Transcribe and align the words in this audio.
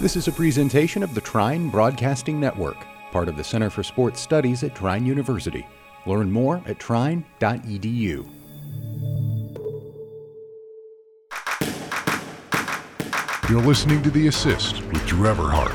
This 0.00 0.16
is 0.16 0.26
a 0.26 0.32
presentation 0.32 1.04
of 1.04 1.14
the 1.14 1.20
Trine 1.20 1.70
Broadcasting 1.70 2.40
Network, 2.40 2.76
part 3.12 3.28
of 3.28 3.36
the 3.36 3.44
Center 3.44 3.70
for 3.70 3.84
Sports 3.84 4.20
Studies 4.20 4.64
at 4.64 4.74
Trine 4.74 5.06
University. 5.06 5.64
Learn 6.04 6.32
more 6.32 6.60
at 6.66 6.80
trine.edu. 6.80 8.28
You're 13.48 13.62
listening 13.62 14.02
to 14.02 14.10
The 14.10 14.26
Assist 14.26 14.82
with 14.86 15.06
Drew 15.06 15.32
Everhart. 15.32 15.72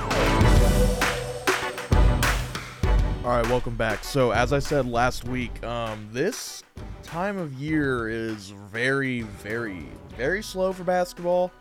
All 3.23 3.37
right, 3.37 3.47
welcome 3.47 3.77
back. 3.77 4.03
So, 4.03 4.31
as 4.31 4.51
I 4.51 4.59
said 4.59 4.85
last 4.85 5.29
week, 5.29 5.63
um, 5.63 6.09
this 6.11 6.61
time 7.03 7.37
of 7.37 7.53
year 7.53 8.09
is 8.09 8.49
very, 8.69 9.21
very, 9.21 9.85
very 10.17 10.43
slow 10.43 10.73
for 10.73 10.83
basketball. 10.83 11.53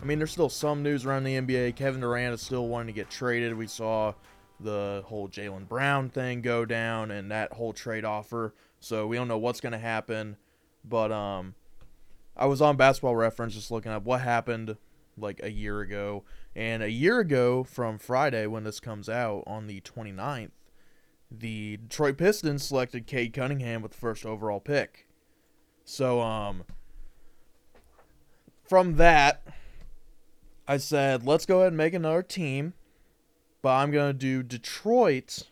I 0.00 0.04
mean, 0.04 0.18
there's 0.18 0.32
still 0.32 0.48
some 0.48 0.82
news 0.82 1.06
around 1.06 1.24
the 1.24 1.36
NBA. 1.36 1.76
Kevin 1.76 2.00
Durant 2.00 2.34
is 2.34 2.42
still 2.42 2.68
wanting 2.68 2.88
to 2.88 2.92
get 2.92 3.10
traded. 3.10 3.56
We 3.56 3.66
saw 3.66 4.12
the 4.60 5.02
whole 5.06 5.28
Jaylen 5.28 5.68
Brown 5.68 6.08
thing 6.10 6.42
go 6.42 6.64
down 6.64 7.10
and 7.10 7.30
that 7.30 7.52
whole 7.54 7.72
trade 7.72 8.04
offer. 8.04 8.54
So 8.80 9.06
we 9.06 9.16
don't 9.16 9.28
know 9.28 9.38
what's 9.38 9.60
going 9.60 9.72
to 9.72 9.78
happen. 9.78 10.36
But 10.84 11.12
um, 11.12 11.54
I 12.36 12.46
was 12.46 12.60
on 12.60 12.76
Basketball 12.76 13.16
Reference 13.16 13.54
just 13.54 13.70
looking 13.70 13.92
up 13.92 14.04
what 14.04 14.20
happened 14.20 14.76
like 15.16 15.40
a 15.42 15.50
year 15.50 15.80
ago. 15.80 16.24
And 16.54 16.82
a 16.82 16.90
year 16.90 17.20
ago 17.20 17.64
from 17.64 17.98
Friday 17.98 18.46
when 18.46 18.64
this 18.64 18.80
comes 18.80 19.08
out 19.08 19.44
on 19.46 19.66
the 19.66 19.80
29th, 19.80 20.50
the 21.30 21.78
Detroit 21.78 22.18
Pistons 22.18 22.64
selected 22.64 23.06
Cade 23.06 23.32
Cunningham 23.32 23.82
with 23.82 23.92
the 23.92 23.98
first 23.98 24.24
overall 24.24 24.60
pick. 24.60 25.08
So 25.84 26.20
um 26.20 26.64
from 28.64 28.96
that 28.96 29.42
I 30.68 30.78
said, 30.78 31.24
let's 31.24 31.46
go 31.46 31.58
ahead 31.60 31.68
and 31.68 31.76
make 31.76 31.94
another 31.94 32.22
team, 32.22 32.74
but 33.62 33.70
I'm 33.70 33.90
going 33.90 34.12
to 34.12 34.18
do 34.18 34.42
Detroit, 34.42 35.44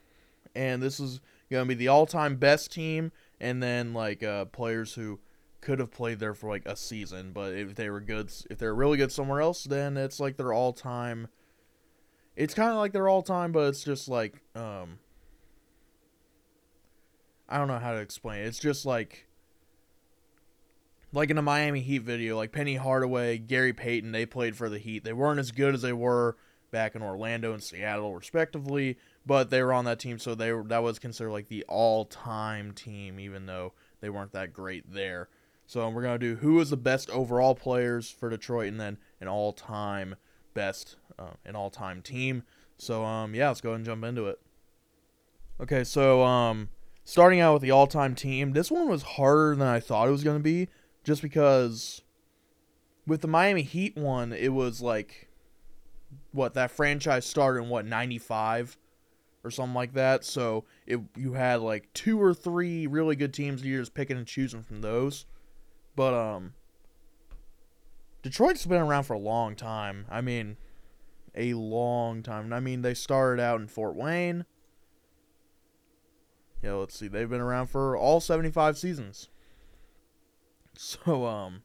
and 0.54 0.82
this 0.82 0.98
is 0.98 1.20
going 1.50 1.64
to 1.64 1.68
be 1.68 1.74
the 1.74 1.88
all 1.88 2.06
time 2.06 2.36
best 2.36 2.72
team, 2.72 3.12
and 3.40 3.62
then 3.62 3.92
like 3.92 4.22
uh, 4.22 4.46
players 4.46 4.94
who 4.94 5.20
could 5.60 5.78
have 5.78 5.90
played 5.90 6.18
there 6.18 6.34
for 6.34 6.50
like 6.50 6.66
a 6.66 6.76
season, 6.76 7.32
but 7.32 7.54
if 7.54 7.74
they 7.74 7.88
were 7.90 8.00
good, 8.00 8.30
if 8.50 8.58
they're 8.58 8.74
really 8.74 8.98
good 8.98 9.12
somewhere 9.12 9.40
else, 9.40 9.64
then 9.64 9.96
it's 9.96 10.20
like 10.20 10.36
their 10.36 10.52
all 10.52 10.72
time. 10.72 11.28
It's 12.36 12.54
kind 12.54 12.70
of 12.70 12.76
like 12.76 12.92
their 12.92 13.08
all 13.08 13.22
time, 13.22 13.52
but 13.52 13.68
it's 13.68 13.84
just 13.84 14.08
like, 14.08 14.42
um, 14.54 14.98
I 17.48 17.58
don't 17.58 17.68
know 17.68 17.78
how 17.78 17.92
to 17.92 18.00
explain 18.00 18.40
it. 18.40 18.46
It's 18.46 18.58
just 18.58 18.84
like 18.84 19.26
like 21.14 21.30
in 21.30 21.36
the 21.36 21.42
Miami 21.42 21.80
Heat 21.80 22.02
video, 22.02 22.36
like 22.36 22.52
Penny 22.52 22.74
Hardaway, 22.74 23.38
Gary 23.38 23.72
Payton, 23.72 24.12
they 24.12 24.26
played 24.26 24.56
for 24.56 24.68
the 24.68 24.78
Heat. 24.78 25.04
They 25.04 25.12
weren't 25.12 25.38
as 25.38 25.52
good 25.52 25.74
as 25.74 25.82
they 25.82 25.92
were 25.92 26.36
back 26.72 26.96
in 26.96 27.02
Orlando 27.02 27.52
and 27.52 27.62
Seattle, 27.62 28.14
respectively, 28.14 28.98
but 29.24 29.48
they 29.48 29.62
were 29.62 29.72
on 29.72 29.84
that 29.84 30.00
team, 30.00 30.18
so 30.18 30.34
they 30.34 30.52
were, 30.52 30.64
that 30.64 30.82
was 30.82 30.98
considered 30.98 31.30
like 31.30 31.48
the 31.48 31.64
all-time 31.68 32.72
team, 32.72 33.20
even 33.20 33.46
though 33.46 33.72
they 34.00 34.10
weren't 34.10 34.32
that 34.32 34.52
great 34.52 34.92
there. 34.92 35.28
So 35.66 35.88
we're 35.88 36.02
gonna 36.02 36.18
do 36.18 36.36
who 36.36 36.58
is 36.60 36.70
the 36.70 36.76
best 36.76 37.08
overall 37.10 37.54
players 37.54 38.10
for 38.10 38.28
Detroit, 38.28 38.68
and 38.68 38.80
then 38.80 38.98
an 39.20 39.28
all-time 39.28 40.16
best, 40.52 40.96
uh, 41.16 41.34
an 41.44 41.54
all-time 41.54 42.02
team. 42.02 42.42
So 42.76 43.04
um, 43.04 43.34
yeah, 43.36 43.48
let's 43.48 43.60
go 43.60 43.70
ahead 43.70 43.76
and 43.76 43.86
jump 43.86 44.04
into 44.04 44.26
it. 44.26 44.40
Okay, 45.60 45.84
so 45.84 46.24
um, 46.24 46.70
starting 47.04 47.38
out 47.38 47.52
with 47.52 47.62
the 47.62 47.70
all-time 47.70 48.16
team, 48.16 48.52
this 48.52 48.70
one 48.70 48.88
was 48.88 49.02
harder 49.02 49.54
than 49.54 49.68
I 49.68 49.78
thought 49.78 50.08
it 50.08 50.10
was 50.10 50.24
gonna 50.24 50.40
be 50.40 50.68
just 51.04 51.22
because 51.22 52.02
with 53.06 53.20
the 53.20 53.28
Miami 53.28 53.62
Heat 53.62 53.96
one, 53.96 54.32
it 54.32 54.52
was 54.52 54.80
like 54.80 55.28
what 56.32 56.54
that 56.54 56.70
franchise 56.70 57.26
started 57.26 57.62
in 57.62 57.68
what 57.68 57.84
95 57.84 58.76
or 59.44 59.50
something 59.50 59.74
like 59.74 59.92
that. 59.92 60.24
So 60.24 60.64
it 60.86 61.00
you 61.14 61.34
had 61.34 61.60
like 61.60 61.92
two 61.92 62.20
or 62.20 62.34
three 62.34 62.86
really 62.86 63.14
good 63.14 63.34
teams 63.34 63.62
you're 63.64 63.80
just 63.80 63.94
picking 63.94 64.16
and 64.16 64.26
choosing 64.26 64.62
from 64.62 64.80
those. 64.80 65.26
But 65.94 66.14
um 66.14 66.54
Detroit's 68.22 68.64
been 68.64 68.80
around 68.80 69.04
for 69.04 69.12
a 69.12 69.18
long 69.18 69.54
time. 69.54 70.06
I 70.10 70.22
mean, 70.22 70.56
a 71.34 71.52
long 71.52 72.22
time. 72.22 72.54
I 72.54 72.60
mean, 72.60 72.80
they 72.80 72.94
started 72.94 73.42
out 73.42 73.60
in 73.60 73.66
Fort 73.66 73.94
Wayne. 73.94 74.46
Yeah, 76.62 76.72
let's 76.72 76.98
see. 76.98 77.08
They've 77.08 77.28
been 77.28 77.42
around 77.42 77.66
for 77.66 77.94
all 77.94 78.20
75 78.20 78.78
seasons. 78.78 79.28
So 80.76 81.26
um 81.26 81.62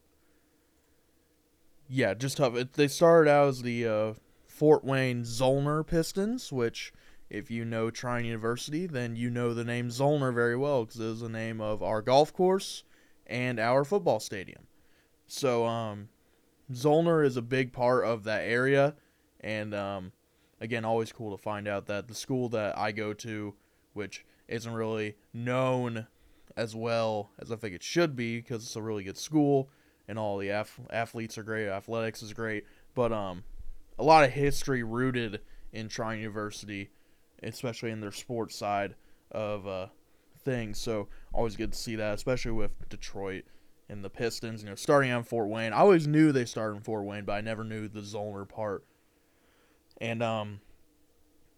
yeah, 1.88 2.14
just 2.14 2.36
tough. 2.36 2.54
It, 2.54 2.74
they 2.74 2.86
started 2.86 3.28
out 3.28 3.48
as 3.48 3.62
the 3.62 3.86
uh, 3.86 4.14
Fort 4.46 4.84
Wayne 4.84 5.24
Zollner 5.24 5.84
Pistons, 5.84 6.52
which 6.52 6.92
if 7.28 7.50
you 7.50 7.64
know 7.64 7.90
Trine 7.90 8.24
University, 8.24 8.86
then 8.86 9.16
you 9.16 9.28
know 9.28 9.52
the 9.54 9.64
name 9.64 9.88
Zollner 9.88 10.32
very 10.32 10.56
well 10.56 10.84
because 10.84 11.00
it 11.00 11.06
is 11.06 11.20
the 11.20 11.28
name 11.28 11.60
of 11.60 11.82
our 11.82 12.00
golf 12.00 12.32
course 12.32 12.84
and 13.26 13.58
our 13.58 13.84
football 13.84 14.20
stadium. 14.20 14.68
So 15.26 15.66
um 15.66 16.08
Zollner 16.72 17.24
is 17.26 17.36
a 17.36 17.42
big 17.42 17.72
part 17.72 18.04
of 18.04 18.22
that 18.24 18.42
area 18.42 18.94
and 19.40 19.74
um 19.74 20.12
again 20.60 20.84
always 20.84 21.12
cool 21.12 21.36
to 21.36 21.42
find 21.42 21.66
out 21.66 21.86
that 21.86 22.06
the 22.06 22.14
school 22.14 22.48
that 22.50 22.78
I 22.78 22.92
go 22.92 23.12
to 23.14 23.54
which 23.94 24.24
isn't 24.46 24.72
really 24.72 25.16
known 25.32 26.06
as 26.56 26.74
well 26.74 27.30
as 27.38 27.50
I 27.50 27.56
think 27.56 27.74
it 27.74 27.82
should 27.82 28.16
be 28.16 28.38
because 28.38 28.62
it's 28.62 28.76
a 28.76 28.82
really 28.82 29.04
good 29.04 29.18
school 29.18 29.70
and 30.08 30.18
all 30.18 30.38
the 30.38 30.48
af- 30.48 30.80
athletes 30.90 31.38
are 31.38 31.42
great, 31.42 31.68
athletics 31.68 32.22
is 32.22 32.32
great, 32.32 32.64
but 32.94 33.12
um, 33.12 33.44
a 33.98 34.02
lot 34.02 34.24
of 34.24 34.32
history 34.32 34.82
rooted 34.82 35.40
in 35.72 35.88
Trine 35.88 36.18
University, 36.18 36.90
especially 37.42 37.90
in 37.90 38.00
their 38.00 38.12
sports 38.12 38.56
side 38.56 38.96
of 39.30 39.66
uh, 39.66 39.86
things. 40.44 40.78
So 40.78 41.08
always 41.32 41.56
good 41.56 41.72
to 41.72 41.78
see 41.78 41.96
that, 41.96 42.14
especially 42.14 42.52
with 42.52 42.88
Detroit 42.88 43.44
and 43.88 44.04
the 44.04 44.10
Pistons. 44.10 44.62
You 44.62 44.70
know, 44.70 44.74
starting 44.74 45.12
on 45.12 45.22
Fort 45.22 45.48
Wayne, 45.48 45.72
I 45.72 45.78
always 45.78 46.06
knew 46.06 46.32
they 46.32 46.44
started 46.44 46.78
in 46.78 46.82
Fort 46.82 47.04
Wayne, 47.04 47.24
but 47.24 47.34
I 47.34 47.40
never 47.40 47.62
knew 47.62 47.88
the 47.88 48.00
Zollner 48.00 48.48
part. 48.48 48.84
And 50.00 50.22
um, 50.22 50.60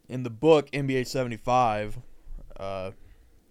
in 0.08 0.24
the 0.24 0.30
book 0.30 0.70
NBA 0.72 1.06
75, 1.06 1.98
uh, 2.58 2.90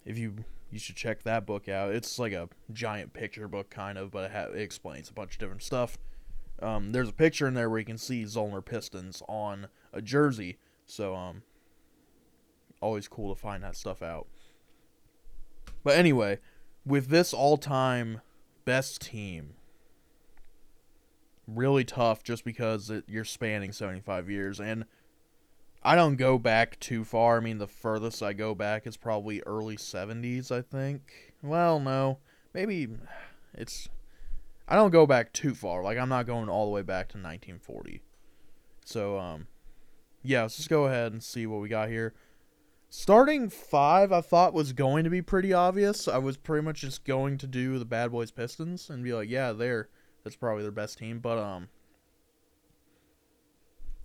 if 0.06 0.18
you 0.18 0.46
you 0.72 0.80
should 0.80 0.96
check 0.96 1.24
that 1.24 1.46
book 1.46 1.68
out. 1.68 1.94
It's 1.94 2.18
like 2.18 2.34
a 2.34 2.50
giant 2.72 3.14
picture 3.14 3.48
book, 3.48 3.70
kind 3.70 3.98
of, 3.98 4.12
but 4.12 4.26
it, 4.26 4.32
ha- 4.32 4.54
it 4.54 4.62
explains 4.62 5.10
a 5.10 5.14
bunch 5.14 5.34
of 5.34 5.40
different 5.40 5.64
stuff. 5.64 5.98
Um, 6.62 6.92
there's 6.92 7.10
a 7.10 7.14
picture 7.14 7.48
in 7.48 7.54
there 7.54 7.70
where 7.70 7.80
you 7.80 7.86
can 7.86 7.98
see 7.98 8.24
Zollner 8.24 8.64
Pistons 8.64 9.22
on 9.28 9.68
a 9.92 10.02
jersey, 10.02 10.58
so 10.86 11.16
um, 11.16 11.42
always 12.82 13.08
cool 13.08 13.34
to 13.34 13.40
find 13.40 13.64
that 13.64 13.76
stuff 13.76 14.02
out. 14.02 14.28
But 15.84 15.98
anyway, 15.98 16.40
with 16.86 17.08
this 17.08 17.34
all-time 17.34 18.22
best 18.64 19.02
team, 19.02 19.56
really 21.48 21.84
tough 21.84 22.24
just 22.24 22.46
because 22.46 22.90
it, 22.90 23.04
you're 23.08 23.26
spanning 23.26 23.72
75 23.72 24.30
years 24.30 24.60
and 24.60 24.86
I 25.84 25.96
don't 25.96 26.16
go 26.16 26.38
back 26.38 26.80
too 26.80 27.04
far. 27.04 27.38
I 27.38 27.40
mean, 27.40 27.58
the 27.58 27.68
furthest 27.68 28.22
I 28.22 28.34
go 28.34 28.54
back 28.54 28.86
is 28.86 28.98
probably 28.98 29.42
early 29.42 29.78
70s, 29.78 30.52
I 30.52 30.62
think. 30.62 31.34
Well, 31.42 31.80
no. 31.80 32.20
Maybe 32.54 32.88
it's. 33.54 33.90
I 34.68 34.76
don't 34.76 34.92
go 34.92 35.08
back 35.08 35.34
too 35.34 35.56
far. 35.56 35.84
Like, 35.84 35.98
I'm 35.98 36.10
not 36.10 36.28
going 36.28 36.50
all 36.50 36.66
the 36.66 36.72
way 36.72 36.84
back 36.84 37.08
to 37.10 37.18
1940. 37.18 38.02
So, 38.86 39.18
um. 39.18 39.48
Yeah, 40.24 40.44
let's 40.44 40.58
just 40.58 40.70
go 40.70 40.86
ahead 40.86 41.14
and 41.14 41.24
see 41.24 41.48
what 41.48 41.62
we 41.62 41.68
got 41.68 41.90
here. 41.90 42.14
Starting 42.90 43.50
five, 43.50 44.12
I 44.12 44.22
thought 44.22 44.54
was 44.54 44.74
going 44.74 45.04
to 45.04 45.10
be 45.10 45.24
pretty 45.24 45.52
obvious. 45.52 46.08
I 46.08 46.20
was 46.20 46.38
pretty 46.38 46.64
much 46.64 46.82
just 46.82 47.06
going 47.06 47.40
to 47.40 47.48
do 47.48 47.80
the 47.80 47.86
Bad 47.86 48.12
Boys 48.12 48.30
Pistons 48.30 48.90
and 48.90 49.04
be 49.04 49.14
like, 49.14 49.30
yeah, 49.30 49.52
they're. 49.52 49.90
That's 50.24 50.36
probably 50.36 50.62
their 50.62 50.72
best 50.72 51.00
team. 51.00 51.18
But, 51.18 51.40
um. 51.40 51.70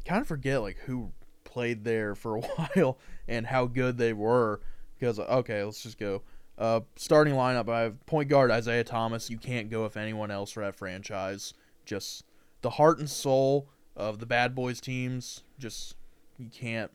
Kind 0.07 0.23
of 0.23 0.29
forget, 0.29 0.63
like, 0.63 0.79
who 0.87 1.13
played 1.57 1.85
there 1.85 2.15
for 2.15 2.37
a 2.37 2.41
while 2.75 2.99
and 3.27 3.47
how 3.47 3.65
good 3.65 3.97
they 3.97 4.13
were. 4.13 4.61
Because 4.99 5.19
okay, 5.19 5.65
let's 5.65 5.83
just 5.83 5.99
go. 5.99 6.23
Uh, 6.59 6.81
starting 6.97 7.35
lineup: 7.35 7.69
I 7.71 7.81
have 7.81 8.05
point 8.05 8.29
guard 8.29 8.51
Isiah 8.51 8.85
Thomas. 8.85 9.31
You 9.31 9.39
can't 9.39 9.71
go 9.71 9.83
with 9.83 9.97
anyone 9.97 10.31
else 10.31 10.51
for 10.53 10.63
that 10.63 10.77
franchise. 10.77 11.55
Just 11.87 12.25
the 12.61 12.71
heart 12.71 12.99
and 12.99 13.09
soul 13.09 13.71
of 13.97 14.19
the 14.19 14.27
Bad 14.27 14.55
Boys 14.55 14.81
teams. 14.83 15.45
Just 15.59 15.97
you 16.39 16.49
can't, 16.51 16.91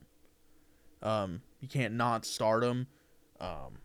um, 1.02 1.42
you 1.60 1.66
can't 1.66 1.94
not 1.94 2.24
start 2.24 2.62
him. 2.62 2.86
Um, 3.40 3.78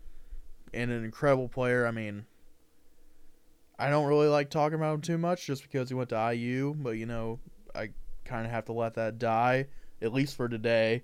and 0.72 0.92
an 0.92 1.04
incredible 1.04 1.48
player. 1.48 1.86
I 1.86 1.90
mean, 1.90 2.24
I 3.80 3.90
don't 3.90 4.06
really 4.06 4.28
like 4.28 4.50
talking 4.50 4.76
about 4.76 4.94
him 4.94 5.00
too 5.00 5.18
much 5.18 5.44
just 5.44 5.62
because 5.62 5.88
he 5.88 5.94
went 5.96 6.10
to 6.10 6.32
IU, 6.34 6.74
but 6.76 6.90
you 6.90 7.06
know, 7.06 7.40
I 7.74 7.90
kind 8.24 8.46
of 8.46 8.52
have 8.52 8.66
to 8.66 8.72
let 8.72 8.94
that 8.94 9.18
die 9.18 9.66
at 10.00 10.12
least 10.12 10.36
for 10.36 10.48
today, 10.48 11.02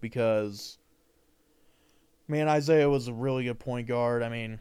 because 0.00 0.78
man, 2.28 2.48
Isiah 2.48 2.88
was 2.88 3.08
a 3.08 3.12
really 3.12 3.44
good 3.44 3.58
point 3.58 3.86
guard. 3.86 4.22
I 4.22 4.28
mean, 4.28 4.60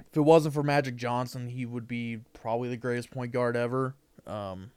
if 0.00 0.16
it 0.16 0.20
wasn't 0.20 0.54
for 0.54 0.62
Magic 0.62 0.96
Johnson, 0.96 1.48
he 1.48 1.66
would 1.66 1.88
be 1.88 2.20
probably 2.32 2.68
the 2.68 2.76
greatest 2.76 3.10
point 3.10 3.32
guard 3.32 3.56
ever. 3.56 3.94
Um, 4.26 4.70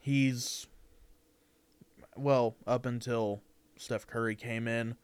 he's 0.00 0.66
well, 2.16 2.56
up 2.66 2.86
until 2.86 3.42
Steph 3.76 4.06
Curry 4.06 4.36
came 4.36 4.68
in, 4.68 4.96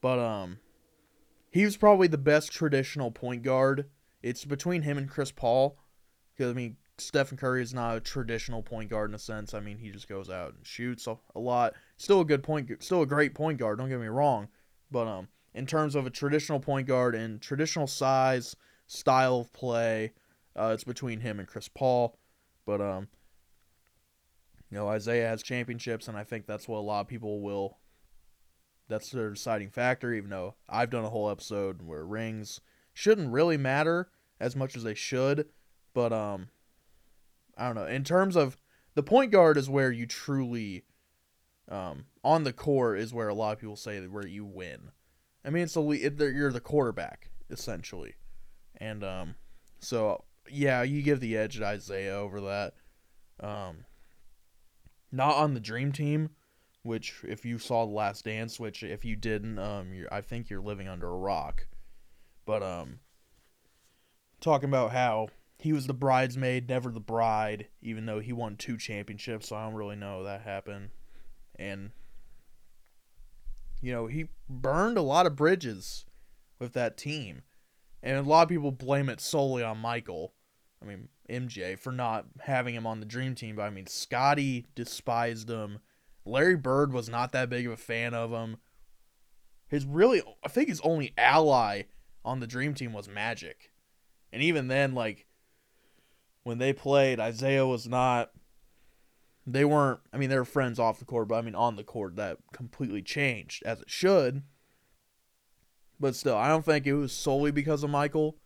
but 0.00 0.18
um, 0.18 0.58
he 1.50 1.64
was 1.64 1.76
probably 1.76 2.08
the 2.08 2.18
best 2.18 2.52
traditional 2.52 3.10
point 3.10 3.42
guard. 3.42 3.86
It's 4.22 4.44
between 4.44 4.82
him 4.82 4.98
and 4.98 5.08
Chris 5.08 5.30
Paul, 5.30 5.78
because 6.36 6.50
I 6.50 6.54
mean 6.54 6.76
Stephen 7.00 7.36
Curry 7.36 7.62
is 7.62 7.72
not 7.72 7.96
a 7.96 8.00
traditional 8.00 8.62
point 8.62 8.90
guard 8.90 9.10
in 9.10 9.14
a 9.14 9.18
sense. 9.18 9.54
I 9.54 9.60
mean 9.60 9.78
he 9.78 9.90
just 9.90 10.08
goes 10.08 10.28
out 10.28 10.54
and 10.54 10.66
shoots 10.66 11.06
a, 11.06 11.16
a 11.34 11.40
lot. 11.40 11.74
Still 11.96 12.20
a 12.20 12.24
good 12.24 12.42
point, 12.42 12.70
still 12.82 13.02
a 13.02 13.06
great 13.06 13.34
point 13.34 13.58
guard. 13.58 13.78
Don't 13.78 13.88
get 13.88 14.00
me 14.00 14.06
wrong, 14.06 14.48
but 14.90 15.06
um, 15.06 15.28
in 15.54 15.66
terms 15.66 15.94
of 15.94 16.06
a 16.06 16.10
traditional 16.10 16.60
point 16.60 16.86
guard 16.86 17.14
and 17.14 17.40
traditional 17.40 17.86
size, 17.86 18.56
style 18.86 19.40
of 19.40 19.52
play, 19.52 20.12
uh, 20.56 20.70
it's 20.74 20.84
between 20.84 21.20
him 21.20 21.38
and 21.38 21.48
Chris 21.48 21.68
Paul. 21.68 22.18
But 22.66 22.80
um, 22.80 23.08
you 24.70 24.76
know 24.76 24.92
Isiah 24.92 25.28
has 25.28 25.42
championships, 25.42 26.08
and 26.08 26.16
I 26.16 26.24
think 26.24 26.46
that's 26.46 26.68
what 26.68 26.78
a 26.78 26.80
lot 26.80 27.00
of 27.02 27.08
people 27.08 27.40
will. 27.40 27.78
That's 28.88 29.10
their 29.10 29.30
deciding 29.30 29.70
factor. 29.70 30.12
Even 30.12 30.30
though 30.30 30.54
I've 30.68 30.90
done 30.90 31.04
a 31.04 31.10
whole 31.10 31.30
episode 31.30 31.82
where 31.82 32.04
rings 32.04 32.60
shouldn't 32.92 33.32
really 33.32 33.56
matter 33.56 34.10
as 34.40 34.56
much 34.56 34.76
as 34.76 34.82
they 34.82 34.94
should, 34.94 35.46
but 35.94 36.12
um, 36.12 36.48
I 37.58 37.66
don't 37.66 37.74
know. 37.74 37.86
In 37.86 38.04
terms 38.04 38.36
of 38.36 38.56
the 38.94 39.02
point 39.02 39.32
guard 39.32 39.56
is 39.56 39.68
where 39.68 39.90
you 39.90 40.06
truly, 40.06 40.84
um, 41.68 42.06
on 42.22 42.44
the 42.44 42.52
core 42.52 42.94
is 42.96 43.12
where 43.12 43.28
a 43.28 43.34
lot 43.34 43.52
of 43.52 43.58
people 43.58 43.76
say 43.76 44.00
where 44.06 44.26
you 44.26 44.44
win. 44.44 44.92
I 45.44 45.50
mean, 45.50 45.64
it's 45.64 45.76
a 45.76 45.90
it, 45.90 46.18
you're 46.18 46.52
the 46.52 46.60
quarterback 46.60 47.30
essentially, 47.50 48.14
and 48.76 49.02
um, 49.02 49.34
so 49.80 50.24
yeah, 50.50 50.82
you 50.82 51.02
give 51.02 51.20
the 51.20 51.36
edge 51.36 51.58
to 51.58 51.72
Isiah 51.72 52.14
over 52.14 52.40
that. 52.42 52.74
Um, 53.40 53.84
not 55.10 55.36
on 55.36 55.54
the 55.54 55.60
Dream 55.60 55.92
Team, 55.92 56.30
which 56.82 57.22
if 57.26 57.44
you 57.44 57.58
saw 57.58 57.84
the 57.84 57.92
Last 57.92 58.24
Dance, 58.24 58.58
which 58.60 58.82
if 58.82 59.04
you 59.04 59.16
didn't, 59.16 59.58
um, 59.58 60.06
I 60.10 60.20
think 60.20 60.50
you're 60.50 60.60
living 60.60 60.88
under 60.88 61.08
a 61.08 61.16
rock. 61.16 61.66
But 62.44 62.62
um, 62.62 63.00
talking 64.40 64.68
about 64.68 64.92
how 64.92 65.28
he 65.58 65.72
was 65.72 65.86
the 65.86 65.94
bridesmaid, 65.94 66.68
never 66.68 66.90
the 66.90 67.00
bride, 67.00 67.68
even 67.82 68.06
though 68.06 68.20
he 68.20 68.32
won 68.32 68.56
two 68.56 68.76
championships. 68.76 69.48
So 69.48 69.56
I 69.56 69.64
don't 69.64 69.74
really 69.74 69.96
know 69.96 70.24
that 70.24 70.42
happened, 70.42 70.90
and 71.56 71.90
you 73.80 73.92
know 73.92 74.06
he 74.06 74.28
burned 74.48 74.98
a 74.98 75.02
lot 75.02 75.26
of 75.26 75.36
bridges 75.36 76.04
with 76.58 76.72
that 76.74 76.96
team, 76.96 77.42
and 78.02 78.16
a 78.16 78.22
lot 78.22 78.42
of 78.42 78.48
people 78.48 78.72
blame 78.72 79.08
it 79.08 79.20
solely 79.20 79.62
on 79.62 79.78
Michael. 79.78 80.32
I 80.80 80.86
mean, 80.86 81.08
MJ 81.28 81.78
for 81.78 81.92
not 81.92 82.26
having 82.40 82.74
him 82.74 82.86
on 82.86 83.00
the 83.00 83.06
dream 83.06 83.34
team. 83.34 83.56
But 83.56 83.62
I 83.62 83.70
mean, 83.70 83.86
Scottie 83.86 84.66
despised 84.74 85.50
him. 85.50 85.80
Larry 86.24 86.56
Bird 86.56 86.92
was 86.92 87.08
not 87.08 87.32
that 87.32 87.50
big 87.50 87.66
of 87.66 87.72
a 87.72 87.76
fan 87.76 88.14
of 88.14 88.30
him. 88.30 88.58
His 89.66 89.84
really, 89.84 90.22
I 90.44 90.48
think 90.48 90.68
his 90.68 90.80
only 90.82 91.12
ally 91.18 91.82
on 92.24 92.40
the 92.40 92.46
dream 92.46 92.74
team 92.74 92.92
was 92.92 93.08
Magic. 93.08 93.70
And 94.32 94.42
even 94.42 94.68
then, 94.68 94.94
like, 94.94 95.26
when 96.42 96.58
they 96.58 96.72
played, 96.72 97.20
Isiah 97.20 97.66
was 97.66 97.86
not. 97.86 98.30
They 99.46 99.64
weren't, 99.64 100.00
I 100.12 100.18
mean, 100.18 100.28
they 100.28 100.36
were 100.36 100.44
friends 100.44 100.78
off 100.78 100.98
the 100.98 101.06
court, 101.06 101.28
but 101.28 101.36
I 101.36 101.40
mean, 101.40 101.54
on 101.54 101.76
the 101.76 101.84
court, 101.84 102.16
that 102.16 102.36
completely 102.52 103.00
changed, 103.00 103.62
as 103.64 103.80
it 103.80 103.88
should. 103.88 104.42
But 105.98 106.14
still, 106.14 106.36
I 106.36 106.48
don't 106.48 106.66
think 106.66 106.86
it 106.86 106.92
was 106.92 107.12
solely 107.12 107.50
because 107.50 107.82
of 107.82 107.88
Michael 107.88 108.36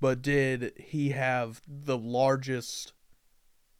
but 0.00 0.22
did 0.22 0.72
he 0.76 1.10
have 1.10 1.62
the 1.66 1.96
largest 1.96 2.92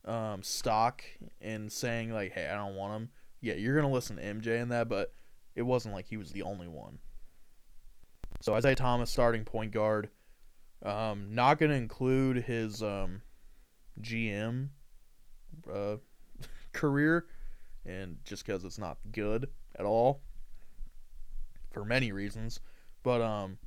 um, 0.04 0.42
stock 0.42 1.02
in 1.40 1.68
saying 1.68 2.12
like, 2.12 2.32
"Hey, 2.32 2.48
I 2.48 2.54
don't 2.54 2.76
want 2.76 2.94
him"? 2.94 3.10
Yeah, 3.40 3.54
you're 3.54 3.76
gonna 3.76 3.92
listen 3.92 4.16
to 4.16 4.22
MJ 4.22 4.60
in 4.60 4.70
that, 4.70 4.88
but 4.88 5.14
it 5.54 5.62
wasn't 5.62 5.94
like 5.94 6.06
he 6.06 6.16
was 6.16 6.32
the 6.32 6.42
only 6.42 6.68
one. 6.68 6.98
So 8.40 8.56
Isiah 8.56 8.74
Thomas 8.74 9.10
starting 9.10 9.44
point 9.44 9.72
guard. 9.72 10.10
Um, 10.82 11.34
not 11.34 11.58
gonna 11.58 11.74
include 11.74 12.44
his 12.44 12.82
um, 12.82 13.22
GM 14.00 14.68
uh, 15.72 15.96
career, 16.72 17.26
and 17.84 18.18
just 18.24 18.44
because 18.44 18.64
it's 18.64 18.78
not 18.78 18.98
good 19.12 19.48
at 19.78 19.84
all 19.84 20.20
for 21.70 21.84
many 21.84 22.12
reasons. 22.12 22.60
But 23.02 23.20
um, 23.20 23.58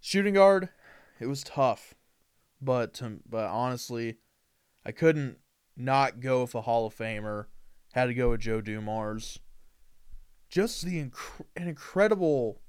shooting 0.00 0.34
guard, 0.34 0.70
it 1.20 1.26
was 1.26 1.44
tough, 1.44 1.94
but 2.60 2.94
to, 2.94 3.20
but 3.28 3.46
honestly, 3.46 4.16
I 4.84 4.92
couldn't 4.92 5.38
not 5.76 6.20
go 6.20 6.42
with 6.42 6.54
a 6.54 6.62
Hall 6.62 6.86
of 6.86 6.96
Famer. 6.96 7.46
Had 7.92 8.06
to 8.06 8.14
go 8.14 8.30
with 8.30 8.40
Joe 8.40 8.60
Dumars. 8.60 9.38
Just 10.48 10.84
the 10.84 11.04
inc- 11.04 11.44
an 11.56 11.68
incredible, 11.68 12.60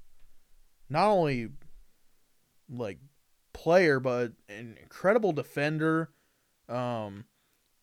not 0.88 1.08
only 1.08 1.48
like 2.68 2.98
player, 3.52 3.98
but 3.98 4.32
an 4.48 4.76
incredible 4.80 5.32
defender. 5.32 6.10
Um, 6.68 7.24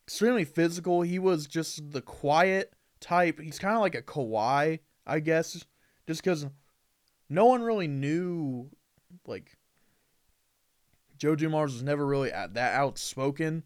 extremely 0.05 0.45
physical. 0.45 1.01
He 1.01 1.19
was 1.19 1.47
just 1.47 1.91
the 1.91 2.01
quiet 2.01 2.73
type. 2.99 3.39
He's 3.39 3.59
kind 3.59 3.75
of 3.75 3.81
like 3.81 3.95
a 3.95 4.01
Kawhi, 4.01 4.79
I 5.05 5.19
guess, 5.19 5.65
just 6.07 6.23
because 6.23 6.45
no 7.29 7.45
one 7.45 7.61
really 7.61 7.87
knew 7.87 8.69
like 9.25 9.57
Joe 11.17 11.35
Dumars 11.35 11.73
was 11.73 11.83
never 11.83 12.05
really 12.05 12.29
that 12.29 12.57
outspoken. 12.57 13.63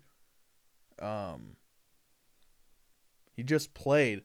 Um, 0.99 1.57
he 3.33 3.43
just 3.43 3.73
played, 3.73 4.23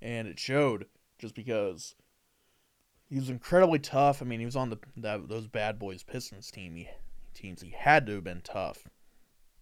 and 0.00 0.28
it 0.28 0.38
showed. 0.38 0.86
Just 1.18 1.34
because 1.34 1.96
he 3.08 3.16
was 3.16 3.28
incredibly 3.28 3.78
tough. 3.78 4.22
I 4.22 4.24
mean, 4.24 4.38
he 4.38 4.46
was 4.46 4.56
on 4.56 4.70
the 4.70 4.78
that, 4.98 5.28
those 5.28 5.48
bad 5.48 5.78
boys 5.78 6.02
Pistons 6.02 6.50
team. 6.50 6.76
He, 6.76 6.88
teams 7.34 7.60
he 7.60 7.74
had 7.76 8.06
to 8.06 8.14
have 8.16 8.24
been 8.24 8.42
tough. 8.42 8.84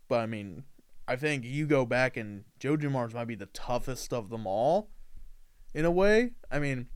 But 0.08 0.20
I 0.20 0.26
mean, 0.26 0.64
I 1.08 1.16
think 1.16 1.44
you 1.44 1.66
go 1.66 1.86
back 1.86 2.16
and 2.16 2.44
Joe 2.58 2.76
Dumars 2.76 3.14
might 3.14 3.26
be 3.26 3.34
the 3.34 3.46
toughest 3.46 4.12
of 4.12 4.28
them 4.28 4.46
all, 4.46 4.90
in 5.74 5.84
a 5.84 5.90
way. 5.90 6.32
I 6.50 6.58
mean, 6.58 6.88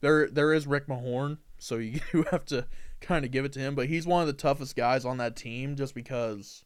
there 0.00 0.28
there 0.28 0.52
is 0.52 0.66
Rick 0.66 0.86
Mahorn, 0.86 1.38
so 1.58 1.76
you, 1.76 2.00
you 2.12 2.24
have 2.30 2.44
to 2.46 2.66
kind 3.00 3.24
of 3.24 3.30
give 3.30 3.44
it 3.44 3.52
to 3.54 3.60
him. 3.60 3.74
But 3.74 3.88
he's 3.88 4.06
one 4.06 4.22
of 4.22 4.26
the 4.26 4.32
toughest 4.32 4.76
guys 4.76 5.04
on 5.04 5.18
that 5.18 5.36
team 5.36 5.76
just 5.76 5.94
because 5.94 6.64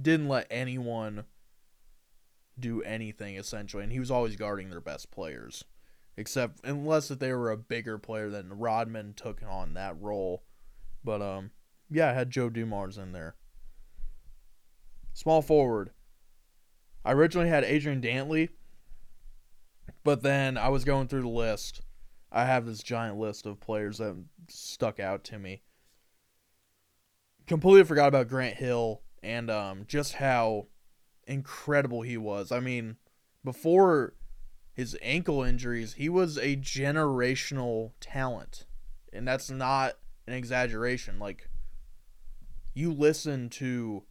didn't 0.00 0.28
let 0.28 0.46
anyone 0.50 1.24
do 2.58 2.82
anything 2.82 3.36
essentially, 3.36 3.82
and 3.82 3.92
he 3.92 4.00
was 4.00 4.10
always 4.10 4.36
guarding 4.36 4.70
their 4.70 4.80
best 4.80 5.10
players, 5.10 5.64
except 6.16 6.60
unless 6.64 7.10
if 7.10 7.18
they 7.18 7.32
were 7.32 7.50
a 7.50 7.56
bigger 7.56 7.98
player 7.98 8.30
than 8.30 8.58
Rodman 8.58 9.14
took 9.14 9.42
on 9.46 9.74
that 9.74 10.00
role. 10.00 10.44
But 11.04 11.22
um, 11.22 11.50
yeah, 11.90 12.10
I 12.10 12.12
had 12.12 12.30
Joe 12.30 12.50
Dumars 12.50 12.98
in 12.98 13.12
there. 13.12 13.36
Small 15.12 15.42
forward. 15.42 15.90
I 17.04 17.12
originally 17.12 17.48
had 17.48 17.64
Adrian 17.64 18.00
Dantley, 18.00 18.50
but 20.04 20.22
then 20.22 20.56
I 20.56 20.68
was 20.68 20.84
going 20.84 21.08
through 21.08 21.22
the 21.22 21.28
list 21.28 21.82
I 22.32 22.46
have 22.46 22.64
this 22.64 22.82
giant 22.82 23.18
list 23.18 23.44
of 23.44 23.60
players 23.60 23.98
that 23.98 24.16
stuck 24.48 24.98
out 24.98 25.22
to 25.24 25.38
me. 25.38 25.62
Completely 27.46 27.84
forgot 27.84 28.08
about 28.08 28.28
Grant 28.28 28.56
Hill 28.56 29.02
and 29.22 29.50
um, 29.50 29.84
just 29.86 30.14
how 30.14 30.68
incredible 31.26 32.02
he 32.02 32.16
was. 32.16 32.50
I 32.50 32.60
mean, 32.60 32.96
before 33.44 34.14
his 34.72 34.96
ankle 35.02 35.42
injuries, 35.42 35.94
he 35.94 36.08
was 36.08 36.38
a 36.38 36.56
generational 36.56 37.92
talent. 38.00 38.64
And 39.12 39.28
that's 39.28 39.50
not 39.50 39.98
an 40.26 40.32
exaggeration. 40.32 41.18
Like, 41.18 41.50
you 42.72 42.94
listen 42.94 43.50
to 43.50 44.04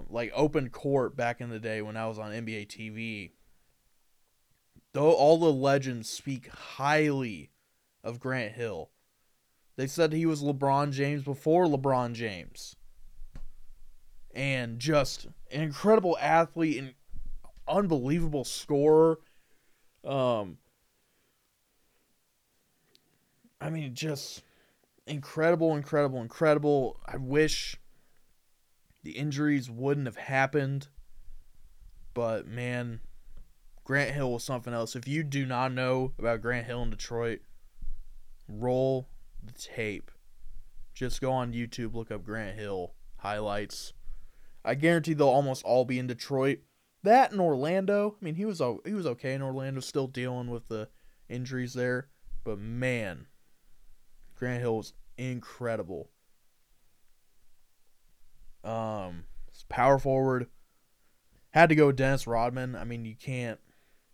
um, 0.00 0.06
like 0.10 0.32
open 0.34 0.68
court 0.70 1.16
back 1.16 1.40
in 1.40 1.50
the 1.50 1.58
day 1.58 1.82
when 1.82 1.96
I 1.96 2.06
was 2.06 2.18
on 2.18 2.32
NBA 2.32 2.66
TV 2.68 3.32
though 4.92 5.12
all 5.12 5.38
the 5.38 5.52
legends 5.52 6.08
speak 6.08 6.48
highly 6.48 7.50
of 8.02 8.20
Grant 8.20 8.54
Hill. 8.54 8.90
They 9.76 9.86
said 9.86 10.12
he 10.12 10.26
was 10.26 10.42
LeBron 10.42 10.92
James 10.92 11.22
before 11.22 11.66
LeBron 11.66 12.12
James. 12.12 12.76
And 14.34 14.78
just 14.78 15.26
an 15.50 15.62
incredible 15.62 16.16
athlete 16.20 16.78
and 16.78 16.94
unbelievable 17.68 18.44
scorer. 18.44 19.18
Um 20.04 20.58
I 23.60 23.70
mean 23.70 23.94
just 23.94 24.42
incredible, 25.06 25.76
incredible, 25.76 26.20
incredible. 26.20 27.00
I 27.06 27.16
wish 27.16 27.76
the 29.02 29.12
injuries 29.12 29.70
wouldn't 29.70 30.06
have 30.06 30.16
happened. 30.16 30.88
But 32.14 32.46
man, 32.46 33.00
Grant 33.84 34.10
Hill 34.14 34.32
was 34.32 34.44
something 34.44 34.72
else. 34.72 34.94
If 34.94 35.08
you 35.08 35.22
do 35.22 35.46
not 35.46 35.72
know 35.72 36.12
about 36.18 36.42
Grant 36.42 36.66
Hill 36.66 36.82
in 36.82 36.90
Detroit, 36.90 37.40
roll 38.48 39.08
the 39.42 39.52
tape. 39.52 40.10
Just 40.94 41.20
go 41.20 41.32
on 41.32 41.52
YouTube, 41.52 41.94
look 41.94 42.10
up 42.10 42.24
Grant 42.24 42.58
Hill 42.58 42.94
highlights. 43.16 43.92
I 44.64 44.74
guarantee 44.74 45.14
they'll 45.14 45.28
almost 45.28 45.64
all 45.64 45.84
be 45.84 45.98
in 45.98 46.06
Detroit, 46.06 46.58
that 47.02 47.32
in 47.32 47.40
Orlando. 47.40 48.16
I 48.20 48.24
mean, 48.24 48.34
he 48.34 48.44
was 48.44 48.60
he 48.84 48.92
was 48.92 49.06
okay 49.06 49.34
in 49.34 49.42
Orlando, 49.42 49.80
still 49.80 50.06
dealing 50.06 50.50
with 50.50 50.68
the 50.68 50.88
injuries 51.28 51.72
there. 51.74 52.08
But 52.44 52.58
man, 52.58 53.26
Grant 54.34 54.60
Hill 54.60 54.76
was 54.76 54.92
incredible. 55.16 56.10
Um, 58.64 59.24
power 59.68 59.98
forward 59.98 60.48
had 61.50 61.68
to 61.70 61.74
go 61.74 61.92
Dennis 61.92 62.26
Rodman. 62.26 62.76
I 62.76 62.84
mean, 62.84 63.04
you 63.04 63.16
can't. 63.16 63.58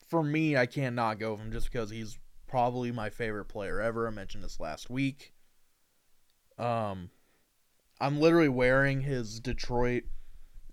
For 0.08 0.22
me, 0.22 0.56
I 0.56 0.66
can't 0.66 0.94
not 0.94 1.18
go 1.18 1.32
with 1.32 1.40
him 1.40 1.52
just 1.52 1.70
because 1.70 1.90
he's 1.90 2.18
probably 2.46 2.92
my 2.92 3.10
favorite 3.10 3.46
player 3.46 3.80
ever. 3.80 4.06
I 4.06 4.10
mentioned 4.10 4.44
this 4.44 4.60
last 4.60 4.88
week. 4.88 5.32
Um, 6.58 7.10
I'm 8.00 8.20
literally 8.20 8.48
wearing 8.48 9.00
his 9.00 9.40
Detroit 9.40 10.04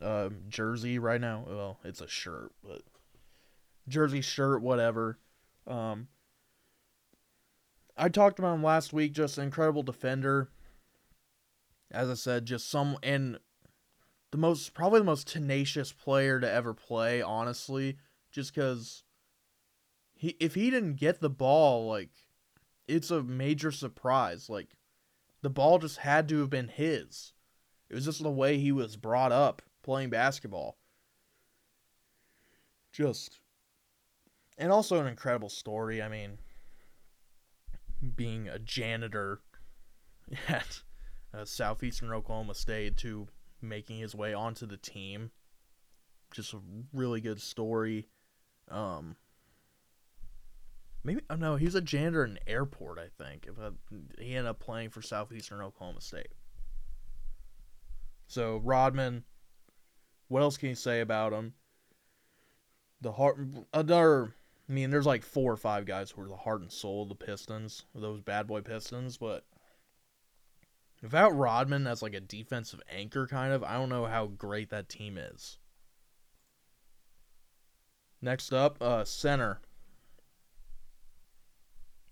uh, 0.02 0.30
jersey 0.48 1.00
right 1.00 1.20
now. 1.20 1.46
Well, 1.48 1.80
it's 1.84 2.02
a 2.02 2.08
shirt, 2.08 2.52
but 2.64 2.84
jersey, 3.88 4.22
shirt, 4.22 4.62
whatever. 4.62 5.18
Um, 5.66 6.08
I 7.98 8.10
talked 8.10 8.40
about 8.40 8.56
him 8.56 8.64
last 8.64 8.94
week. 8.94 9.14
Just 9.14 9.38
an 9.38 9.46
incredible 9.46 9.84
defender. 9.84 10.50
As 11.92 12.10
I 12.10 12.16
said, 12.16 12.46
just 12.46 12.70
some 12.70 12.98
and 13.04 13.40
the 14.34 14.38
most 14.40 14.74
probably 14.74 15.00
the 15.00 15.06
most 15.06 15.28
tenacious 15.28 15.92
player 15.92 16.40
to 16.40 16.52
ever 16.52 16.74
play. 16.74 17.22
Honestly, 17.22 17.98
just 18.32 18.52
because 18.52 19.04
he 20.16 20.36
if 20.40 20.56
he 20.56 20.72
didn't 20.72 20.96
get 20.96 21.22
the 21.22 21.30
ball, 21.30 21.88
like 21.88 22.10
it's 22.88 23.12
a 23.12 23.22
major 23.22 23.72
surprise. 23.72 24.50
Like 24.50 24.70
the 25.44 25.52
ball 25.52 25.78
just 25.78 25.98
had 25.98 26.28
to 26.30 26.40
have 26.40 26.50
been 26.50 26.68
his. 26.68 27.34
It 27.90 27.94
was 27.94 28.06
just 28.06 28.24
the 28.24 28.32
way 28.32 28.58
he 28.58 28.72
was 28.72 28.96
brought 28.96 29.32
up 29.32 29.62
playing 29.84 30.10
basketball. 30.10 30.80
Just 32.92 33.40
and 34.58 34.72
also 34.72 35.00
an 35.00 35.06
incredible 35.06 35.50
story. 35.50 36.02
I 36.02 36.10
mean, 36.10 36.40
being 38.16 38.48
a 38.48 38.58
janitor 38.58 39.42
at 40.48 40.82
uh, 41.32 41.46
Southeastern 41.46 42.12
Oklahoma 42.12 42.56
State 42.56 42.98
to 42.98 43.28
making 43.64 44.00
his 44.00 44.14
way 44.14 44.34
onto 44.34 44.66
the 44.66 44.78
team. 44.78 45.32
Just 46.32 46.54
a 46.54 46.60
really 46.92 47.22
good 47.22 47.42
story. 47.42 48.08
Um, 48.70 49.16
maybe 51.04 51.22
oh 51.30 51.36
no, 51.36 51.56
he 51.56 51.66
was 51.66 51.76
a 51.76 51.82
janitor 51.82 52.24
in 52.24 52.32
an 52.32 52.40
airport. 52.48 53.00
I 53.00 53.08
think 53.24 53.48
if 53.48 53.60
I, 53.60 53.70
he 54.22 54.32
ended 54.36 54.48
up 54.48 54.60
playing 54.60 54.90
for 54.90 55.02
Southeastern 55.02 55.62
Oklahoma 55.62 56.02
State. 56.02 56.34
So 58.28 58.62
Rodman, 58.64 59.24
what 60.28 60.42
else 60.42 60.58
can 60.58 60.70
you 60.70 60.76
say 60.76 61.02
about 61.02 61.34
him? 61.34 61.54
The 63.02 63.12
heart, 63.12 63.38
another. 63.74 64.34
I 64.70 64.72
mean, 64.72 64.90
there's 64.90 65.06
like 65.06 65.24
four 65.24 65.52
or 65.52 65.58
five 65.58 65.86
guys 65.86 66.10
who 66.10 66.22
are 66.22 66.28
the 66.28 66.38
heart 66.38 66.62
and 66.62 66.72
soul 66.72 67.04
of 67.04 67.10
the 67.10 67.16
Pistons, 67.16 67.86
those 67.94 68.22
bad 68.22 68.48
boy 68.48 68.62
Pistons, 68.62 69.18
but 69.18 69.46
without 71.04 71.36
Rodman 71.36 71.86
as 71.86 72.02
like 72.02 72.14
a 72.14 72.22
defensive 72.22 72.82
anchor, 72.90 73.28
kind 73.28 73.54
of, 73.54 73.62
I 73.62 73.74
don't 73.74 73.90
know 73.90 74.06
how 74.06 74.28
great 74.28 74.70
that 74.70 74.88
team 74.88 75.18
is. 75.18 75.58
Next 78.22 78.54
up, 78.54 78.82
uh, 78.82 79.04
center. 79.04 79.60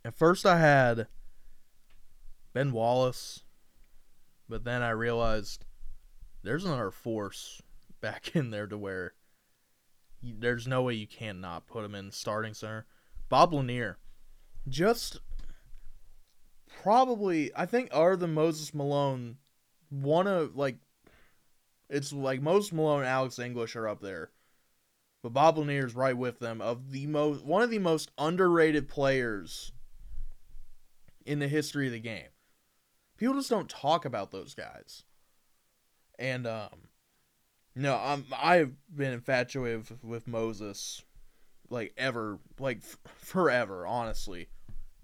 At 0.04 0.14
first, 0.14 0.46
I 0.46 0.60
had 0.60 1.08
Ben 2.54 2.74
Wallace, 2.74 3.44
but 4.50 4.66
then 4.66 4.82
I 4.82 4.90
realized 4.90 5.64
there's 6.44 6.66
another 6.66 6.92
force 6.92 7.62
back 8.02 8.36
in 8.36 8.52
there 8.52 8.68
to 8.68 8.78
where 8.78 9.14
there's 10.22 10.68
no 10.68 10.84
way 10.84 10.96
you 10.96 11.08
can't 11.08 11.40
not 11.40 11.66
put 11.66 11.86
him 11.86 11.96
in 11.96 12.12
starting 12.12 12.54
center. 12.54 12.86
Bob 13.30 13.54
Lanier, 13.54 13.98
just 14.68 15.20
probably 16.82 17.52
I 17.56 17.66
think 17.66 17.90
other 17.92 18.16
than 18.16 18.34
Moses 18.34 18.74
Malone, 18.74 19.38
one 19.90 20.28
of 20.28 20.56
like 20.56 20.78
it's 21.90 22.12
like 22.12 22.42
Moses 22.42 22.72
Malone 22.72 23.04
Alex 23.04 23.40
English 23.40 23.76
are 23.76 23.88
up 23.88 24.02
there. 24.02 24.32
But 25.22 25.34
Bob 25.34 25.60
Lanier 25.60 25.86
is 25.86 25.94
right 25.94 26.18
with 26.18 26.40
them 26.40 26.62
of 26.62 26.92
the 26.92 27.06
most 27.08 27.46
one 27.46 27.62
of 27.62 27.70
the 27.70 27.80
most 27.80 28.12
underrated 28.18 28.88
players 28.88 29.72
in 31.26 31.40
the 31.40 31.48
history 31.48 31.86
of 31.86 31.94
the 31.94 32.00
game. 32.00 32.30
People 33.18 33.36
just 33.36 33.50
don't 33.50 33.70
talk 33.70 34.04
about 34.04 34.32
those 34.32 34.56
guys. 34.56 35.04
And 36.18 36.48
um 36.48 36.88
no, 37.76 37.96
I'm 37.96 38.26
I've 38.36 38.74
been 38.94 39.14
infatuated 39.14 39.90
with, 39.90 40.04
with 40.04 40.28
Moses 40.28 41.04
like 41.70 41.94
ever 41.96 42.40
like 42.58 42.78
f- 42.78 42.98
forever, 43.18 43.86
honestly 43.86 44.50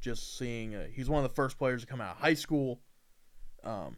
just 0.08 0.38
seeing 0.38 0.74
he's 0.94 1.10
one 1.10 1.22
of 1.22 1.30
the 1.30 1.36
first 1.36 1.58
players 1.58 1.82
to 1.82 1.88
come 1.88 2.00
out 2.00 2.16
of 2.16 2.22
high 2.22 2.34
school. 2.34 2.80
Um, 3.62 3.98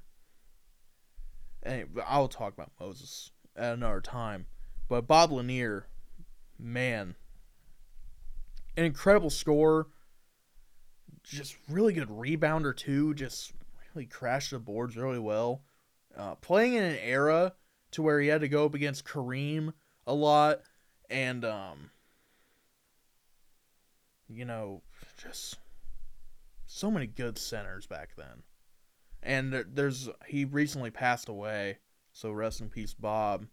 and 1.62 1.88
I'll 2.08 2.28
talk 2.28 2.52
about 2.54 2.72
Moses 2.80 3.30
at 3.56 3.76
another 3.76 4.02
time. 4.02 4.48
But 4.88 5.06
Bob 5.06 5.32
Lanier, 5.32 5.86
man, 6.58 7.16
an 8.76 8.86
incredible 8.86 9.30
scorer. 9.30 9.86
Just 11.22 11.56
really 11.70 11.94
good 11.94 12.10
rebounder 12.10 12.76
too. 12.76 13.14
Just 13.14 13.54
really 13.94 14.08
crashed 14.08 14.50
the 14.50 14.58
boards 14.58 14.98
really 14.98 15.20
well. 15.20 15.62
Uh, 16.18 16.34
playing 16.36 16.74
in 16.74 16.84
an 16.84 16.98
era 17.04 17.54
to 17.92 18.02
where 18.02 18.20
he 18.20 18.30
had 18.30 18.42
to 18.42 18.50
go 18.50 18.66
up 18.66 18.74
against 18.74 19.06
Kareem 19.06 19.74
a 20.08 20.14
lot, 20.14 20.62
and 21.08 21.46
um, 21.46 21.92
you 24.28 24.44
know, 24.44 24.82
just 25.22 25.58
so 26.72 26.92
many 26.92 27.08
good 27.08 27.38
centers 27.38 27.88
back 27.88 28.12
then. 28.16 28.44
And 29.22 29.66
there's 29.74 30.08
he 30.28 30.46
recently 30.46 30.92
passed 30.92 31.28
away, 31.28 31.80
so 32.14 32.32
rest 32.32 32.62
in 32.62 32.70
peace, 32.70 32.94
Bob. 32.94 33.48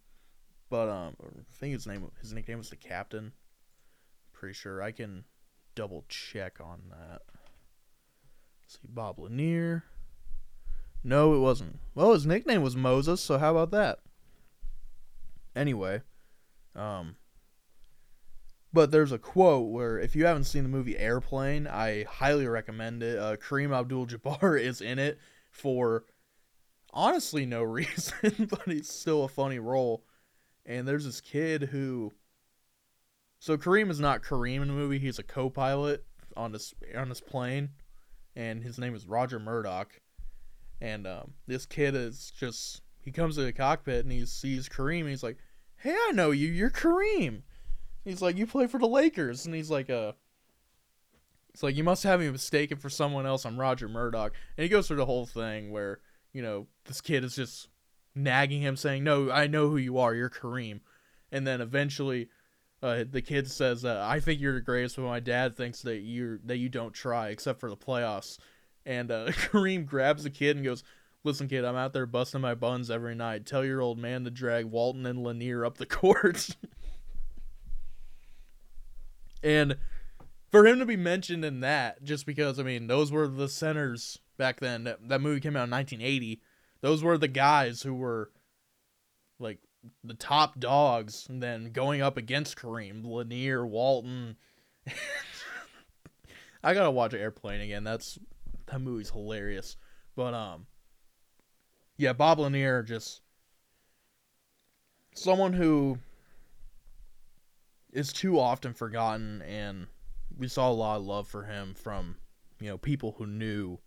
But 0.69 0.89
um, 0.89 1.17
I 1.21 1.43
think 1.55 1.73
his 1.73 1.87
name 1.87 2.09
his 2.21 2.33
nickname 2.33 2.59
was 2.59 2.71
the 2.71 2.77
Captain. 2.77 3.33
Pretty 4.33 4.55
sure 4.55 4.83
I 4.83 4.93
can 4.93 5.25
double 5.75 6.05
check 6.09 6.59
on 6.61 6.83
that. 6.91 7.23
Let's 8.63 8.75
see, 8.75 8.89
Bob 8.89 9.19
Lanier. 9.19 9.85
No, 11.03 11.35
it 11.35 11.39
wasn't. 11.39 11.79
Well, 11.95 12.13
his 12.13 12.27
nickname 12.27 12.63
was 12.63 12.77
Moses, 12.77 13.21
so 13.21 13.39
how 13.39 13.57
about 13.57 13.71
that? 13.71 14.01
Anyway, 15.55 16.03
um, 16.75 17.17
but 18.77 18.91
there's 18.91 19.11
a 19.11 19.19
quote 19.19 19.71
where, 19.71 19.99
if 19.99 20.15
you 20.15 20.27
haven't 20.27 20.45
seen 20.45 20.63
the 20.63 20.69
movie 20.69 20.99
Airplane, 20.99 21.67
I 21.67 22.05
highly 22.05 22.47
recommend 22.47 23.03
it. 23.03 23.19
Uh, 23.19 23.37
Kareem 23.37 23.75
Abdul-Jabbar 23.75 24.61
is 24.61 24.83
in 24.83 24.99
it 24.99 25.19
for 25.51 26.05
honestly 26.93 27.47
no 27.47 27.63
reason, 27.63 28.47
but 28.51 28.65
he's 28.67 28.91
still 28.91 29.25
a 29.25 29.29
funny 29.29 29.59
role. 29.59 30.05
And 30.67 30.87
there's 30.87 31.07
this 31.07 31.23
kid 31.23 31.63
who, 31.63 32.13
so 33.39 33.57
Kareem 33.57 33.91
is 33.91 33.99
not 33.99 34.23
Kareem 34.23 34.61
in 34.61 34.69
the 34.69 34.75
movie. 34.75 34.99
He's 34.99 35.19
a 35.19 35.23
co-pilot 35.23 36.05
on 36.37 36.53
this 36.53 36.75
on 36.95 37.09
this 37.09 37.23
plane, 37.23 37.71
and 38.35 38.63
his 38.63 38.79
name 38.79 38.95
is 38.95 39.07
Roger 39.07 39.39
Murdoch. 39.39 40.03
And 40.83 41.07
um, 41.07 41.33
this 41.47 41.65
kid 41.65 41.95
is 41.95 42.31
just 42.39 42.83
he 43.01 43.11
comes 43.11 43.37
to 43.37 43.43
the 43.43 43.55
cockpit 43.55 44.05
and 44.05 44.13
he 44.13 44.27
sees 44.27 44.69
Kareem. 44.69 45.01
And 45.01 45.09
he's 45.09 45.23
like, 45.23 45.39
"Hey, 45.77 45.97
I 46.09 46.13
know 46.13 46.31
you. 46.31 46.49
You're 46.49 46.69
Kareem." 46.69 47.41
He's 48.07 48.23
like, 48.23 48.39
"You 48.39 48.47
play 48.47 48.69
for 48.69 48.79
the 48.79 48.87
Lakers," 48.87 49.45
and 49.45 49.55
he's 49.55 49.71
like, 49.71 49.91
"Uh." 49.91 50.13
It's 51.53 51.63
like 51.63 51.75
you 51.75 51.85
must 51.85 52.05
have 52.05 52.21
me 52.21 52.31
mistaken 52.31 52.79
for 52.79 52.89
someone 52.89 53.27
else. 53.27 53.45
I'm 53.45 53.59
Roger 53.59 53.89
Murdoch, 53.89 54.33
and 54.57 54.63
he 54.63 54.69
goes 54.69 54.87
through 54.87 54.99
the 54.99 55.07
whole 55.07 55.27
thing 55.27 55.71
where 55.73 55.99
you 56.33 56.41
know 56.41 56.69
this 56.85 57.01
kid 57.01 57.25
is 57.25 57.35
just 57.35 57.69
nagging 58.15 58.63
him, 58.63 58.77
saying, 58.77 59.03
"No, 59.03 59.31
I 59.31 59.49
know 59.49 59.69
who 59.69 59.77
you 59.77 59.99
are. 59.99 60.15
You're 60.15 60.31
Kareem," 60.31 60.81
and 61.33 61.45
then 61.47 61.61
eventually, 61.61 62.29
uh, 62.81 63.05
the 63.11 63.23
kid 63.23 63.51
says, 63.51 63.85
uh, 63.85 64.05
"I 64.07 64.21
think 64.21 64.41
you're 64.41 64.55
the 64.55 64.61
greatest, 64.61 64.97
but 64.97 65.03
my 65.03 65.19
dad 65.19 65.57
thinks 65.57 65.83
that 65.83 65.99
you 65.99 66.39
that 66.45 66.59
you 66.59 66.69
don't 66.69 66.95
try, 66.95 67.31
except 67.31 67.59
for 67.59 67.71
the 67.71 67.77
playoffs." 67.77 68.39
And 68.85 69.11
uh, 69.11 69.27
Kareem 69.33 69.85
grabs 69.85 70.23
the 70.23 70.31
kid 70.31 70.55
and 70.57 70.65
goes, 70.65 70.85
"Listen, 71.25 71.49
kid, 71.49 71.65
I'm 71.65 71.75
out 71.75 71.93
there 71.93 72.07
busting 72.07 72.41
my 72.41 72.55
buns 72.55 72.89
every 72.89 73.17
night. 73.17 73.47
Tell 73.47 73.65
your 73.65 73.81
old 73.81 73.99
man 73.99 74.23
to 74.25 74.31
drag 74.31 74.67
Walton 74.67 75.07
and 75.07 75.25
Lanier 75.25 75.65
up 75.65 75.79
the 75.79 75.87
court." 75.87 76.51
And 79.43 79.77
for 80.51 80.67
him 80.67 80.79
to 80.79 80.87
be 80.87 80.97
mentioned 80.97 81.45
in 81.45 81.61
that, 81.61 82.03
just 82.03 82.27
because 82.27 82.59
I 82.59 82.63
mean 82.63 82.87
those 82.87 83.13
were 83.13 83.29
the 83.29 83.49
centers 83.49 84.19
back 84.37 84.61
then. 84.61 84.85
That, 84.85 85.09
that 85.09 85.21
movie 85.21 85.41
came 85.41 85.57
out 85.57 85.65
in 85.65 85.71
1980. 85.71 86.41
Those 86.81 87.03
were 87.03 87.19
the 87.19 87.29
guys 87.29 87.83
who 87.83 87.95
were 87.95 88.31
like 89.39 89.59
the 90.03 90.15
top 90.15 90.59
dogs, 90.59 91.27
and 91.29 91.43
then 91.43 91.73
going 91.73 92.03
up 92.03 92.17
against 92.17 92.57
Kareem, 92.57 93.05
Lanier, 93.05 93.67
Walton. 93.67 94.37
I 96.65 96.75
gotta 96.75 96.91
watch 96.91 97.15
Airplane 97.15 97.61
again. 97.61 97.85
That's 97.85 98.19
that 98.67 98.81
movie's 98.81 99.11
hilarious. 99.11 99.77
But 100.15 100.35
um, 100.35 100.67
yeah, 101.97 102.13
Bob 102.13 102.39
Lanier 102.39 102.83
just 102.83 103.21
someone 105.15 105.53
who 105.53 105.99
is 107.97 108.13
too 108.13 108.39
often 108.39 108.75
forgotten, 108.75 109.41
and 109.43 109.87
we 110.37 110.49
saw 110.49 110.71
a 110.71 110.73
lot 110.73 110.99
of 110.99 111.07
love 111.07 111.27
for 111.27 111.45
him 111.45 111.73
from 111.75 112.17
you 112.61 112.69
know 112.69 112.77
people 112.77 113.15
who 113.17 113.27
knew 113.27 113.79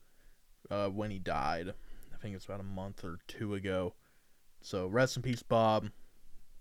uh, 0.72 0.88
when 0.88 1.12
he 1.12 1.20
died. 1.20 1.74
I 2.12 2.18
think 2.18 2.36
it's 2.36 2.46
about 2.46 2.60
a 2.60 2.64
month 2.64 3.04
or 3.04 3.20
two 3.28 3.54
ago. 3.54 3.94
So 4.62 4.88
rest 4.88 5.16
in 5.16 5.22
peace, 5.22 5.44
Bob. 5.44 5.90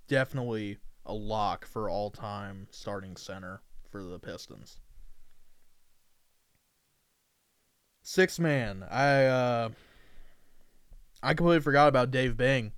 Definitely 0.09 0.77
a 1.07 1.15
lock 1.15 1.65
for 1.65 1.89
all 1.89 2.11
time 2.11 2.69
starting 2.71 3.17
center 3.17 3.63
for 3.91 4.03
the 4.03 4.19
Pistons. 4.19 4.79
Six 8.03 8.39
man. 8.39 8.85
I 8.91 9.25
uh 9.25 9.69
I 11.23 11.33
completely 11.33 11.63
forgot 11.63 11.89
about 11.89 12.11
Dave 12.11 12.37
Bing. 12.37 12.73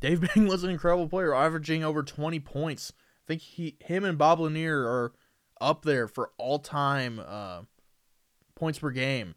Dave 0.00 0.26
Bing 0.34 0.46
was 0.46 0.64
an 0.64 0.70
incredible 0.70 1.08
player, 1.08 1.34
averaging 1.34 1.84
over 1.84 2.02
20 2.02 2.40
points. 2.40 2.94
Think 3.26 3.42
he 3.42 3.76
him 3.80 4.04
and 4.04 4.16
Bob 4.16 4.40
Lanier 4.40 4.86
are 4.86 5.12
up 5.60 5.82
there 5.82 6.06
for 6.06 6.30
all 6.38 6.58
time 6.58 7.20
uh, 7.24 7.62
points 8.54 8.78
per 8.78 8.90
game 8.90 9.34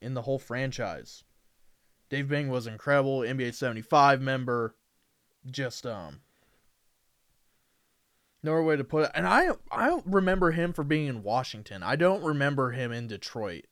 in 0.00 0.14
the 0.14 0.22
whole 0.22 0.38
franchise. 0.38 1.24
Dave 2.08 2.28
Bing 2.28 2.48
was 2.48 2.66
incredible, 2.66 3.20
NBA 3.20 3.54
75 3.54 4.20
member. 4.20 4.74
Just 5.50 5.86
um 5.86 6.20
no 8.42 8.60
way 8.62 8.76
to 8.76 8.84
put 8.84 9.04
it. 9.04 9.10
And 9.14 9.26
I 9.26 9.50
I 9.70 10.00
remember 10.04 10.50
him 10.50 10.72
for 10.72 10.84
being 10.84 11.06
in 11.06 11.22
Washington. 11.22 11.82
I 11.82 11.96
don't 11.96 12.22
remember 12.22 12.72
him 12.72 12.92
in 12.92 13.06
Detroit. 13.06 13.64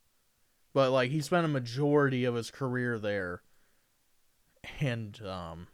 But 0.73 0.91
like 0.93 1.11
he 1.11 1.21
spent 1.21 1.45
a 1.45 1.49
majority 1.49 2.25
of 2.25 2.35
his 2.35 2.51
career 2.51 2.99
there. 2.99 3.43
And 4.81 5.21
um 5.25 5.69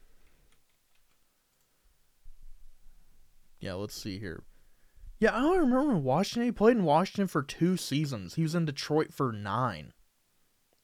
Yeah, 3.64 3.74
let's 3.74 3.98
see 3.98 4.18
here. 4.18 4.42
Yeah, 5.18 5.34
I 5.34 5.40
don't 5.40 5.70
remember 5.70 5.96
Washington. 5.96 6.44
He 6.44 6.52
played 6.52 6.76
in 6.76 6.84
Washington 6.84 7.28
for 7.28 7.42
two 7.42 7.78
seasons. 7.78 8.34
He 8.34 8.42
was 8.42 8.54
in 8.54 8.66
Detroit 8.66 9.14
for 9.14 9.32
nine. 9.32 9.94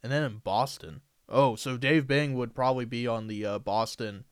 And 0.03 0.11
then 0.11 0.23
in 0.23 0.39
Boston. 0.39 1.03
Oh, 1.29 1.57
so 1.57 1.77
Dave 1.77 2.07
Bing 2.07 2.33
would 2.37 2.55
probably 2.55 2.87
be 2.87 3.07
on 3.07 3.27
the 3.27 3.45
uh, 3.45 3.59
Boston 3.59 4.25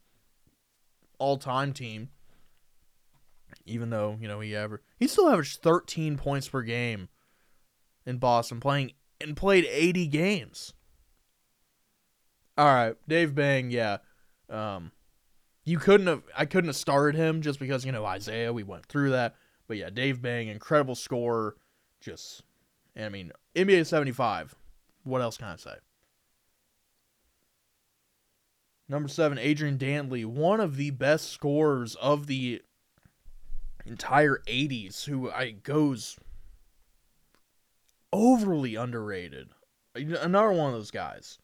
all-time 1.19 1.75
team. 1.75 2.09
Even 3.67 3.91
though 3.91 4.17
you 4.19 4.29
know 4.29 4.41
he 4.41 4.57
ever 4.57 4.81
he 4.99 5.07
still 5.07 5.29
averaged 5.29 5.61
13 5.61 6.17
points 6.17 6.49
per 6.49 6.63
game 6.63 7.11
in 8.07 8.17
Boston, 8.17 8.61
playing 8.61 8.93
and 9.21 9.37
played 9.37 9.67
80 9.69 10.07
games. 10.07 10.73
All 12.57 12.65
right, 12.65 12.95
Dave 13.07 13.35
Bing, 13.35 13.71
yeah. 13.71 13.99
Um, 14.49 14.93
you 15.69 15.79
couldn't 15.79 16.07
have 16.07 16.23
I 16.37 16.47
couldn't 16.47 16.69
have 16.69 16.77
started 16.77 17.15
him 17.15 17.43
just 17.43 17.61
because 17.61 17.85
you 17.85 17.93
know 17.93 18.11
Isiah, 18.11 18.53
We 18.53 18.63
went 18.63 18.87
through 18.87 19.11
that, 19.11 19.35
but 19.67 19.77
yeah, 19.77 19.91
Dave 19.91 20.23
Bing, 20.23 20.49
incredible 20.49 20.95
scorer. 20.95 21.57
Just, 22.01 22.43
I 22.97 23.09
mean, 23.11 23.33
NBA 23.55 23.87
75. 23.87 24.55
What 25.05 25.21
else 25.21 25.37
can 25.37 25.49
I 25.49 25.57
say? 25.57 25.75
Number 28.89 29.09
seven, 29.09 29.37
Adrian 29.37 29.77
Dantley, 29.77 30.25
one 30.25 30.61
of 30.61 30.77
the 30.77 30.91
best 30.91 31.31
scorers 31.31 31.97
of 31.97 32.29
the 32.29 32.63
entire 33.85 34.41
80s, 34.47 35.05
who 35.05 35.31
I 35.31 35.51
goes 35.51 36.17
overly 38.11 38.75
underrated. 38.75 39.51
Another 39.95 40.53
one 40.53 40.69
of 40.69 40.73
those 40.73 40.91
guys. 40.91 41.39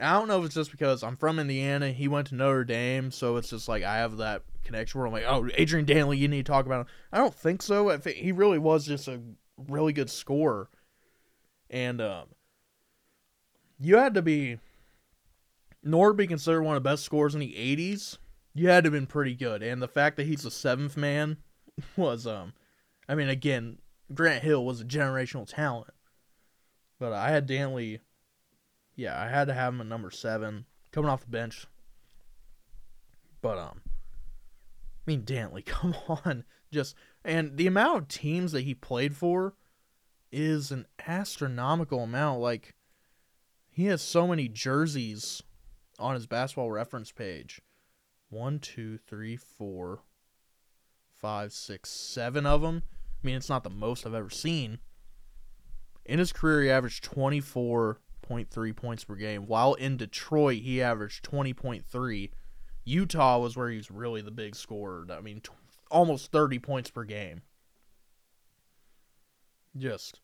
And 0.00 0.08
I 0.08 0.18
don't 0.18 0.28
know 0.28 0.40
if 0.40 0.46
it's 0.46 0.54
just 0.54 0.70
because 0.70 1.02
I'm 1.02 1.16
from 1.16 1.38
Indiana, 1.38 1.92
he 1.92 2.08
went 2.08 2.28
to 2.28 2.34
Notre 2.34 2.64
Dame, 2.64 3.10
so 3.10 3.36
it's 3.36 3.50
just 3.50 3.68
like 3.68 3.82
I 3.82 3.98
have 3.98 4.16
that 4.16 4.42
connection 4.64 4.98
where 4.98 5.06
I'm 5.06 5.12
like, 5.12 5.26
oh, 5.26 5.46
Adrian 5.54 5.84
Dantley, 5.84 6.16
you 6.16 6.26
need 6.26 6.46
to 6.46 6.52
talk 6.52 6.64
about 6.64 6.80
him. 6.80 6.86
I 7.12 7.18
don't 7.18 7.34
think 7.34 7.60
so. 7.60 7.90
I 7.90 7.98
think 7.98 8.16
he 8.16 8.32
really 8.32 8.58
was 8.58 8.86
just 8.86 9.08
a 9.08 9.20
really 9.68 9.92
good 9.92 10.08
scorer. 10.08 10.70
And 11.68 12.00
um, 12.00 12.28
you 13.78 13.98
had 13.98 14.14
to 14.14 14.22
be 14.22 14.58
in 15.84 15.94
order 15.94 16.12
to 16.12 16.16
be 16.16 16.26
considered 16.26 16.62
one 16.62 16.76
of 16.76 16.82
the 16.82 16.88
best 16.88 17.04
scorers 17.04 17.34
in 17.34 17.40
the 17.40 17.54
80s, 17.54 18.16
you 18.54 18.68
had 18.68 18.84
to 18.84 18.88
have 18.88 18.94
been 18.94 19.06
pretty 19.06 19.34
good. 19.34 19.62
And 19.62 19.80
the 19.80 19.88
fact 19.88 20.16
that 20.16 20.26
he's 20.26 20.42
the 20.42 20.50
seventh 20.50 20.96
man 20.96 21.36
was, 21.96 22.26
um, 22.26 22.54
I 23.06 23.14
mean, 23.14 23.28
again, 23.28 23.78
Grant 24.12 24.42
Hill 24.42 24.64
was 24.64 24.80
a 24.80 24.84
generational 24.84 25.46
talent. 25.46 25.92
But 26.98 27.12
I 27.12 27.30
had 27.30 27.46
Dantley, 27.48 28.00
yeah, 29.00 29.18
I 29.18 29.28
had 29.28 29.46
to 29.46 29.54
have 29.54 29.72
him 29.72 29.80
at 29.80 29.86
number 29.86 30.10
seven, 30.10 30.66
coming 30.92 31.10
off 31.10 31.22
the 31.22 31.30
bench. 31.30 31.66
But, 33.40 33.56
um, 33.56 33.80
I 33.86 33.90
mean, 35.06 35.22
Dantley, 35.22 35.64
come 35.66 35.94
on. 36.06 36.44
Just, 36.70 36.94
and 37.24 37.56
the 37.56 37.66
amount 37.66 37.98
of 37.98 38.08
teams 38.08 38.52
that 38.52 38.62
he 38.62 38.74
played 38.74 39.16
for 39.16 39.54
is 40.30 40.70
an 40.70 40.86
astronomical 41.06 42.02
amount. 42.02 42.40
Like, 42.40 42.74
he 43.70 43.86
has 43.86 44.02
so 44.02 44.28
many 44.28 44.48
jerseys 44.48 45.42
on 45.98 46.14
his 46.14 46.26
basketball 46.26 46.70
reference 46.70 47.10
page. 47.10 47.62
One, 48.28 48.58
two, 48.58 48.98
three, 48.98 49.36
four, 49.36 50.00
five, 51.16 51.54
six, 51.54 51.88
seven 51.88 52.44
of 52.44 52.60
them. 52.60 52.82
I 53.22 53.26
mean, 53.26 53.36
it's 53.36 53.48
not 53.48 53.64
the 53.64 53.70
most 53.70 54.06
I've 54.06 54.12
ever 54.12 54.30
seen. 54.30 54.78
In 56.04 56.18
his 56.18 56.34
career, 56.34 56.62
he 56.62 56.70
averaged 56.70 57.04
24.3 58.30 58.76
points 58.76 59.04
per 59.04 59.16
game, 59.16 59.46
while 59.46 59.74
in 59.74 59.96
Detroit, 59.96 60.62
he 60.62 60.82
averaged 60.82 61.24
20.3. 61.24 62.30
Utah 62.84 63.38
was 63.38 63.56
where 63.56 63.70
he 63.70 63.76
was 63.76 63.90
really 63.90 64.22
the 64.22 64.30
big 64.30 64.54
scorer. 64.54 65.06
I 65.10 65.20
mean, 65.20 65.40
t- 65.40 65.50
almost 65.90 66.32
30 66.32 66.58
points 66.58 66.90
per 66.90 67.04
game. 67.04 67.42
Just 69.76 70.20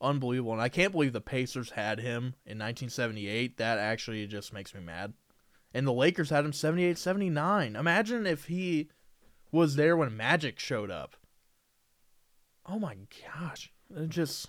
unbelievable. 0.00 0.52
And 0.52 0.62
I 0.62 0.68
can't 0.68 0.92
believe 0.92 1.12
the 1.12 1.20
Pacers 1.20 1.70
had 1.70 2.00
him 2.00 2.34
in 2.46 2.58
1978. 2.58 3.56
That 3.56 3.78
actually 3.78 4.26
just 4.26 4.52
makes 4.52 4.74
me 4.74 4.80
mad. 4.80 5.14
And 5.72 5.86
the 5.86 5.92
Lakers 5.92 6.30
had 6.30 6.44
him 6.44 6.52
78 6.52 6.98
79. 6.98 7.76
Imagine 7.76 8.26
if 8.26 8.46
he 8.46 8.88
was 9.52 9.76
there 9.76 9.96
when 9.96 10.16
Magic 10.16 10.58
showed 10.58 10.90
up. 10.90 11.16
Oh 12.66 12.78
my 12.78 12.96
gosh. 13.34 13.72
It 13.94 14.08
just. 14.08 14.48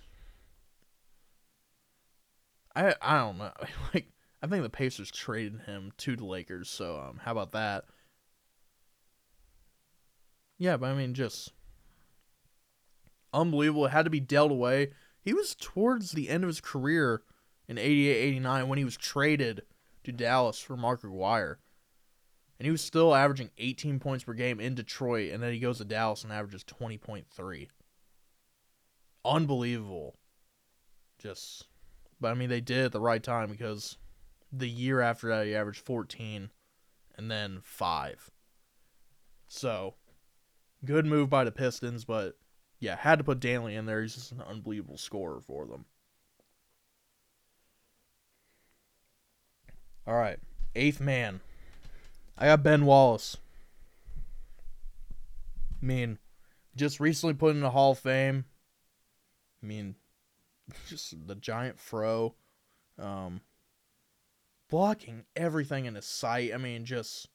I 2.75 2.95
I 3.01 3.17
don't 3.19 3.37
know. 3.37 3.51
Like 3.93 4.07
I 4.41 4.47
think 4.47 4.63
the 4.63 4.69
Pacers 4.69 5.11
traded 5.11 5.61
him 5.65 5.91
to 5.97 6.15
the 6.15 6.25
Lakers, 6.25 6.69
so 6.69 6.99
um 6.99 7.19
how 7.23 7.31
about 7.31 7.51
that? 7.51 7.85
Yeah, 10.57 10.77
but 10.77 10.87
I 10.87 10.93
mean 10.93 11.13
just 11.13 11.51
unbelievable. 13.33 13.85
It 13.85 13.91
had 13.91 14.05
to 14.05 14.11
be 14.11 14.19
dealt 14.19 14.51
away. 14.51 14.91
He 15.21 15.33
was 15.33 15.55
towards 15.55 16.11
the 16.11 16.29
end 16.29 16.43
of 16.43 16.47
his 16.47 16.61
career 16.61 17.21
in 17.67 17.77
88 17.77 18.15
89 18.15 18.67
when 18.67 18.77
he 18.77 18.85
was 18.85 18.97
traded 18.97 19.63
to 20.03 20.11
Dallas 20.11 20.59
for 20.59 20.75
Mark 20.75 21.03
Aguirre. 21.03 21.59
And 22.59 22.65
he 22.65 22.71
was 22.71 22.81
still 22.81 23.15
averaging 23.15 23.49
18 23.57 23.99
points 23.99 24.23
per 24.23 24.33
game 24.33 24.59
in 24.59 24.75
Detroit, 24.75 25.31
and 25.31 25.41
then 25.41 25.51
he 25.51 25.59
goes 25.59 25.79
to 25.79 25.85
Dallas 25.85 26.23
and 26.23 26.31
averages 26.31 26.63
20.3. 26.63 27.67
Unbelievable. 29.25 30.15
Just, 31.17 31.65
but 32.21 32.31
I 32.31 32.35
mean, 32.35 32.49
they 32.49 32.61
did 32.61 32.85
at 32.85 32.91
the 32.91 33.01
right 33.01 33.21
time 33.21 33.49
because 33.49 33.97
the 34.53 34.69
year 34.69 35.01
after 35.01 35.27
that, 35.29 35.47
he 35.47 35.55
averaged 35.55 35.81
14 35.81 36.51
and 37.17 37.31
then 37.31 37.59
5. 37.63 38.31
So, 39.47 39.95
good 40.85 41.05
move 41.05 41.29
by 41.29 41.43
the 41.43 41.51
Pistons, 41.51 42.05
but 42.05 42.37
yeah, 42.79 42.95
had 42.95 43.17
to 43.17 43.23
put 43.23 43.39
Dantley 43.39 43.75
in 43.75 43.85
there. 43.85 44.01
He's 44.01 44.15
just 44.15 44.31
an 44.31 44.41
unbelievable 44.41 44.97
scorer 44.97 45.41
for 45.41 45.65
them. 45.65 45.85
All 50.07 50.15
right, 50.15 50.39
eighth 50.75 50.99
man. 50.99 51.41
I 52.37 52.45
got 52.45 52.63
Ben 52.63 52.85
Wallace. 52.85 53.37
I 55.81 55.85
mean, 55.85 56.17
just 56.75 56.99
recently 56.99 57.33
put 57.33 57.55
in 57.55 57.61
the 57.61 57.71
Hall 57.71 57.91
of 57.91 57.99
Fame. 57.99 58.45
I 59.61 59.65
mean, 59.65 59.95
just 60.87 61.27
the 61.27 61.35
giant 61.35 61.79
fro, 61.79 62.35
um, 62.99 63.41
blocking 64.69 65.25
everything 65.35 65.85
in 65.85 65.95
his 65.95 66.05
sight. 66.05 66.51
I 66.53 66.57
mean, 66.57 66.85
just 66.85 67.27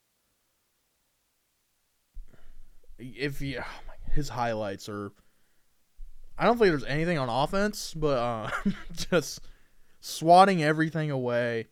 if 2.98 3.40
you, 3.40 3.60
oh 3.60 3.92
his 4.12 4.30
highlights 4.30 4.88
are 4.88 5.12
I 6.38 6.44
don't 6.44 6.58
think 6.58 6.70
there's 6.70 6.84
anything 6.84 7.18
on 7.18 7.28
offense, 7.28 7.94
but 7.94 8.18
uh, 8.18 8.50
just 9.10 9.40
swatting 10.00 10.62
everything 10.62 11.10
away. 11.10 11.68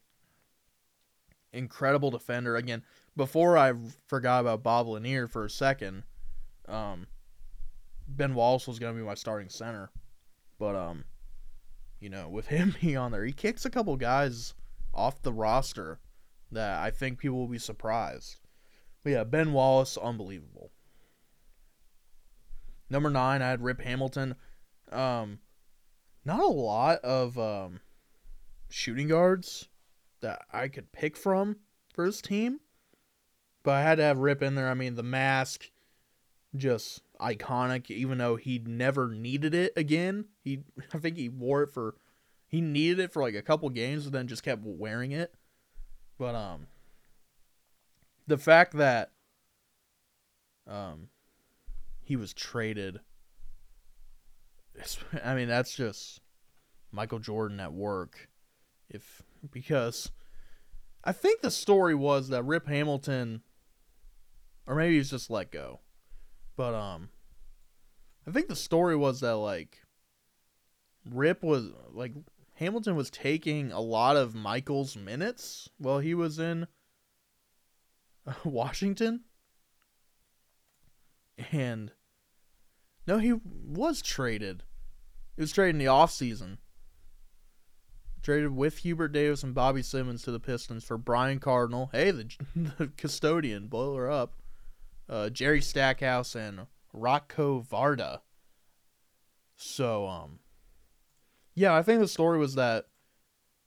Incredible 1.53 2.11
defender. 2.11 2.57
Again, 2.57 2.83
before 3.17 3.59
I 3.59 3.75
forgot 4.07 4.41
about 4.41 4.63
Bob 4.63 4.89
Lanier 4.89 5.29
for 5.29 5.45
a 5.45 5.51
second, 5.51 6.05
um, 6.67 7.07
Ben 8.09 8.35
Wallace 8.35 8.67
was 8.67 8.79
going 8.79 8.95
to 8.95 8.99
be 8.99 9.07
my 9.07 9.15
starting 9.15 9.51
center. 9.51 9.91
But, 10.59 10.77
um, 10.77 11.05
you 12.01 12.11
know, 12.11 12.29
with 12.29 12.47
him 12.49 12.75
being 12.81 12.97
on 12.97 13.13
there, 13.13 13.25
he 13.25 13.33
kicks 13.33 13.65
a 13.65 13.71
couple 13.71 13.97
guys 13.97 14.55
off 14.93 15.23
the 15.23 15.33
roster 15.33 16.01
that 16.53 16.81
I 16.81 16.91
think 16.91 17.19
people 17.19 17.39
will 17.39 17.49
be 17.49 17.59
surprised. 17.59 18.39
But 19.03 19.11
yeah, 19.11 19.25
Ben 19.25 19.53
Wallace, 19.53 19.99
unbelievable. 19.99 20.71
Number 22.89 23.11
nine, 23.11 23.43
I 23.43 23.51
had 23.51 23.63
Rip 23.63 23.81
Hamilton. 23.81 24.37
Um, 24.93 25.41
not 26.25 26.41
a 26.41 26.47
lot 26.47 27.01
of 27.01 27.39
um, 27.39 27.81
shooting 28.69 29.09
guards 29.09 29.69
that 30.21 30.43
I 30.53 30.69
could 30.69 30.93
pick 30.93 31.17
from 31.17 31.57
for 31.93 32.05
his 32.05 32.23
team, 32.23 32.61
but 33.63 33.73
I 33.73 33.83
had 33.83 33.97
to 33.97 34.05
have 34.05 34.19
Rip 34.19 34.43
in 34.43 34.55
there. 34.55 34.69
I 34.69 34.75
mean, 34.75 34.95
the 34.95 35.03
mask, 35.03 35.71
just 36.57 37.03
iconic. 37.21 37.91
Even 37.91 38.19
though 38.19 38.37
he 38.37 38.59
never 38.59 39.09
needed 39.09 39.55
it 39.55 39.73
again, 39.77 40.27
he 40.43 40.61
I 40.93 40.99
think 40.99 41.17
he 41.17 41.29
wore 41.29 41.63
it 41.63 41.73
for 41.73 41.97
he 42.47 42.61
needed 42.61 43.01
it 43.01 43.13
for 43.13 43.23
like 43.23 43.35
a 43.35 43.43
couple 43.43 43.69
games, 43.71 44.07
and 44.07 44.15
then 44.15 44.29
just 44.29 44.43
kept 44.43 44.63
wearing 44.65 45.13
it. 45.13 45.35
But 46.19 46.35
um, 46.35 46.69
the 48.27 48.39
fact 48.39 48.75
that 48.75 49.11
um 50.67 51.09
he 52.05 52.17
was 52.17 52.33
traded. 52.33 53.01
I 55.25 55.35
mean, 55.35 55.49
that's 55.49 55.75
just 55.75 56.21
Michael 56.93 57.19
Jordan 57.19 57.59
at 57.61 57.73
work. 57.73 58.29
If 58.89 59.23
because 59.51 60.11
I 61.03 61.13
think 61.13 61.41
the 61.41 61.51
story 61.51 61.95
was 61.95 62.29
that 62.29 62.45
Rip 62.45 62.69
Hamilton, 62.69 63.43
or 64.67 64.75
maybe 64.75 64.97
he's 64.97 65.11
just 65.11 65.31
let 65.31 65.51
go, 65.51 65.81
but 66.57 66.75
um, 66.75 67.09
I 68.27 68.31
think 68.31 68.49
the 68.49 68.57
story 68.57 68.97
was 68.97 69.21
that 69.21 69.37
like 69.37 69.79
Rip 71.11 71.43
was 71.43 71.71
like 71.93 72.13
Hamilton 72.55 72.97
was 72.97 73.11
taking 73.11 73.73
a 73.73 73.81
lot 73.81 74.17
of 74.17 74.35
Michael's 74.35 74.97
minutes 74.97 75.69
while 75.79 75.99
he 75.99 76.15
was 76.15 76.39
in 76.39 76.67
Washington. 78.45 79.25
And 81.51 81.91
no, 83.07 83.19
he 83.19 83.33
was 83.43 84.01
traded. 84.01 84.63
He 85.37 85.43
was 85.43 85.53
traded 85.53 85.75
in 85.75 85.79
the 85.81 85.91
offseason. 85.91 86.59
Traded 88.23 88.57
with 88.57 88.79
Hubert 88.79 89.09
Davis 89.09 89.43
and 89.43 89.55
Bobby 89.55 89.83
Simmons 89.83 90.23
to 90.23 90.31
the 90.31 90.41
Pistons 90.41 90.85
for 90.85 90.97
Brian 90.97 91.41
Cardinal. 91.41 91.91
Hey, 91.93 92.11
the, 92.11 92.31
the 92.79 92.87
custodian, 92.97 93.67
blow 93.67 93.97
her 93.97 94.11
up. 94.11 94.37
Uh, 95.09 95.29
Jerry 95.29 95.61
Stackhouse 95.61 96.35
and 96.35 96.67
Ratko 96.95 97.67
Varda. 97.67 98.21
So, 99.57 100.07
um, 100.07 100.41
yeah, 101.55 101.75
I 101.75 101.83
think 101.83 102.01
the 102.01 102.09
story 102.09 102.39
was 102.39 102.55
that 102.55 102.87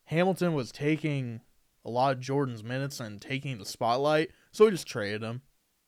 Hamilton 0.06 0.54
was 0.54 0.72
taking 0.72 1.42
a 1.86 1.90
lot 1.90 2.14
of 2.14 2.20
Jordan's 2.20 2.64
minutes 2.64 3.00
and 3.00 3.22
taking 3.22 3.58
the 3.58 3.66
spotlight, 3.66 4.32
so 4.52 4.66
he 4.66 4.72
just 4.72 4.88
traded 4.88 5.22
him. 5.22 5.42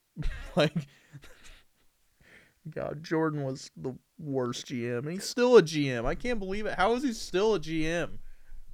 like, 0.56 0.74
God, 2.70 3.04
Jordan 3.04 3.44
was 3.44 3.72
the 3.76 3.96
worst 4.18 4.68
GM, 4.68 5.00
and 5.00 5.12
he's 5.12 5.26
still 5.26 5.58
a 5.58 5.64
GM. 5.64 6.06
I 6.06 6.16
can't 6.16 6.40
believe 6.40 6.66
it. 6.66 6.76
How 6.76 6.94
is 6.94 7.04
he 7.04 7.14
still 7.14 7.56
a 7.56 7.60
GM? 7.60 8.20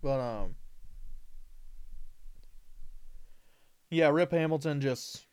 But 0.01 0.19
um, 0.19 0.55
yeah, 3.89 4.09
Rip 4.09 4.31
Hamilton 4.31 4.81
just 4.81 5.24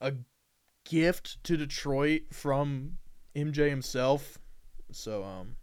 a 0.00 0.14
gift 0.84 1.42
to 1.44 1.56
Detroit 1.56 2.22
from 2.32 2.98
MJ 3.34 3.68
himself. 3.68 4.38
So 4.92 5.24
um, 5.24 5.56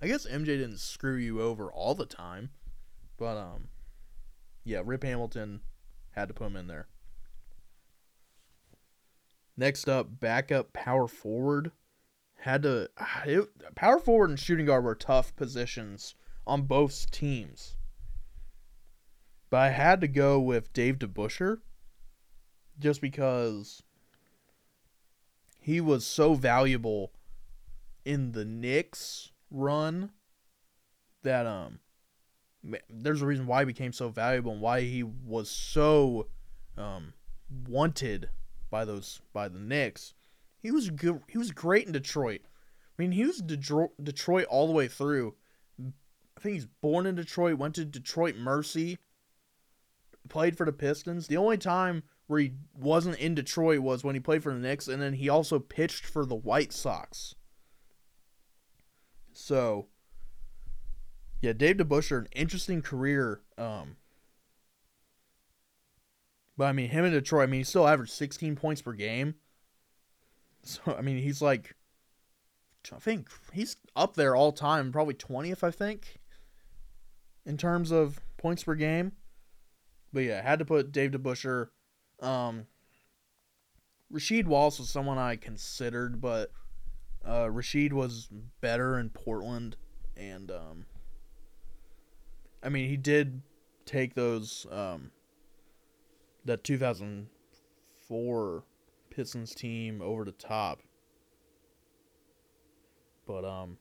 I 0.00 0.06
guess 0.06 0.26
MJ 0.26 0.46
didn't 0.46 0.78
screw 0.78 1.16
you 1.16 1.40
over 1.40 1.70
all 1.70 1.94
the 1.94 2.06
time, 2.06 2.50
but 3.16 3.36
um, 3.36 3.68
yeah, 4.64 4.82
Rip 4.84 5.02
Hamilton 5.02 5.60
had 6.10 6.28
to 6.28 6.34
put 6.34 6.46
him 6.46 6.56
in 6.56 6.66
there. 6.66 6.88
Next 9.56 9.88
up, 9.88 10.20
backup 10.20 10.72
power 10.72 11.08
forward. 11.08 11.72
Had 12.40 12.62
to 12.62 12.90
it, 13.26 13.48
power 13.74 13.98
forward 13.98 14.30
and 14.30 14.38
shooting 14.38 14.66
guard 14.66 14.84
were 14.84 14.94
tough 14.94 15.34
positions 15.36 16.14
on 16.46 16.62
both 16.62 17.10
teams. 17.10 17.76
But 19.48 19.58
I 19.58 19.70
had 19.70 20.00
to 20.00 20.08
go 20.08 20.40
with 20.40 20.72
Dave 20.72 20.98
DeBusschere 20.98 21.58
just 22.78 23.00
because 23.00 23.82
he 25.58 25.80
was 25.80 26.06
so 26.06 26.34
valuable 26.34 27.12
in 28.04 28.32
the 28.32 28.44
Knicks 28.44 29.32
run 29.50 30.10
that 31.22 31.46
um 31.46 31.80
there's 32.88 33.22
a 33.22 33.26
reason 33.26 33.46
why 33.46 33.60
he 33.60 33.64
became 33.64 33.92
so 33.92 34.08
valuable 34.08 34.52
and 34.52 34.60
why 34.60 34.80
he 34.80 35.02
was 35.02 35.50
so 35.50 36.28
um 36.76 37.12
wanted 37.68 38.28
by 38.70 38.84
those 38.84 39.20
by 39.32 39.48
the 39.48 39.58
Knicks. 39.58 40.14
He 40.60 40.70
was 40.70 40.90
good. 40.90 41.20
He 41.28 41.38
was 41.38 41.52
great 41.52 41.86
in 41.86 41.92
Detroit. 41.92 42.42
I 42.44 43.02
mean, 43.02 43.12
he 43.12 43.24
was 43.24 43.38
Detroit, 43.38 43.90
Detroit 44.02 44.46
all 44.46 44.66
the 44.66 44.72
way 44.72 44.88
through. 44.88 45.34
I 45.80 46.40
think 46.40 46.54
he's 46.54 46.66
born 46.66 47.06
in 47.06 47.14
Detroit. 47.14 47.58
Went 47.58 47.74
to 47.76 47.84
Detroit 47.84 48.36
Mercy. 48.36 48.98
Played 50.28 50.56
for 50.56 50.66
the 50.66 50.72
Pistons. 50.72 51.28
The 51.28 51.36
only 51.36 51.58
time 51.58 52.02
where 52.26 52.40
he 52.40 52.52
wasn't 52.74 53.18
in 53.18 53.34
Detroit 53.34 53.80
was 53.80 54.02
when 54.02 54.14
he 54.14 54.20
played 54.20 54.42
for 54.42 54.52
the 54.52 54.58
Knicks, 54.58 54.88
and 54.88 55.00
then 55.00 55.14
he 55.14 55.28
also 55.28 55.58
pitched 55.58 56.04
for 56.04 56.26
the 56.26 56.34
White 56.34 56.72
Sox. 56.72 57.34
So, 59.32 59.86
yeah, 61.40 61.52
Dave 61.52 61.76
DeBusschere, 61.76 62.18
an 62.18 62.28
interesting 62.32 62.82
career. 62.82 63.42
Um, 63.56 63.96
but 66.56 66.64
I 66.64 66.72
mean, 66.72 66.88
him 66.88 67.04
in 67.04 67.12
Detroit, 67.12 67.44
I 67.44 67.46
mean, 67.46 67.60
he 67.60 67.64
still 67.64 67.86
averaged 67.86 68.12
16 68.12 68.56
points 68.56 68.82
per 68.82 68.92
game. 68.92 69.34
So, 70.62 70.96
I 70.98 71.00
mean, 71.00 71.18
he's 71.18 71.40
like, 71.40 71.76
I 72.92 72.98
think 72.98 73.28
he's 73.52 73.76
up 73.94 74.14
there 74.14 74.34
all 74.34 74.50
time, 74.50 74.90
probably 74.90 75.14
20th, 75.14 75.62
I 75.62 75.70
think, 75.70 76.18
in 77.44 77.56
terms 77.56 77.92
of 77.92 78.20
points 78.36 78.64
per 78.64 78.74
game. 78.74 79.12
But 80.12 80.24
yeah, 80.24 80.42
had 80.42 80.58
to 80.58 80.64
put 80.64 80.90
Dave 80.90 81.12
DeBusschere. 81.12 81.68
Um, 82.20 82.66
Rasheed 84.12 84.46
Wallace 84.46 84.78
was 84.78 84.88
someone 84.88 85.18
I 85.18 85.36
considered, 85.36 86.20
but 86.20 86.50
uh, 87.24 87.46
Rasheed 87.46 87.92
was 87.92 88.28
better 88.60 88.98
in 88.98 89.10
Portland, 89.10 89.76
and 90.16 90.50
um, 90.50 90.86
I 92.62 92.68
mean, 92.68 92.88
he 92.88 92.96
did 92.96 93.42
take 93.84 94.14
those 94.14 94.66
um, 94.70 95.10
that 96.44 96.64
2004 96.64 98.64
Pistons 99.10 99.54
team 99.54 100.00
over 100.02 100.24
the 100.24 100.32
top. 100.32 100.82
But 103.26 103.44
um, 103.44 103.78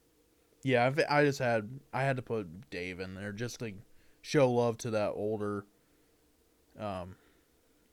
yeah, 0.63 0.85
I've, 0.85 0.99
I 1.09 1.23
just 1.23 1.39
had 1.39 1.69
I 1.93 2.03
had 2.03 2.15
to 2.15 2.21
put 2.21 2.69
Dave 2.69 2.99
in 2.99 3.13
there 3.13 3.31
just 3.31 3.59
to 3.59 3.73
show 4.21 4.51
love 4.51 4.77
to 4.79 4.89
that 4.91 5.11
older, 5.11 5.65
um, 6.79 7.15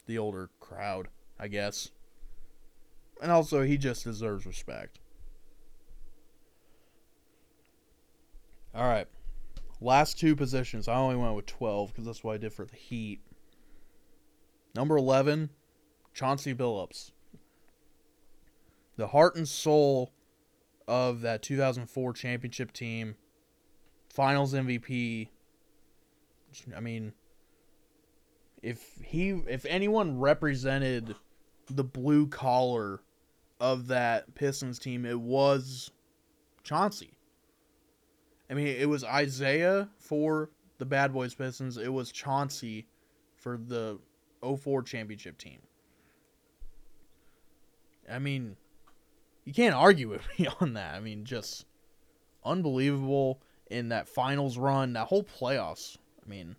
the 0.07 0.19
older 0.19 0.51
crowd, 0.61 1.09
I 1.39 1.49
guess. 1.49 1.91
And 3.21 3.31
also, 3.31 3.63
he 3.63 3.79
just 3.79 4.05
deserves 4.05 4.47
respect. 4.47 4.99
All 8.75 8.89
right, 8.89 9.07
last 9.81 10.19
two 10.19 10.35
positions. 10.35 10.89
I 10.89 10.95
only 10.95 11.17
went 11.17 11.37
with 11.37 11.47
twelve 11.47 11.93
because 11.93 12.07
that's 12.07 12.25
what 12.25 12.35
I 12.35 12.39
did 12.39 12.53
for 12.53 12.65
the 12.65 12.77
Heat. 12.77 13.21
Number 14.75 14.97
11, 14.97 15.51
Chauncey 16.15 16.55
Billups. 16.55 17.11
The 18.97 19.09
heart 19.09 19.37
and 19.37 19.47
soul 19.47 20.13
of 20.89 21.21
that 21.21 21.43
2004 21.43 22.13
championship 22.15 22.73
team, 22.73 23.17
finals 24.09 24.55
MVP. 24.55 25.29
I 26.75 26.81
mean, 26.81 27.13
if 28.63 28.95
he 29.03 29.31
if 29.49 29.67
anyone 29.67 30.19
represented 30.19 31.17
the 31.69 31.85
blue 31.85 32.27
collar 32.29 33.01
of 33.61 33.89
that 33.89 34.35
Pistons 34.35 34.79
team, 34.79 35.05
it 35.05 35.21
was 35.21 35.91
Chauncey. 36.63 37.19
I 38.51 38.55
mean, 38.55 38.67
it 38.67 38.89
was 38.89 39.05
Isiah 39.05 39.89
for 39.99 40.51
the 40.79 40.85
Bad 40.85 41.13
Boys 41.13 41.35
Pistons. 41.35 41.77
It 41.77 41.93
was 41.93 42.13
Chauncey 42.13 42.87
for 43.37 43.57
the 43.57 43.99
04 44.43 44.83
championship 44.83 45.39
team. 45.39 45.59
I 48.11 48.19
mean, 48.19 48.57
you 49.45 49.53
can't 49.55 49.75
argue 49.75 50.09
with 50.09 50.23
me 50.39 50.49
on 50.61 50.75
that. 50.75 50.95
I 50.95 51.01
mean, 51.01 51.25
just 51.25 51.67
unbelievable 52.45 53.41
in 53.71 53.89
that 53.89 54.09
finals 54.09 54.59
run, 54.59 54.93
that 54.93 55.07
whole 55.07 55.25
playoffs. 55.25 55.97
I 56.25 56.29
mean, 56.29 56.57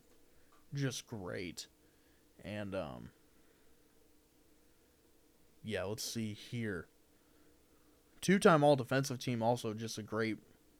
just 0.73 1.05
great. 1.05 1.67
And 2.43 2.75
um 2.75 3.09
yeah, 5.63 5.83
let's 5.83 6.03
see 6.03 6.33
here. 6.33 6.87
Two-time 8.21 8.63
all 8.63 8.75
defensive 8.75 9.19
team 9.19 9.41
also 9.41 9.73
just 9.73 9.97
a 9.97 10.03
great 10.03 10.37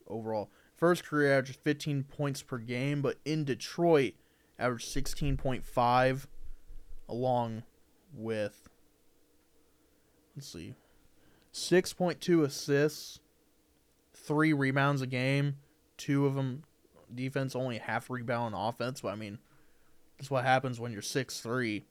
overall. 0.08 0.50
First 0.76 1.06
career 1.06 1.38
average 1.38 1.58
15 1.58 2.04
points 2.04 2.42
per 2.42 2.58
game, 2.58 3.02
but 3.02 3.18
in 3.24 3.46
Detroit 3.46 4.14
averaged 4.60 4.94
16.5 4.94 6.26
along 7.10 7.64
with 8.14 8.70
let's 10.36 10.52
see 10.52 10.76
6.2 11.54 12.44
assists, 12.44 13.20
three 14.14 14.54
rebounds 14.54 15.02
a 15.02 15.08
game, 15.08 15.58
two 15.98 16.26
of 16.26 16.34
them 16.36 16.64
defense, 17.14 17.56
only 17.56 17.78
half 17.78 18.10
rebound 18.10 18.56
offense. 18.58 19.02
But 19.02 19.10
I 19.10 19.16
mean, 19.16 19.38
that's 20.24 20.32
what 20.32 20.46
happens 20.46 20.80
when 20.80 20.94
you're 20.94 21.02
six 21.02 21.42
three. 21.42 21.84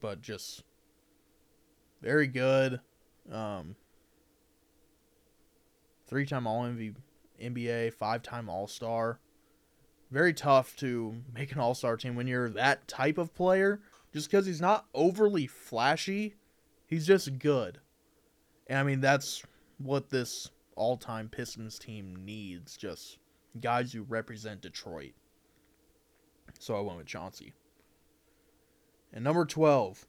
But 0.00 0.20
just 0.20 0.64
very 2.02 2.26
good. 2.26 2.80
Um, 3.30 3.76
three 6.08 6.26
time 6.26 6.48
All 6.48 6.64
MV, 6.64 6.96
NBA, 7.40 7.94
five 7.94 8.24
time 8.24 8.48
All 8.48 8.66
Star. 8.66 9.20
Very 10.10 10.34
tough 10.34 10.74
to 10.78 11.22
make 11.32 11.52
an 11.52 11.60
All 11.60 11.76
Star 11.76 11.96
team 11.96 12.16
when 12.16 12.26
you're 12.26 12.50
that 12.50 12.88
type 12.88 13.16
of 13.16 13.32
player. 13.32 13.80
Just 14.12 14.28
because 14.28 14.44
he's 14.44 14.60
not 14.60 14.86
overly 14.92 15.46
flashy, 15.46 16.34
he's 16.88 17.06
just 17.06 17.38
good. 17.38 17.78
And 18.66 18.76
I 18.80 18.82
mean, 18.82 19.00
that's 19.00 19.44
what 19.78 20.10
this 20.10 20.50
all 20.74 20.96
time 20.96 21.28
Pistons 21.28 21.78
team 21.78 22.16
needs. 22.24 22.76
Just 22.76 23.18
guys 23.60 23.92
who 23.92 24.02
represent 24.02 24.62
Detroit. 24.62 25.12
So 26.60 26.76
I 26.76 26.80
went 26.80 26.98
with 26.98 27.06
Chauncey. 27.06 27.54
And 29.12 29.24
number 29.24 29.44
12. 29.46 30.06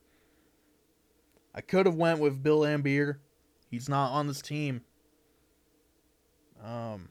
I 1.55 1.61
could 1.61 1.85
have 1.85 1.95
went 1.95 2.19
with 2.19 2.43
Bill 2.43 2.59
Laimbeer. 2.59 3.17
He's 3.69 3.89
not 3.89 4.11
on 4.11 4.27
this 4.27 4.41
team. 4.41 4.81
Um 6.63 7.09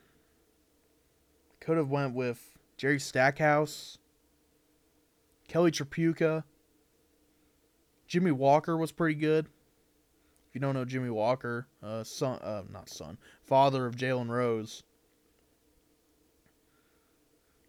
could 1.58 1.76
have 1.76 1.90
went 1.90 2.14
with 2.14 2.56
Jerry 2.76 3.00
Stackhouse, 3.00 3.98
Kelly 5.48 5.70
Tripucka. 5.70 6.44
Jimmy 8.06 8.30
Walker 8.30 8.76
was 8.76 8.92
pretty 8.92 9.14
good. 9.14 9.46
If 10.48 10.54
you 10.54 10.60
don't 10.60 10.74
know 10.74 10.84
Jimmy 10.84 11.10
Walker, 11.10 11.68
uh, 11.82 12.02
son, 12.02 12.38
uh, 12.40 12.62
not 12.72 12.88
son, 12.88 13.18
father 13.42 13.86
of 13.86 13.94
Jalen 13.96 14.28
Rose. 14.28 14.82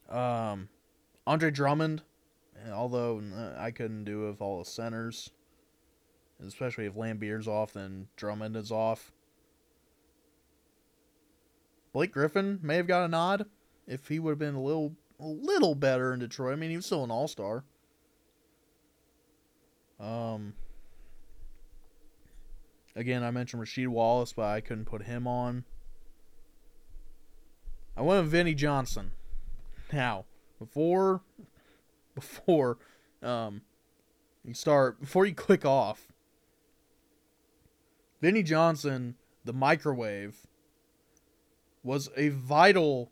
Um, 0.09 0.69
Andre 1.27 1.51
Drummond, 1.51 2.01
although 2.71 3.21
uh, 3.35 3.53
I 3.57 3.71
couldn't 3.71 4.05
do 4.05 4.25
it 4.25 4.31
with 4.31 4.41
all 4.41 4.59
the 4.59 4.65
centers, 4.65 5.29
especially 6.45 6.85
if 6.85 6.95
Laimbeer's 6.95 7.47
off, 7.47 7.73
then 7.73 8.07
Drummond 8.15 8.55
is 8.55 8.71
off. 8.71 9.11
Blake 11.93 12.13
Griffin 12.13 12.59
may 12.61 12.77
have 12.77 12.87
got 12.87 13.05
a 13.05 13.07
nod 13.07 13.45
if 13.87 14.07
he 14.07 14.19
would 14.19 14.31
have 14.31 14.39
been 14.39 14.55
a 14.55 14.61
little 14.61 14.95
a 15.19 15.27
little 15.27 15.75
better 15.75 16.13
in 16.13 16.19
Detroit. 16.19 16.53
I 16.53 16.55
mean, 16.55 16.69
he 16.71 16.75
was 16.75 16.85
still 16.85 17.03
an 17.03 17.11
All 17.11 17.27
Star. 17.27 17.63
Um. 19.99 20.53
Again, 22.95 23.23
I 23.23 23.31
mentioned 23.31 23.63
Rasheed 23.63 23.87
Wallace, 23.87 24.33
but 24.33 24.45
I 24.45 24.59
couldn't 24.59 24.85
put 24.85 25.03
him 25.03 25.25
on. 25.25 25.63
I 27.95 28.01
went 28.01 28.23
with 28.23 28.31
Vinnie 28.31 28.53
Johnson. 28.53 29.11
Now, 29.93 30.25
before 30.61 31.21
before 32.13 32.77
um 33.23 33.61
you 34.45 34.53
start 34.53 34.99
before 34.99 35.25
you 35.25 35.33
click 35.33 35.65
off, 35.65 36.07
Vinnie 38.21 38.43
Johnson, 38.43 39.15
the 39.43 39.53
microwave, 39.53 40.47
was 41.83 42.09
a 42.15 42.29
vital 42.29 43.11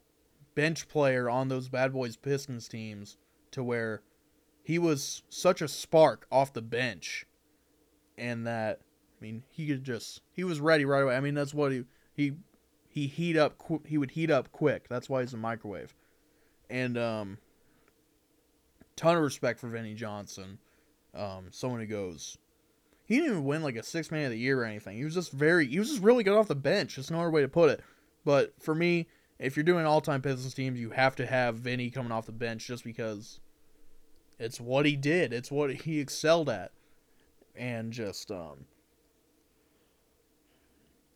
bench 0.56 0.88
player 0.88 1.30
on 1.30 1.48
those 1.48 1.70
bad 1.70 1.94
boys 1.94 2.16
Pistons 2.16 2.68
teams 2.68 3.18
to 3.52 3.64
where 3.64 4.02
he 4.64 4.78
was 4.78 5.24
such 5.30 5.62
a 5.62 5.68
spark 5.68 6.28
off 6.32 6.54
the 6.54 6.62
bench 6.62 7.26
and 8.18 8.46
that 8.46 8.80
I 9.20 9.24
mean 9.24 9.44
he 9.50 9.68
could 9.68 9.84
just 9.84 10.22
he 10.32 10.44
was 10.44 10.60
ready 10.60 10.86
right 10.86 11.04
away. 11.04 11.16
I 11.16 11.20
mean 11.20 11.34
that's 11.34 11.54
what 11.54 11.72
he 11.72 11.84
he 12.14 12.34
he 12.88 13.08
heat 13.08 13.38
up 13.38 13.62
he 13.86 13.98
would 13.98 14.12
heat 14.12 14.32
up 14.32 14.52
quick. 14.52 14.88
That's 14.90 15.10
why 15.10 15.22
he's 15.22 15.34
a 15.34 15.38
microwave. 15.38 15.96
And 16.70 16.98
um 16.98 17.38
ton 18.96 19.18
of 19.18 19.24
respect 19.24 19.60
for 19.60 19.68
Vinnie 19.68 19.96
Johnson. 19.96 20.60
Um 21.14 21.48
someone 21.52 21.80
who 21.80 21.88
goes 21.88 22.38
he 23.10 23.16
didn't 23.16 23.32
even 23.32 23.46
win 23.46 23.64
like 23.64 23.76
a 23.76 23.82
six 23.82 24.12
man 24.12 24.26
of 24.26 24.32
the 24.32 24.38
year 24.38 24.62
or 24.62 24.66
anything. 24.66 24.96
He 24.96 25.04
was 25.04 25.16
just 25.16 25.32
very 25.32 25.66
he 25.66 25.80
was 25.80 25.90
just 25.90 26.04
really 26.04 26.24
good 26.24 26.38
off 26.38 26.48
the 26.48 26.56
bench. 26.56 26.96
There's 26.96 27.10
no 27.10 27.20
other 27.20 27.32
way 27.32 27.42
to 27.42 27.48
put 27.48 27.72
it. 27.72 27.82
But 28.24 28.54
for 28.60 28.76
me, 28.76 29.08
if 29.40 29.56
you're 29.56 29.64
doing 29.64 29.86
all 29.88 30.00
time 30.00 30.22
Pistons 30.22 30.54
teams, 30.54 30.80
you 30.80 30.92
have 30.92 31.16
to 31.16 31.26
have 31.26 31.56
Vinnie 31.56 31.90
coming 31.90 32.12
off 32.12 32.28
the 32.28 32.32
bench 32.32 32.68
just 32.68 32.84
because 32.84 33.40
it's 34.38 34.62
what 34.62 34.86
he 34.86 34.96
did. 34.96 35.34
It's 35.34 35.50
what 35.52 35.74
he 35.74 36.00
excelled 36.00 36.50
at. 36.50 36.72
And 37.56 37.92
just 37.92 38.30
um 38.30 38.66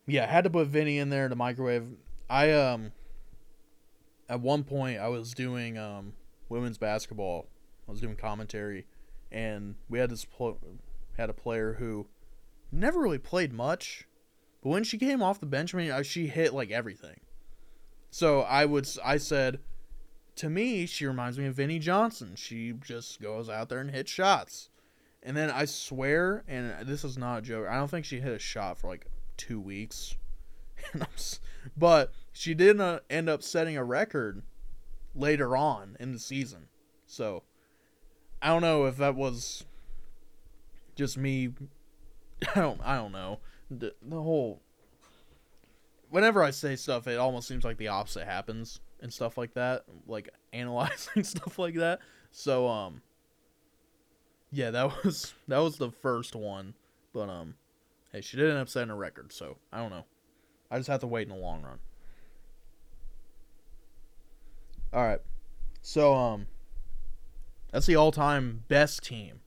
Yeah, 0.08 0.24
I 0.24 0.28
had 0.28 0.46
to 0.46 0.50
put 0.50 0.68
Vinnie 0.68 0.98
in 0.98 1.10
there 1.10 1.30
to 1.30 1.36
microwave. 1.36 1.89
I 2.28 2.54
um 2.54 2.92
at 4.29 4.41
one 4.41 4.63
point 4.63 4.99
I 4.99 5.07
was 5.09 5.33
doing 5.33 5.77
um 5.77 6.13
women's 6.49 6.77
basketball. 6.77 7.47
I 7.88 7.91
was 7.91 8.01
doing 8.01 8.15
commentary 8.15 8.86
and 9.31 9.75
we 9.89 9.99
had 9.99 10.09
this 10.09 10.25
pl- 10.25 10.59
had 11.17 11.29
a 11.29 11.33
player 11.33 11.73
who 11.73 12.07
never 12.71 12.99
really 12.99 13.17
played 13.17 13.51
much, 13.51 14.07
but 14.62 14.69
when 14.69 14.83
she 14.83 14.97
came 14.97 15.21
off 15.21 15.39
the 15.39 15.45
bench, 15.45 15.73
I 15.73 15.77
mean, 15.77 16.03
she 16.03 16.27
hit 16.27 16.53
like 16.53 16.71
everything. 16.71 17.19
So 18.12 18.41
I 18.41 18.65
would 18.65 18.88
I 19.03 19.17
said 19.17 19.59
to 20.36 20.49
me, 20.49 20.86
she 20.86 21.05
reminds 21.05 21.38
me 21.38 21.45
of 21.45 21.55
Vinnie 21.55 21.79
Johnson. 21.79 22.36
She 22.36 22.73
just 22.83 23.21
goes 23.21 23.49
out 23.49 23.69
there 23.69 23.79
and 23.79 23.91
hits 23.91 24.12
shots. 24.12 24.69
And 25.21 25.38
then 25.38 25.49
I 25.49 25.65
swear, 25.65 26.43
and 26.47 26.88
this 26.88 27.03
is 27.03 27.17
not 27.17 27.39
a 27.39 27.41
joke, 27.41 27.67
I 27.69 27.75
don't 27.75 27.89
think 27.89 28.05
she 28.05 28.19
hit 28.19 28.33
a 28.33 28.39
shot 28.39 28.77
for 28.77 28.88
like 28.88 29.07
two 29.38 29.59
weeks. 29.59 30.15
but 31.77 32.12
she 32.34 32.54
did 32.54 32.82
uh, 32.82 33.00
end 33.10 33.30
up 33.30 33.43
setting 33.43 33.78
a 33.78 33.84
record 33.84 34.41
later 35.15 35.56
on 35.56 35.96
in 36.00 36.12
the 36.12 36.19
season. 36.19 36.67
So 37.06 37.43
I 38.41 38.48
don't 38.48 38.62
know 38.62 38.86
if 38.86 38.98
that 38.98 39.15
was 39.15 39.63
just 40.96 41.17
me. 41.17 41.54
I 42.56 42.60
don't. 42.60 42.82
I 42.84 42.98
don't 42.98 43.12
know. 43.12 43.39
The, 43.69 43.93
the 44.02 44.22
whole. 44.22 44.62
Whenever 46.10 46.43
I 46.43 46.52
say 46.52 46.76
stuff, 46.76 47.08
it 47.08 47.17
almost 47.17 47.48
seems 47.48 47.63
like 47.63 47.78
the 47.78 47.88
opposite 47.88 48.26
happens 48.26 48.82
and 49.02 49.12
stuff 49.12 49.38
like 49.38 49.54
that, 49.54 49.84
like 50.08 50.30
analyzing 50.52 51.24
stuff 51.24 51.60
like 51.60 51.76
that. 51.76 52.00
So 52.32 52.67
um 52.67 53.02
yeah, 54.52 54.72
that 54.72 54.91
was 55.04 55.34
that 55.48 55.60
was 55.60 55.78
the 55.78 55.91
first 55.91 56.36
one, 56.36 56.74
but 57.13 57.30
um 57.30 57.56
hey, 58.12 58.22
she 58.22 58.38
did 58.38 58.50
end 58.50 58.60
up 58.60 58.69
setting 58.69 58.89
a 58.89 58.96
record, 58.96 59.32
so 59.32 59.58
I 59.72 59.80
don't 59.80 59.91
know. 59.91 60.06
I 60.72 60.78
just 60.78 60.89
have 60.89 61.02
to 61.02 61.08
wait 61.08 61.28
in 61.28 61.34
the 61.34 61.39
long 61.39 61.62
run. 61.62 61.80
All 64.93 65.03
right. 65.03 65.19
So 65.82 66.13
um 66.13 66.47
that's 67.71 67.88
the 67.88 67.95
all-time 67.95 68.63
best 68.67 69.03
team. 69.03 69.39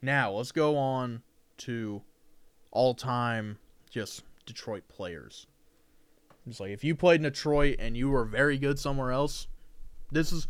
Now, 0.00 0.30
let's 0.30 0.52
go 0.52 0.76
on 0.76 1.22
to 1.58 2.02
all-time 2.70 3.58
just 3.90 4.22
Detroit 4.46 4.84
players. 4.86 5.48
It's 6.46 6.60
like 6.60 6.70
if 6.70 6.84
you 6.84 6.94
played 6.94 7.16
in 7.16 7.24
Detroit 7.24 7.76
and 7.80 7.96
you 7.96 8.08
were 8.08 8.24
very 8.24 8.56
good 8.56 8.78
somewhere 8.78 9.10
else, 9.10 9.48
this 10.12 10.32
is 10.32 10.46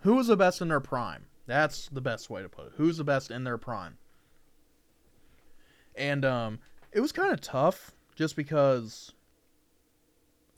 who 0.00 0.14
was 0.14 0.26
the 0.26 0.36
best 0.36 0.60
in 0.60 0.68
their 0.68 0.80
prime. 0.80 1.24
That's 1.46 1.88
the 1.88 2.02
best 2.02 2.28
way 2.28 2.42
to 2.42 2.48
put 2.48 2.66
it. 2.66 2.72
Who's 2.76 2.98
the 2.98 3.04
best 3.04 3.30
in 3.30 3.44
their 3.44 3.58
prime? 3.58 3.96
And 5.94 6.24
um, 6.24 6.58
it 6.92 7.00
was 7.00 7.12
kind 7.12 7.32
of 7.32 7.40
tough 7.40 7.92
just 8.14 8.36
because 8.36 9.12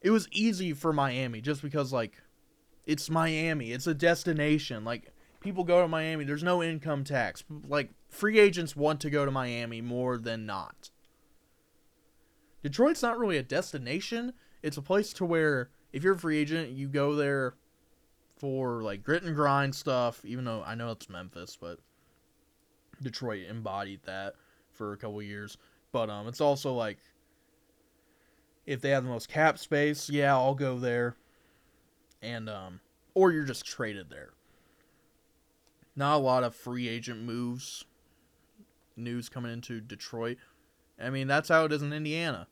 it 0.00 0.10
was 0.10 0.28
easy 0.32 0.72
for 0.72 0.92
Miami 0.92 1.40
just 1.40 1.62
because 1.62 1.92
like 1.92 2.20
it's 2.86 3.10
Miami. 3.10 3.72
It's 3.72 3.86
a 3.86 3.94
destination. 3.94 4.84
Like 4.84 5.12
people 5.40 5.64
go 5.64 5.82
to 5.82 5.88
Miami. 5.88 6.24
There's 6.24 6.42
no 6.42 6.62
income 6.62 7.04
tax. 7.04 7.44
Like 7.68 7.90
free 8.08 8.38
agents 8.38 8.76
want 8.76 9.00
to 9.00 9.10
go 9.10 9.24
to 9.24 9.30
Miami 9.30 9.80
more 9.80 10.18
than 10.18 10.46
not. 10.46 10.90
Detroit's 12.62 13.02
not 13.02 13.18
really 13.18 13.38
a 13.38 13.42
destination 13.42 14.34
it's 14.62 14.76
a 14.76 14.82
place 14.82 15.12
to 15.14 15.24
where 15.24 15.70
if 15.92 16.04
you're 16.04 16.14
a 16.14 16.18
free 16.18 16.38
agent, 16.38 16.70
you 16.70 16.88
go 16.88 17.14
there 17.14 17.54
for 18.36 18.82
like 18.82 19.02
grit 19.02 19.22
and 19.22 19.34
grind 19.34 19.74
stuff. 19.74 20.24
Even 20.24 20.44
though 20.44 20.62
I 20.64 20.74
know 20.74 20.90
it's 20.90 21.08
Memphis, 21.08 21.56
but 21.60 21.78
Detroit 23.02 23.46
embodied 23.48 24.00
that 24.04 24.34
for 24.72 24.92
a 24.92 24.96
couple 24.96 25.20
years. 25.22 25.56
But 25.92 26.10
um, 26.10 26.28
it's 26.28 26.40
also 26.40 26.72
like 26.74 26.98
if 28.66 28.80
they 28.80 28.90
have 28.90 29.04
the 29.04 29.10
most 29.10 29.28
cap 29.28 29.58
space, 29.58 30.08
yeah, 30.10 30.34
I'll 30.34 30.54
go 30.54 30.78
there. 30.78 31.16
And 32.22 32.48
um, 32.48 32.80
or 33.14 33.32
you're 33.32 33.44
just 33.44 33.64
traded 33.64 34.10
there. 34.10 34.30
Not 35.96 36.16
a 36.16 36.18
lot 36.18 36.44
of 36.44 36.54
free 36.54 36.88
agent 36.88 37.22
moves. 37.22 37.84
News 38.96 39.28
coming 39.28 39.52
into 39.52 39.80
Detroit. 39.80 40.38
I 41.02 41.10
mean, 41.10 41.26
that's 41.26 41.48
how 41.48 41.64
it 41.64 41.72
is 41.72 41.82
in 41.82 41.92
Indiana. 41.92 42.46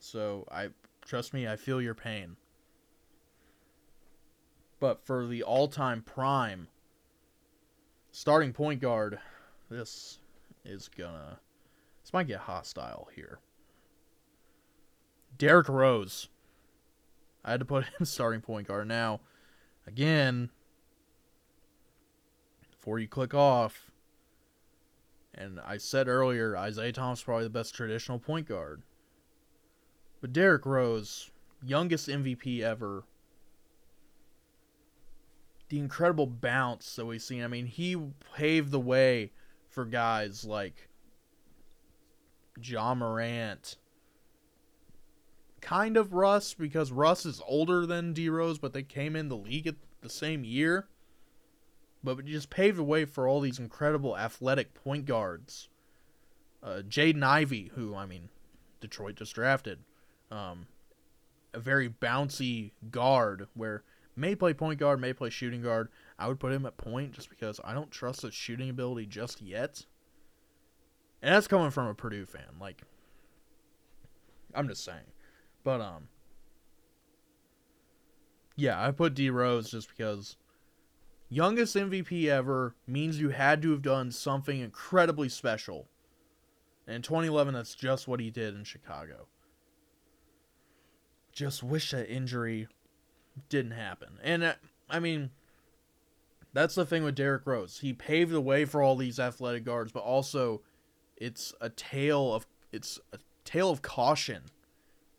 So 0.00 0.46
I 0.50 0.70
trust 1.04 1.32
me, 1.32 1.46
I 1.46 1.56
feel 1.56 1.80
your 1.80 1.94
pain. 1.94 2.36
But 4.80 5.04
for 5.06 5.26
the 5.26 5.44
all-time 5.44 6.02
prime 6.02 6.66
starting 8.10 8.52
point 8.52 8.80
guard, 8.80 9.20
this 9.70 10.18
is 10.64 10.88
gonna 10.88 11.38
This 12.02 12.12
might 12.12 12.26
get 12.26 12.40
hostile 12.40 13.08
here. 13.14 13.38
Derrick 15.38 15.68
Rose. 15.68 16.28
I 17.44 17.50
had 17.50 17.60
to 17.60 17.66
put 17.66 17.84
him 17.84 18.04
starting 18.04 18.40
point 18.40 18.68
guard. 18.68 18.88
Now, 18.88 19.20
again, 19.86 20.50
before 22.70 22.98
you 22.98 23.08
click 23.08 23.34
off, 23.34 23.90
and 25.34 25.60
I 25.64 25.78
said 25.78 26.08
earlier, 26.08 26.56
Isiah 26.56 26.92
Thomas 26.92 27.22
probably 27.22 27.44
the 27.44 27.50
best 27.50 27.74
traditional 27.74 28.18
point 28.18 28.48
guard. 28.48 28.82
But 30.20 30.32
Derrick 30.32 30.66
Rose, 30.66 31.30
youngest 31.64 32.08
MVP 32.08 32.60
ever. 32.60 33.04
The 35.68 35.78
incredible 35.78 36.26
bounce 36.26 36.96
that 36.96 37.06
we've 37.06 37.22
seen. 37.22 37.42
I 37.42 37.48
mean, 37.48 37.66
he 37.66 37.96
paved 38.36 38.70
the 38.70 38.80
way 38.80 39.32
for 39.68 39.86
guys 39.86 40.44
like 40.44 40.88
Ja 42.62 42.94
Morant. 42.94 43.76
Kind 45.62 45.96
of 45.96 46.12
Russ, 46.12 46.52
because 46.52 46.92
Russ 46.92 47.24
is 47.24 47.40
older 47.46 47.86
than 47.86 48.12
D 48.12 48.28
Rose, 48.28 48.58
but 48.58 48.74
they 48.74 48.82
came 48.82 49.16
in 49.16 49.28
the 49.28 49.36
league 49.36 49.66
at 49.66 49.76
the 50.02 50.10
same 50.10 50.44
year. 50.44 50.88
But 52.04 52.18
it 52.18 52.26
just 52.26 52.50
paved 52.50 52.76
the 52.76 52.82
way 52.82 53.04
for 53.04 53.28
all 53.28 53.40
these 53.40 53.60
incredible 53.60 54.18
athletic 54.18 54.74
point 54.74 55.06
guards. 55.06 55.68
Uh, 56.62 56.82
Jaden 56.86 57.22
Ivey, 57.22 57.70
who, 57.74 57.94
I 57.94 58.06
mean, 58.06 58.28
Detroit 58.80 59.14
just 59.14 59.34
drafted. 59.34 59.78
Um, 60.30 60.66
a 61.54 61.60
very 61.60 61.88
bouncy 61.88 62.72
guard 62.90 63.46
where 63.54 63.84
may 64.16 64.34
play 64.34 64.52
point 64.52 64.80
guard, 64.80 65.00
may 65.00 65.12
play 65.12 65.30
shooting 65.30 65.62
guard. 65.62 65.88
I 66.18 66.26
would 66.26 66.40
put 66.40 66.52
him 66.52 66.66
at 66.66 66.76
point 66.76 67.12
just 67.12 67.30
because 67.30 67.60
I 67.62 67.72
don't 67.72 67.90
trust 67.90 68.22
his 68.22 68.34
shooting 68.34 68.68
ability 68.68 69.06
just 69.06 69.40
yet. 69.40 69.86
And 71.22 71.32
that's 71.32 71.46
coming 71.46 71.70
from 71.70 71.86
a 71.86 71.94
Purdue 71.94 72.26
fan. 72.26 72.58
Like, 72.60 72.82
I'm 74.54 74.66
just 74.66 74.84
saying. 74.84 75.12
But, 75.64 75.80
um, 75.80 76.08
yeah, 78.56 78.84
I 78.84 78.90
put 78.90 79.14
D 79.14 79.30
Rose 79.30 79.70
just 79.70 79.88
because 79.88 80.36
youngest 81.28 81.76
MVP 81.76 82.26
ever 82.26 82.74
means 82.86 83.20
you 83.20 83.30
had 83.30 83.62
to 83.62 83.70
have 83.70 83.82
done 83.82 84.10
something 84.10 84.60
incredibly 84.60 85.28
special. 85.28 85.88
And 86.86 86.96
in 86.96 87.02
2011, 87.02 87.54
that's 87.54 87.74
just 87.74 88.08
what 88.08 88.20
he 88.20 88.30
did 88.30 88.54
in 88.54 88.64
Chicago. 88.64 89.28
Just 91.32 91.62
wish 91.62 91.92
that 91.92 92.12
injury 92.12 92.68
didn't 93.48 93.72
happen. 93.72 94.18
And, 94.22 94.42
uh, 94.42 94.54
I 94.90 95.00
mean, 95.00 95.30
that's 96.52 96.74
the 96.74 96.84
thing 96.84 97.02
with 97.04 97.14
Derrick 97.14 97.46
Rose. 97.46 97.78
He 97.80 97.92
paved 97.92 98.32
the 98.32 98.40
way 98.40 98.64
for 98.64 98.82
all 98.82 98.96
these 98.96 99.18
athletic 99.18 99.64
guards, 99.64 99.92
but 99.92 100.00
also 100.02 100.60
it's 101.16 101.54
a 101.60 101.70
tale 101.70 102.34
of 102.34 102.46
it's 102.72 102.98
a 103.12 103.18
tale 103.44 103.70
of 103.70 103.82
caution. 103.82 104.42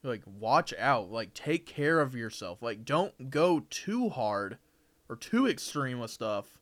Like 0.03 0.23
watch 0.25 0.73
out, 0.77 1.11
like 1.11 1.33
take 1.33 1.65
care 1.65 2.01
of 2.01 2.15
yourself. 2.15 2.61
Like 2.61 2.83
don't 2.83 3.29
go 3.29 3.61
too 3.69 4.09
hard 4.09 4.57
or 5.09 5.15
too 5.15 5.47
extreme 5.47 5.99
with 5.99 6.11
stuff. 6.11 6.59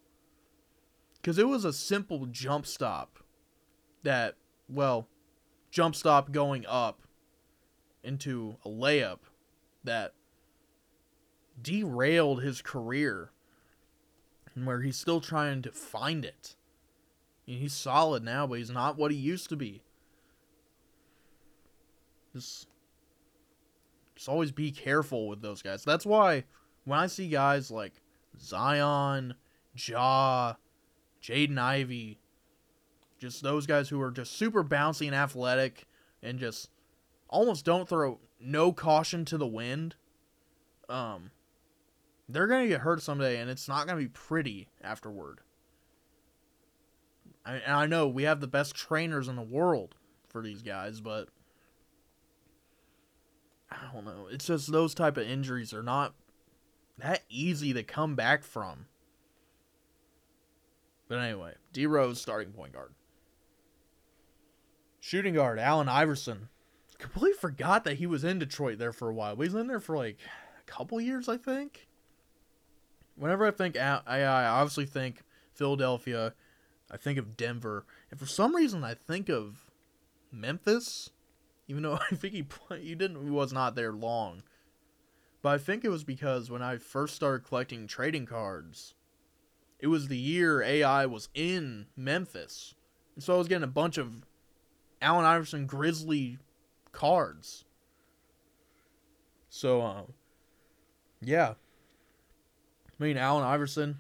Cuz 1.24 1.38
it 1.38 1.48
was 1.48 1.66
a 1.66 1.74
simple 1.74 2.28
jump 2.28 2.68
stop 2.68 3.20
that 4.04 4.36
well, 4.70 5.08
jump 5.72 5.96
stop 5.96 6.32
going 6.32 6.66
up 6.68 7.02
into 8.04 8.58
a 8.64 8.70
layup 8.70 9.20
that 9.84 10.14
derailed 11.62 12.42
his 12.42 12.62
career 12.62 13.32
and 14.56 14.66
where 14.66 14.82
he's 14.82 14.98
still 14.98 15.22
trying 15.22 15.62
to 15.62 15.72
find 15.72 16.26
it. 16.26 16.56
and 17.48 17.58
He's 17.58 17.74
solid 17.74 18.24
now, 18.24 18.48
but 18.48 18.58
he's 18.58 18.70
not 18.70 18.98
what 18.98 19.12
he 19.12 19.18
used 19.18 19.50
to 19.50 19.56
be. 19.56 19.84
Just, 22.34 22.68
just 24.22 24.30
always 24.30 24.52
be 24.52 24.70
careful 24.70 25.28
with 25.28 25.42
those 25.42 25.64
guys. 25.64 25.84
That's 25.84 26.06
why 26.06 26.44
when 26.86 27.00
I 27.00 27.08
see 27.08 27.28
guys 27.28 27.72
like 27.72 27.94
Zion, 28.40 29.34
Ja, 29.76 30.54
Jaden 31.24 31.58
Ivey, 31.58 32.20
just 33.18 33.42
those 33.42 33.66
guys 33.66 33.90
who 33.90 34.00
are 34.00 34.12
just 34.12 34.34
super 34.34 34.64
bouncy 34.64 35.08
and 35.08 35.16
athletic 35.16 35.88
and 36.22 36.38
just 36.38 36.70
almost 37.30 37.66
don't 37.66 37.90
throw 37.90 38.20
no 38.40 38.72
caution 38.72 39.26
to 39.26 39.40
the 39.40 39.48
wind, 39.48 39.96
um, 40.88 41.32
they're 42.30 42.46
gonna 42.46 42.68
get 42.68 42.82
hurt 42.82 43.02
someday, 43.02 43.40
and 43.40 43.50
it's 43.50 43.68
not 43.68 43.88
gonna 43.88 44.02
be 44.02 44.08
pretty 44.08 44.70
afterward. 44.84 45.40
I, 47.44 47.60
I 47.66 47.88
know 47.88 48.08
we 48.08 48.22
have 48.22 48.40
the 48.40 48.46
best 48.46 48.76
trainers 48.76 49.28
in 49.28 49.36
the 49.36 49.42
world 49.42 49.96
for 50.30 50.44
these 50.44 50.62
guys, 50.62 51.02
but 51.02 51.30
I 53.72 53.78
don't 53.94 54.06
know. 54.06 54.28
It's 54.30 54.46
just 54.46 54.72
those 54.72 54.94
type 54.94 55.18
of 55.18 55.28
injuries 55.28 55.74
are 55.74 55.84
not 55.84 56.14
that 56.98 57.24
easy 57.30 57.74
to 57.74 57.84
come 57.84 58.16
back 58.16 58.44
from. 58.44 58.88
But 61.08 61.20
anyway, 61.20 61.54
D 61.74 61.86
Rose 61.86 62.22
starting 62.22 62.54
point 62.54 62.74
guard. 62.74 62.94
Shooting 65.00 65.34
guard, 65.36 65.58
Allen 65.58 65.90
Iverson. 65.90 66.50
Completely 67.00 67.34
forgot 67.34 67.84
that 67.86 67.98
he 67.98 68.06
was 68.06 68.24
in 68.24 68.40
Detroit 68.40 68.78
there 68.78 68.94
for 68.94 69.10
a 69.10 69.14
while. 69.14 69.36
He's 69.36 69.56
in 69.56 69.68
there 69.68 69.80
for 69.80 69.98
like 69.98 70.20
a 70.60 70.64
couple 70.72 71.02
years, 71.02 71.28
I 71.28 71.38
think. 71.38 71.88
Whenever 73.16 73.48
I 73.48 73.52
think, 73.52 73.76
I 73.78 74.24
obviously 74.46 74.86
think 74.86 75.24
Philadelphia, 75.54 76.34
I 76.92 76.98
think 76.98 77.18
of 77.18 77.36
Denver, 77.36 77.86
and 78.10 78.20
for 78.20 78.26
some 78.26 78.56
reason 78.56 78.84
I 78.84 78.94
think 78.94 79.30
of 79.30 79.72
Memphis, 80.32 81.10
even 81.72 81.84
though 81.84 82.00
I 82.12 82.16
think 82.16 82.34
he 82.34 82.44
play, 82.44 82.84
he 82.84 82.96
didn't 82.96 83.24
he 83.24 83.30
was 83.32 83.54
not 83.54 83.76
there 83.76 83.94
long. 83.94 84.44
But 85.42 85.54
I 85.54 85.58
think 85.58 85.84
it 85.84 85.90
was 85.90 86.04
because 86.04 86.52
when 86.52 86.62
I 86.62 86.78
first 86.78 87.16
started 87.16 87.48
collecting 87.48 87.88
trading 87.88 88.26
cards, 88.26 88.94
it 89.80 89.88
was 89.88 90.08
the 90.08 90.18
year 90.18 90.62
AI 90.62 91.06
was 91.06 91.30
in 91.34 91.88
Memphis, 91.96 92.76
and 93.16 93.24
so 93.24 93.36
I 93.36 93.38
was 93.38 93.48
getting 93.48 93.64
a 93.64 93.68
bunch 93.68 93.98
of 93.98 94.26
Allen 95.02 95.26
Iverson 95.26 95.66
Grizzly 95.66 96.38
cards. 96.92 97.64
So, 99.50 99.82
um, 99.82 100.14
yeah. 101.22 101.54
I 103.00 103.04
mean, 103.04 103.18
Allen 103.18 103.44
Iverson, 103.44 103.98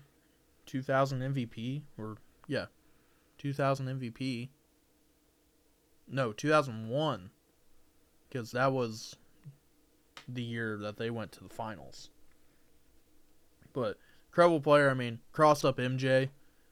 2000 0.67 1.21
MVP, 1.21 1.81
or, 1.97 2.17
yeah, 2.47 2.65
2000 3.39 3.87
MVP. 3.87 4.49
No, 6.07 6.31
2001. 6.33 7.31
Because 8.31 8.51
that 8.51 8.71
was 8.71 9.15
the 10.27 10.41
year 10.41 10.77
that 10.77 10.97
they 10.97 11.09
went 11.09 11.33
to 11.33 11.43
the 11.43 11.49
finals. 11.49 12.09
But, 13.73 13.97
incredible 14.29 14.61
player. 14.61 14.89
I 14.89 14.93
mean, 14.93 15.19
crossed 15.33 15.65
up 15.65 15.77
MJ. 15.77 16.29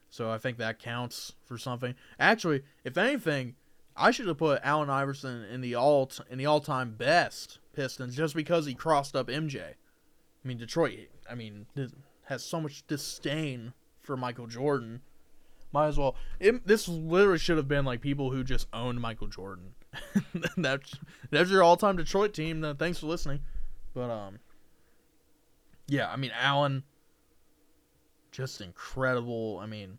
So 0.10 0.32
I 0.32 0.38
think 0.38 0.58
that 0.58 0.80
counts 0.80 1.34
for 1.46 1.58
something. 1.58 1.96
Actually, 2.20 2.64
if 2.84 2.98
anything, 2.98 3.56
I 3.96 4.12
should 4.12 4.28
have 4.28 4.38
put 4.38 4.62
Allen 4.64 4.90
Iverson 4.90 5.44
in 5.44 5.62
the 5.62 5.76
all 5.76 6.10
in 6.30 6.38
the 6.38 6.46
all 6.46 6.62
time 6.62 6.96
best 6.98 7.60
Pistons 7.74 8.16
just 8.16 8.34
because 8.34 8.66
he 8.66 8.74
crossed 8.74 9.16
up 9.16 9.28
MJ. 9.28 9.62
I 9.62 10.48
mean, 10.48 10.58
Detroit. 10.58 11.10
I 11.30 11.36
mean, 11.36 11.68
has 12.26 12.44
so 12.44 12.60
much 12.62 12.88
disdain 12.88 13.74
for 14.02 14.18
Michael 14.18 14.48
Jordan. 14.48 15.02
Might 15.72 15.88
as 15.88 15.98
well. 15.98 16.16
It, 16.40 16.66
this 16.66 16.88
literally 16.88 17.38
should 17.38 17.58
have 17.58 17.68
been 17.68 17.86
like 17.86 18.02
people 18.02 18.32
who 18.32 18.44
just 18.44 18.68
owned 18.74 19.00
Michael 19.00 19.28
Jordan. 19.28 19.76
that's 20.58 20.94
that's 21.32 21.50
your 21.50 21.64
all 21.64 21.78
time 21.78 21.98
Detroit 21.98 22.34
team. 22.34 22.76
Thanks 22.78 23.00
for 23.00 23.08
listening. 23.08 23.42
But 23.94 24.10
um, 24.10 24.40
yeah. 25.88 26.10
I 26.10 26.16
mean, 26.16 26.32
Allen, 26.40 26.84
just 28.32 28.62
incredible. 28.62 29.60
I 29.62 29.66
mean, 29.66 29.98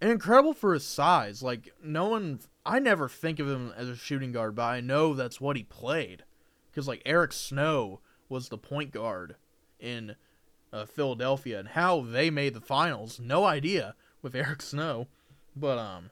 and 0.00 0.10
incredible 0.10 0.54
for 0.54 0.74
his 0.74 0.84
size. 0.84 1.42
Like 1.42 1.72
no 1.82 2.08
one 2.08 2.40
I 2.66 2.78
never 2.78 3.08
think 3.08 3.38
of 3.40 3.48
him 3.48 3.72
as 3.76 3.88
a 3.88 3.96
shooting 3.96 4.32
guard, 4.32 4.54
but 4.54 4.62
I 4.62 4.80
know 4.80 5.14
that's 5.14 5.40
what 5.40 5.56
he 5.56 5.64
played. 5.64 6.24
Because, 6.70 6.88
like, 6.88 7.02
Eric 7.04 7.32
Snow 7.32 8.00
was 8.28 8.48
the 8.48 8.58
point 8.58 8.90
guard 8.90 9.36
in 9.78 10.16
uh, 10.72 10.86
Philadelphia, 10.86 11.58
and 11.58 11.68
how 11.68 12.00
they 12.00 12.30
made 12.30 12.54
the 12.54 12.60
finals, 12.60 13.20
no 13.20 13.44
idea 13.44 13.94
with 14.22 14.34
Eric 14.34 14.62
Snow. 14.62 15.08
But, 15.54 15.78
um, 15.78 16.10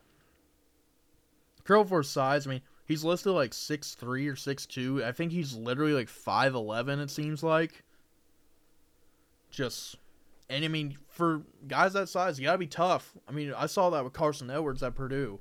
Curl 1.64 1.84
for 1.84 2.02
size, 2.02 2.46
I 2.46 2.50
mean, 2.50 2.62
he's 2.92 3.04
listed 3.04 3.32
like 3.32 3.54
six 3.54 3.94
three 3.94 4.28
or 4.28 4.36
six 4.36 4.66
two. 4.66 5.02
I 5.04 5.12
think 5.12 5.32
he's 5.32 5.54
literally 5.54 5.94
like 5.94 6.08
5'11, 6.08 7.02
it 7.02 7.10
seems 7.10 7.42
like. 7.42 7.82
Just, 9.50 9.96
and 10.48 10.64
I 10.64 10.68
mean, 10.68 10.96
for 11.08 11.42
guys 11.66 11.94
that 11.94 12.08
size, 12.08 12.38
you 12.38 12.44
gotta 12.44 12.58
be 12.58 12.66
tough. 12.66 13.12
I 13.28 13.32
mean, 13.32 13.52
I 13.56 13.66
saw 13.66 13.90
that 13.90 14.04
with 14.04 14.12
Carson 14.12 14.50
Edwards 14.50 14.82
at 14.82 14.94
Purdue 14.94 15.40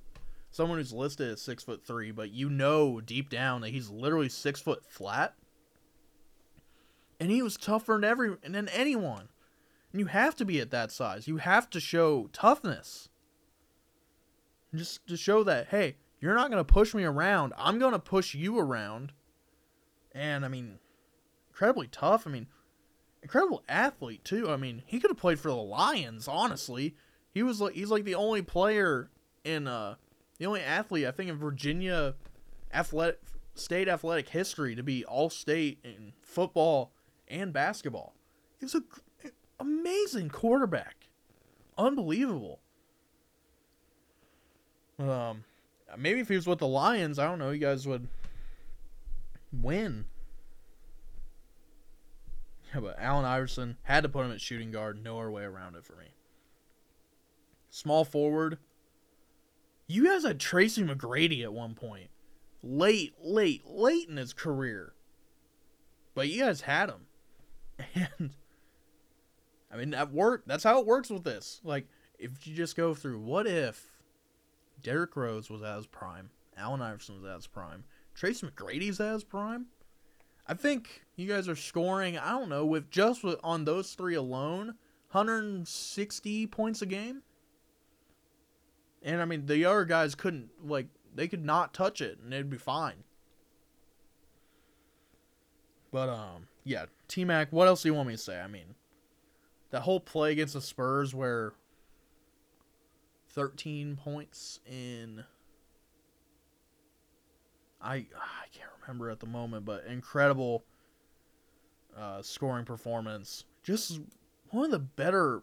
someone 0.51 0.77
who's 0.77 0.93
listed 0.93 1.31
as 1.31 1.41
six 1.41 1.63
foot 1.63 1.83
three, 1.85 2.11
but 2.11 2.31
you 2.31 2.49
know 2.49 3.01
deep 3.01 3.29
down 3.29 3.61
that 3.61 3.69
he's 3.69 3.89
literally 3.89 4.29
six 4.29 4.61
foot 4.61 4.85
flat. 4.85 5.33
And 7.19 7.31
he 7.31 7.41
was 7.41 7.57
tougher 7.57 7.93
than 7.93 8.03
every 8.03 8.35
than 8.43 8.67
anyone. 8.69 9.29
And 9.91 9.99
you 9.99 10.07
have 10.07 10.35
to 10.35 10.45
be 10.45 10.59
at 10.59 10.71
that 10.71 10.91
size. 10.91 11.27
You 11.27 11.37
have 11.37 11.69
to 11.71 11.79
show 11.79 12.29
toughness. 12.33 13.09
Just 14.73 15.05
to 15.07 15.17
show 15.17 15.43
that, 15.43 15.67
hey, 15.67 15.97
You're 16.21 16.35
not 16.35 16.51
going 16.51 16.63
to 16.63 16.73
push 16.73 16.93
me 16.93 17.03
around. 17.03 17.53
I'm 17.57 17.79
going 17.79 17.93
to 17.93 17.99
push 17.99 18.35
you 18.35 18.59
around. 18.59 19.11
And 20.13 20.45
I 20.45 20.47
mean, 20.47 20.77
incredibly 21.49 21.87
tough. 21.87 22.27
I 22.27 22.29
mean, 22.29 22.47
incredible 23.23 23.63
athlete 23.67 24.23
too. 24.23 24.49
I 24.49 24.55
mean, 24.55 24.83
he 24.85 24.99
could 24.99 25.09
have 25.09 25.17
played 25.17 25.39
for 25.39 25.49
the 25.49 25.55
Lions, 25.55 26.27
honestly. 26.27 26.95
He 27.33 27.43
was 27.43 27.59
like 27.59 27.73
he's 27.73 27.89
like 27.89 28.03
the 28.03 28.15
only 28.15 28.41
player 28.41 29.09
in 29.43 29.67
uh 29.67 29.95
the 30.37 30.45
only 30.45 30.61
athlete 30.61 31.07
I 31.07 31.11
think 31.11 31.29
in 31.29 31.37
Virginia 31.37 32.15
athletic 32.73 33.19
state 33.55 33.87
athletic 33.87 34.29
history 34.29 34.75
to 34.75 34.83
be 34.83 35.05
all 35.05 35.29
state 35.29 35.79
in 35.83 36.13
football 36.21 36.91
and 37.27 37.53
basketball. 37.53 38.13
He 38.59 38.65
was 38.65 38.75
a 38.75 38.83
amazing 39.59 40.29
quarterback. 40.29 41.07
Unbelievable. 41.77 42.59
Um 44.99 45.45
maybe 45.97 46.19
if 46.19 46.29
he 46.29 46.35
was 46.35 46.47
with 46.47 46.59
the 46.59 46.67
Lions, 46.67 47.19
I 47.19 47.25
don't 47.25 47.39
know, 47.39 47.51
you 47.51 47.59
guys 47.59 47.87
would 47.87 48.07
win. 49.51 50.05
Yeah, 52.73 52.79
but 52.79 52.95
Allen 52.99 53.25
Iverson 53.25 53.77
had 53.83 54.03
to 54.03 54.09
put 54.09 54.25
him 54.25 54.31
at 54.31 54.41
shooting 54.41 54.71
guard. 54.71 55.03
No 55.03 55.19
other 55.19 55.31
way 55.31 55.43
around 55.43 55.75
it 55.75 55.83
for 55.83 55.93
me. 55.93 56.13
Small 57.69 58.05
forward. 58.05 58.57
You 59.87 60.05
guys 60.05 60.23
had 60.23 60.39
Tracy 60.39 60.83
McGrady 60.83 61.43
at 61.43 61.53
one 61.53 61.73
point. 61.73 62.09
Late, 62.63 63.13
late, 63.21 63.63
late 63.65 64.07
in 64.07 64.17
his 64.17 64.33
career. 64.33 64.93
But 66.13 66.29
you 66.29 66.43
guys 66.43 66.61
had 66.61 66.89
him. 66.89 67.07
And 68.19 68.31
I 69.73 69.77
mean 69.77 69.91
that 69.91 70.11
worked. 70.11 70.47
That's 70.47 70.65
how 70.65 70.79
it 70.79 70.85
works 70.85 71.09
with 71.09 71.23
this. 71.23 71.61
Like, 71.63 71.87
if 72.19 72.45
you 72.45 72.53
just 72.53 72.75
go 72.75 72.93
through 72.93 73.19
what 73.19 73.47
if 73.47 73.90
Derrick 74.81 75.15
Rose 75.15 75.49
was 75.49 75.61
at 75.61 75.75
his 75.75 75.87
prime, 75.87 76.29
Allen 76.57 76.81
Iverson 76.81 77.21
was 77.21 77.29
at 77.29 77.35
his 77.35 77.47
prime, 77.47 77.83
Tracy 78.13 78.47
McGrady's 78.47 78.99
at 78.99 79.13
his 79.13 79.23
prime. 79.23 79.67
I 80.47 80.53
think 80.53 81.03
you 81.15 81.27
guys 81.27 81.47
are 81.47 81.55
scoring. 81.55 82.17
I 82.17 82.31
don't 82.31 82.49
know 82.49 82.65
with 82.65 82.89
just 82.89 83.23
on 83.43 83.65
those 83.65 83.93
three 83.93 84.15
alone, 84.15 84.75
160 85.11 86.47
points 86.47 86.81
a 86.81 86.85
game. 86.85 87.21
And 89.03 89.21
I 89.21 89.25
mean, 89.25 89.45
the 89.45 89.65
other 89.65 89.85
guys 89.85 90.15
couldn't 90.15 90.49
like 90.63 90.87
they 91.13 91.27
could 91.27 91.45
not 91.45 91.73
touch 91.73 92.01
it 92.01 92.19
and 92.23 92.33
it'd 92.33 92.49
be 92.49 92.57
fine. 92.57 93.03
But 95.91 96.09
um, 96.09 96.47
yeah, 96.63 96.85
T 97.07 97.25
Mac. 97.25 97.51
What 97.51 97.67
else 97.67 97.83
do 97.83 97.89
you 97.89 97.93
want 97.93 98.07
me 98.07 98.15
to 98.15 98.21
say? 98.21 98.39
I 98.39 98.47
mean, 98.47 98.75
that 99.71 99.81
whole 99.81 99.99
play 99.99 100.31
against 100.31 100.53
the 100.53 100.61
Spurs 100.61 101.13
where 101.13 101.53
13 103.33 103.95
points 103.95 104.59
in 104.65 105.23
I 107.81 107.95
I 107.95 108.47
can't 108.53 108.69
remember 108.81 109.09
at 109.09 109.19
the 109.19 109.25
moment, 109.25 109.65
but 109.65 109.85
incredible 109.85 110.63
uh, 111.97 112.21
scoring 112.21 112.65
performance. 112.65 113.45
Just 113.63 114.01
one 114.49 114.65
of 114.65 114.71
the 114.71 114.79
better. 114.79 115.41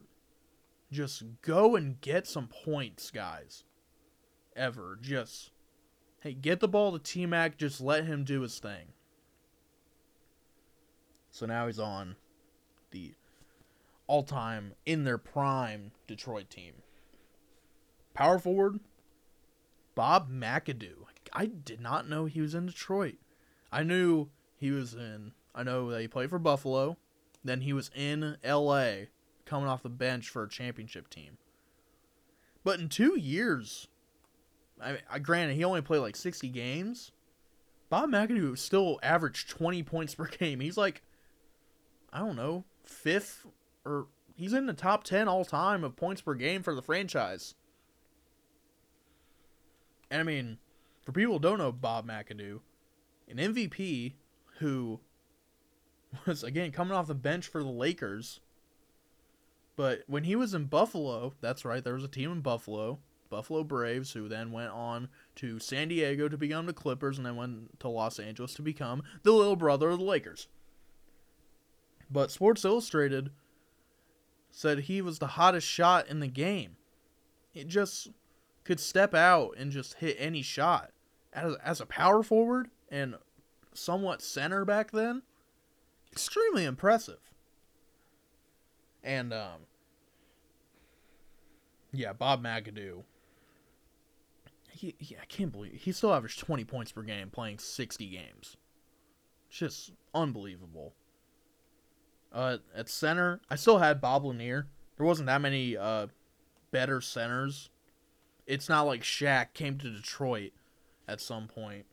Just 0.90 1.22
go 1.42 1.76
and 1.76 2.00
get 2.00 2.26
some 2.26 2.48
points, 2.48 3.10
guys. 3.10 3.64
Ever 4.56 4.98
just 5.00 5.50
hey, 6.20 6.32
get 6.32 6.60
the 6.60 6.68
ball 6.68 6.92
to 6.92 6.98
T 6.98 7.26
Mac. 7.26 7.58
Just 7.58 7.80
let 7.80 8.04
him 8.04 8.24
do 8.24 8.42
his 8.42 8.58
thing. 8.58 8.88
So 11.30 11.46
now 11.46 11.66
he's 11.66 11.78
on 11.78 12.16
the 12.90 13.14
all-time 14.06 14.72
in 14.86 15.04
their 15.04 15.18
prime 15.18 15.92
Detroit 16.06 16.48
team. 16.48 16.72
Power 18.18 18.40
forward, 18.40 18.80
Bob 19.94 20.28
McAdoo. 20.28 21.04
I 21.32 21.46
did 21.46 21.80
not 21.80 22.08
know 22.08 22.24
he 22.24 22.40
was 22.40 22.52
in 22.52 22.66
Detroit. 22.66 23.14
I 23.70 23.84
knew 23.84 24.30
he 24.56 24.72
was 24.72 24.92
in. 24.92 25.34
I 25.54 25.62
know 25.62 25.88
that 25.92 26.00
he 26.00 26.08
played 26.08 26.30
for 26.30 26.40
Buffalo. 26.40 26.96
Then 27.44 27.60
he 27.60 27.72
was 27.72 27.92
in 27.94 28.36
L.A. 28.42 29.10
coming 29.46 29.68
off 29.68 29.84
the 29.84 29.88
bench 29.88 30.28
for 30.28 30.42
a 30.42 30.48
championship 30.48 31.08
team. 31.08 31.38
But 32.64 32.80
in 32.80 32.88
two 32.88 33.16
years, 33.16 33.86
I, 34.82 34.98
I 35.08 35.20
granted 35.20 35.54
he 35.54 35.62
only 35.62 35.80
played 35.80 36.00
like 36.00 36.16
sixty 36.16 36.48
games. 36.48 37.12
Bob 37.88 38.10
McAdoo 38.10 38.58
still 38.58 38.98
averaged 39.00 39.48
twenty 39.48 39.84
points 39.84 40.16
per 40.16 40.26
game. 40.26 40.58
He's 40.58 40.76
like, 40.76 41.02
I 42.12 42.18
don't 42.18 42.34
know, 42.34 42.64
fifth 42.82 43.46
or 43.84 44.08
he's 44.34 44.54
in 44.54 44.66
the 44.66 44.72
top 44.72 45.04
ten 45.04 45.28
all 45.28 45.44
time 45.44 45.84
of 45.84 45.94
points 45.94 46.20
per 46.20 46.34
game 46.34 46.64
for 46.64 46.74
the 46.74 46.82
franchise. 46.82 47.54
And 50.10 50.20
I 50.20 50.24
mean, 50.24 50.58
for 51.02 51.12
people 51.12 51.34
who 51.34 51.40
don't 51.40 51.58
know 51.58 51.72
Bob 51.72 52.06
McAdoo, 52.06 52.60
an 53.28 53.36
MVP 53.36 54.14
who 54.58 55.00
was 56.26 56.42
again 56.42 56.72
coming 56.72 56.94
off 56.94 57.06
the 57.06 57.14
bench 57.14 57.46
for 57.46 57.62
the 57.62 57.68
Lakers. 57.68 58.40
But 59.76 60.02
when 60.06 60.24
he 60.24 60.34
was 60.34 60.54
in 60.54 60.64
Buffalo, 60.64 61.34
that's 61.40 61.64
right, 61.64 61.84
there 61.84 61.94
was 61.94 62.04
a 62.04 62.08
team 62.08 62.32
in 62.32 62.40
Buffalo, 62.40 62.98
Buffalo 63.30 63.62
Braves, 63.62 64.12
who 64.12 64.28
then 64.28 64.50
went 64.50 64.72
on 64.72 65.08
to 65.36 65.60
San 65.60 65.88
Diego 65.88 66.28
to 66.28 66.36
become 66.36 66.66
the 66.66 66.72
Clippers 66.72 67.16
and 67.16 67.26
then 67.26 67.36
went 67.36 67.78
to 67.80 67.88
Los 67.88 68.18
Angeles 68.18 68.54
to 68.54 68.62
become 68.62 69.02
the 69.22 69.32
little 69.32 69.54
brother 69.54 69.90
of 69.90 69.98
the 69.98 70.04
Lakers. 70.04 70.48
But 72.10 72.32
Sports 72.32 72.64
Illustrated 72.64 73.30
said 74.50 74.80
he 74.80 75.00
was 75.00 75.18
the 75.18 75.26
hottest 75.28 75.66
shot 75.66 76.08
in 76.08 76.20
the 76.20 76.26
game. 76.26 76.76
It 77.54 77.68
just 77.68 78.08
could 78.68 78.78
step 78.78 79.14
out 79.14 79.54
and 79.56 79.72
just 79.72 79.94
hit 79.94 80.14
any 80.18 80.42
shot 80.42 80.90
as, 81.32 81.54
as 81.64 81.80
a 81.80 81.86
power 81.86 82.22
forward 82.22 82.68
and 82.90 83.14
somewhat 83.72 84.20
center 84.20 84.62
back 84.66 84.90
then, 84.90 85.22
extremely 86.12 86.66
impressive. 86.66 87.32
And 89.02 89.32
um, 89.32 89.60
yeah, 91.94 92.12
Bob 92.12 92.44
McAdoo. 92.44 93.04
He, 94.70 94.94
he, 94.98 95.16
I 95.16 95.24
can't 95.24 95.50
believe 95.50 95.72
he 95.72 95.90
still 95.90 96.12
averaged 96.12 96.38
20 96.40 96.64
points 96.64 96.92
per 96.92 97.00
game 97.00 97.30
playing 97.30 97.60
60 97.60 98.06
games. 98.06 98.58
Just 99.48 99.92
unbelievable. 100.14 100.92
Uh, 102.30 102.58
at 102.76 102.90
center, 102.90 103.40
I 103.48 103.56
still 103.56 103.78
had 103.78 104.02
Bob 104.02 104.26
Lanier. 104.26 104.66
There 104.98 105.06
wasn't 105.06 105.28
that 105.28 105.40
many 105.40 105.74
uh, 105.74 106.08
better 106.70 107.00
centers. 107.00 107.70
It's 108.48 108.68
not 108.68 108.86
like 108.86 109.02
Shaq 109.02 109.52
came 109.52 109.76
to 109.78 109.90
Detroit 109.90 110.52
at 111.06 111.20
some 111.20 111.46
point. 111.48 111.84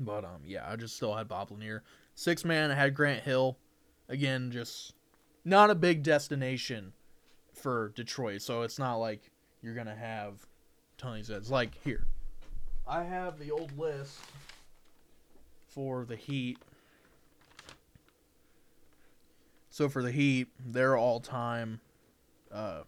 But 0.00 0.24
um, 0.24 0.40
yeah, 0.46 0.66
I 0.66 0.76
just 0.76 0.96
still 0.96 1.14
had 1.14 1.28
Bob 1.28 1.50
Lanier. 1.50 1.82
Six 2.14 2.42
man, 2.42 2.70
I 2.70 2.74
had 2.74 2.94
Grant 2.94 3.22
Hill. 3.22 3.58
Again, 4.08 4.50
just 4.50 4.94
not 5.44 5.68
a 5.68 5.74
big 5.74 6.02
destination 6.02 6.94
for 7.52 7.92
Detroit, 7.94 8.40
so 8.40 8.62
it's 8.62 8.78
not 8.78 8.96
like 8.96 9.30
you're 9.60 9.74
gonna 9.74 9.94
have 9.94 10.46
tons 10.96 11.28
of. 11.28 11.50
Like 11.50 11.74
here, 11.84 12.06
I 12.88 13.04
have 13.04 13.38
the 13.38 13.50
old 13.50 13.76
list 13.78 14.18
for 15.68 16.06
the 16.06 16.16
Heat. 16.16 16.58
So 19.68 19.90
for 19.90 20.02
the 20.02 20.12
Heat, 20.12 20.48
their 20.64 20.96
all-time 20.96 21.80
uh, 22.50 22.82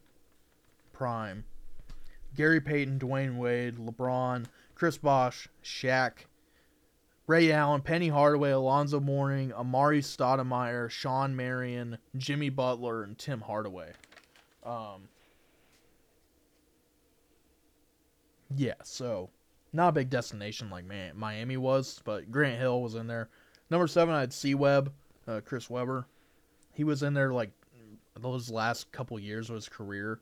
prime: 0.94 1.44
Gary 2.36 2.60
Payton, 2.60 2.98
Dwyane 2.98 3.36
Wade, 3.36 3.76
LeBron, 3.76 4.46
Chris 4.74 4.98
Bosh, 4.98 5.48
Shaq, 5.62 6.12
Ray 7.26 7.52
Allen, 7.52 7.82
Penny 7.82 8.08
Hardaway, 8.08 8.50
Alonzo 8.50 9.00
Mourning, 9.00 9.50
Amar'e 9.50 10.00
Stoudemire, 10.00 10.88
Shawn 10.88 11.36
Marion, 11.36 11.98
Jimmy 12.16 12.48
Butler, 12.48 13.02
and 13.02 13.18
Tim 13.18 13.40
Hardaway. 13.40 13.92
Um, 14.64 15.08
yeah, 18.56 18.74
so 18.82 19.30
not 19.72 19.88
a 19.88 19.92
big 19.92 20.10
destination 20.10 20.70
like 20.70 20.84
Miami 21.14 21.56
was, 21.56 22.00
but 22.04 22.30
Grant 22.30 22.58
Hill 22.58 22.80
was 22.80 22.94
in 22.94 23.06
there. 23.06 23.28
Number 23.70 23.86
seven, 23.86 24.14
I 24.14 24.20
had 24.20 24.32
C 24.32 24.54
Webb, 24.54 24.92
uh, 25.26 25.40
Chris 25.44 25.68
Webber. 25.68 26.06
He 26.72 26.84
was 26.84 27.02
in 27.02 27.12
there 27.12 27.32
like 27.32 27.50
those 28.18 28.50
last 28.50 28.90
couple 28.90 29.18
years 29.18 29.50
of 29.50 29.56
his 29.56 29.68
career, 29.68 30.20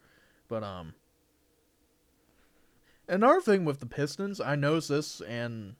but 0.48 0.64
um, 0.64 0.92
Another 3.08 3.40
thing 3.40 3.64
with 3.64 3.80
the 3.80 3.86
Pistons, 3.86 4.40
I 4.40 4.56
noticed 4.56 4.88
this, 4.88 5.20
and 5.20 5.76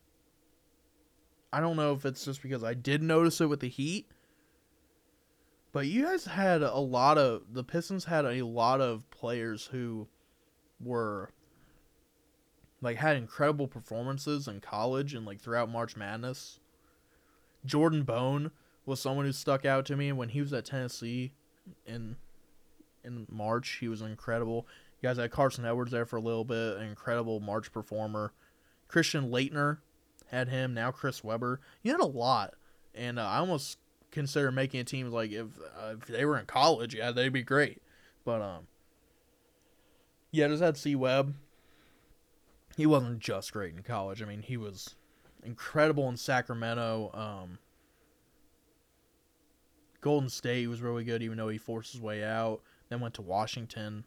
I 1.52 1.60
don't 1.60 1.76
know 1.76 1.92
if 1.92 2.04
it's 2.04 2.24
just 2.24 2.42
because 2.42 2.62
I 2.62 2.74
did 2.74 3.02
notice 3.02 3.40
it 3.40 3.48
with 3.48 3.60
the 3.60 3.68
Heat, 3.68 4.06
but 5.72 5.86
you 5.86 6.04
guys 6.04 6.26
had 6.26 6.62
a 6.62 6.78
lot 6.78 7.18
of 7.18 7.42
the 7.52 7.64
Pistons 7.64 8.04
had 8.04 8.24
a 8.24 8.42
lot 8.42 8.80
of 8.80 9.10
players 9.10 9.66
who 9.66 10.06
were 10.80 11.30
like 12.80 12.96
had 12.98 13.16
incredible 13.16 13.66
performances 13.66 14.46
in 14.46 14.60
college 14.60 15.14
and 15.14 15.26
like 15.26 15.40
throughout 15.40 15.70
March 15.70 15.96
Madness. 15.96 16.60
Jordan 17.64 18.04
Bone 18.04 18.52
was 18.84 19.00
someone 19.00 19.24
who 19.26 19.32
stuck 19.32 19.64
out 19.64 19.84
to 19.86 19.96
me 19.96 20.12
when 20.12 20.28
he 20.28 20.40
was 20.40 20.52
at 20.52 20.64
Tennessee 20.64 21.32
in 21.84 22.16
in 23.02 23.26
March. 23.30 23.78
He 23.80 23.88
was 23.88 24.02
incredible. 24.02 24.66
Guys 25.06 25.18
had 25.18 25.30
Carson 25.30 25.64
Edwards 25.64 25.92
there 25.92 26.04
for 26.04 26.16
a 26.16 26.20
little 26.20 26.44
bit, 26.44 26.78
an 26.78 26.82
incredible 26.82 27.38
March 27.38 27.70
performer. 27.70 28.32
Christian 28.88 29.30
Laettner 29.30 29.78
had 30.32 30.48
him. 30.48 30.74
Now 30.74 30.90
Chris 30.90 31.22
Webber. 31.22 31.60
You 31.84 31.92
had 31.92 32.00
a 32.00 32.06
lot, 32.06 32.54
and 32.92 33.16
uh, 33.16 33.22
I 33.22 33.38
almost 33.38 33.78
consider 34.10 34.50
making 34.50 34.80
a 34.80 34.84
team 34.84 35.08
like 35.12 35.30
if 35.30 35.46
uh, 35.80 35.94
if 36.00 36.08
they 36.08 36.24
were 36.24 36.36
in 36.36 36.46
college, 36.46 36.92
yeah, 36.92 37.12
they'd 37.12 37.28
be 37.28 37.44
great. 37.44 37.80
But 38.24 38.42
um, 38.42 38.66
yeah, 40.32 40.48
just 40.48 40.60
had 40.60 40.76
C 40.76 40.96
Webb. 40.96 41.36
He 42.76 42.84
wasn't 42.84 43.20
just 43.20 43.52
great 43.52 43.76
in 43.76 43.84
college. 43.84 44.20
I 44.20 44.24
mean, 44.24 44.42
he 44.42 44.56
was 44.56 44.96
incredible 45.44 46.08
in 46.08 46.16
Sacramento. 46.16 47.12
Um, 47.14 47.58
Golden 50.00 50.30
State 50.30 50.66
was 50.66 50.82
really 50.82 51.04
good, 51.04 51.22
even 51.22 51.38
though 51.38 51.46
he 51.46 51.58
forced 51.58 51.92
his 51.92 52.00
way 52.00 52.24
out. 52.24 52.60
Then 52.88 52.98
went 52.98 53.14
to 53.14 53.22
Washington. 53.22 54.04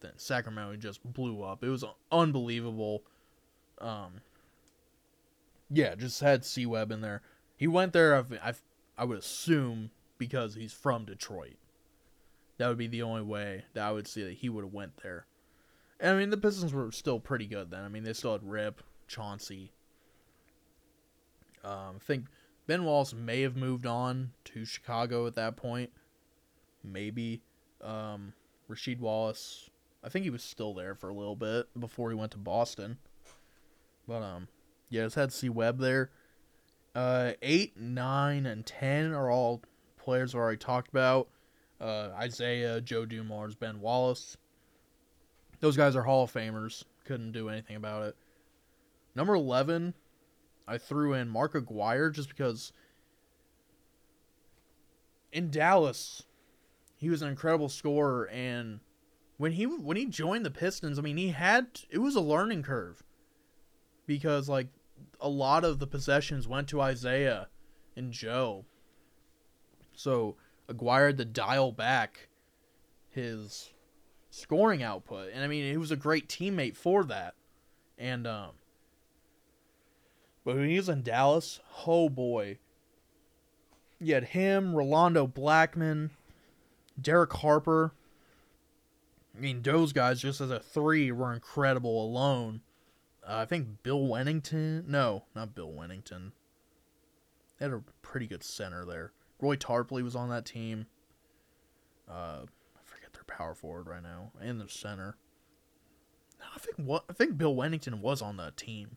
Then 0.00 0.12
Sacramento 0.16 0.76
just 0.76 1.00
blew 1.04 1.42
up. 1.42 1.64
It 1.64 1.68
was 1.68 1.84
unbelievable. 2.12 3.02
Um, 3.80 4.20
yeah, 5.70 5.94
just 5.94 6.20
had 6.20 6.44
C 6.44 6.66
Webb 6.66 6.92
in 6.92 7.00
there. 7.00 7.22
He 7.56 7.66
went 7.66 7.92
there. 7.92 8.14
I've, 8.14 8.38
I've, 8.42 8.62
I 8.96 9.04
would 9.04 9.18
assume 9.18 9.90
because 10.16 10.54
he's 10.54 10.72
from 10.72 11.04
Detroit. 11.04 11.56
That 12.58 12.68
would 12.68 12.78
be 12.78 12.86
the 12.86 13.02
only 13.02 13.22
way 13.22 13.64
that 13.74 13.84
I 13.84 13.92
would 13.92 14.06
see 14.06 14.22
that 14.24 14.34
he 14.34 14.48
would 14.48 14.64
have 14.64 14.72
went 14.72 15.02
there. 15.02 15.26
And 16.00 16.14
I 16.14 16.18
mean, 16.18 16.30
the 16.30 16.36
Pistons 16.36 16.72
were 16.72 16.92
still 16.92 17.18
pretty 17.18 17.46
good 17.46 17.70
then. 17.70 17.84
I 17.84 17.88
mean, 17.88 18.04
they 18.04 18.12
still 18.12 18.32
had 18.32 18.48
Rip, 18.48 18.82
Chauncey. 19.08 19.72
Um, 21.64 21.96
I 21.96 22.04
think 22.04 22.26
Ben 22.66 22.84
Wallace 22.84 23.14
may 23.14 23.42
have 23.42 23.56
moved 23.56 23.86
on 23.86 24.30
to 24.44 24.64
Chicago 24.64 25.26
at 25.26 25.34
that 25.34 25.56
point. 25.56 25.90
Maybe. 26.84 27.42
Um, 27.80 28.32
Rasheed 28.68 29.00
Wallace, 29.00 29.67
I 30.02 30.08
think 30.08 30.24
he 30.24 30.30
was 30.30 30.42
still 30.42 30.74
there 30.74 30.94
for 30.94 31.08
a 31.08 31.14
little 31.14 31.36
bit 31.36 31.66
before 31.78 32.10
he 32.10 32.16
went 32.16 32.32
to 32.32 32.38
Boston. 32.38 32.98
But 34.06 34.22
um, 34.22 34.48
yeah, 34.88 35.02
just 35.04 35.16
had 35.16 35.32
C 35.32 35.48
Webb 35.48 35.78
there. 35.78 36.10
Uh, 36.94 37.32
eight, 37.42 37.76
nine, 37.76 38.46
and 38.46 38.64
ten 38.64 39.12
are 39.12 39.30
all 39.30 39.62
players 39.98 40.34
we 40.34 40.40
already 40.40 40.58
talked 40.58 40.88
about. 40.88 41.28
Uh, 41.80 42.10
Isiah, 42.24 42.80
Joe 42.80 43.04
Dumars, 43.04 43.54
Ben 43.54 43.80
Wallace. 43.80 44.36
Those 45.60 45.76
guys 45.76 45.94
are 45.94 46.02
Hall 46.02 46.24
of 46.24 46.32
Famers. 46.32 46.84
Couldn't 47.04 47.32
do 47.32 47.48
anything 47.48 47.76
about 47.76 48.04
it. 48.04 48.16
Number 49.14 49.34
eleven, 49.34 49.94
I 50.66 50.78
threw 50.78 51.14
in 51.14 51.28
Mark 51.28 51.54
Aguirre 51.54 52.10
just 52.10 52.28
because 52.28 52.72
in 55.32 55.50
Dallas, 55.50 56.22
he 56.96 57.10
was 57.10 57.22
an 57.22 57.28
incredible 57.28 57.68
scorer, 57.68 58.28
and 58.28 58.80
when 59.38 59.52
he 59.52 59.64
when 59.64 59.96
he 59.96 60.04
joined 60.04 60.44
the 60.44 60.50
Pistons, 60.50 60.98
I 60.98 61.02
mean, 61.02 61.16
he 61.16 61.30
had 61.30 61.68
it 61.88 61.98
was 61.98 62.16
a 62.16 62.20
learning 62.20 62.64
curve 62.64 63.02
because 64.04 64.48
like 64.48 64.66
a 65.20 65.28
lot 65.28 65.64
of 65.64 65.78
the 65.78 65.86
possessions 65.86 66.46
went 66.46 66.68
to 66.68 66.82
Isiah 66.82 67.48
and 67.96 68.12
Joe, 68.12 68.66
so 69.94 70.36
Aguirre 70.68 71.06
had 71.06 71.18
to 71.18 71.24
dial 71.24 71.72
back 71.72 72.28
his 73.08 73.70
scoring 74.30 74.82
output, 74.82 75.30
and 75.32 75.42
I 75.42 75.46
mean, 75.46 75.70
he 75.70 75.76
was 75.76 75.90
a 75.90 75.96
great 75.96 76.28
teammate 76.28 76.76
for 76.76 77.04
that, 77.04 77.34
and 77.96 78.26
um. 78.26 78.50
But 80.44 80.56
when 80.56 80.68
he 80.68 80.76
was 80.76 80.88
in 80.88 81.02
Dallas, 81.02 81.60
oh 81.86 82.08
boy. 82.08 82.58
You 84.00 84.14
had 84.14 84.24
him, 84.24 84.74
Rolando 84.74 85.26
Blackman, 85.26 86.10
Derek 87.00 87.32
Harper. 87.34 87.92
I 89.38 89.40
mean, 89.40 89.62
those 89.62 89.92
guys 89.92 90.20
just 90.20 90.40
as 90.40 90.50
a 90.50 90.58
three 90.58 91.12
were 91.12 91.32
incredible 91.32 92.04
alone. 92.04 92.60
Uh, 93.22 93.36
I 93.36 93.44
think 93.44 93.84
Bill 93.84 94.00
Wennington. 94.00 94.86
No, 94.88 95.24
not 95.34 95.54
Bill 95.54 95.70
Wennington. 95.70 96.32
They 97.58 97.66
had 97.66 97.72
a 97.72 97.82
pretty 98.02 98.26
good 98.26 98.42
center 98.42 98.84
there. 98.84 99.12
Roy 99.40 99.54
Tarpley 99.54 100.02
was 100.02 100.16
on 100.16 100.28
that 100.30 100.44
team. 100.44 100.86
Uh, 102.08 102.46
I 102.46 102.80
forget 102.84 103.12
their 103.12 103.22
power 103.26 103.54
forward 103.54 103.86
right 103.86 104.02
now 104.02 104.32
and 104.40 104.60
their 104.60 104.68
center. 104.68 105.16
No, 106.40 106.46
I 106.54 106.58
think 106.58 106.76
what 106.76 107.04
I 107.08 107.12
think 107.12 107.38
Bill 107.38 107.54
Wennington 107.54 108.00
was 108.00 108.20
on 108.20 108.36
that 108.38 108.56
team. 108.56 108.96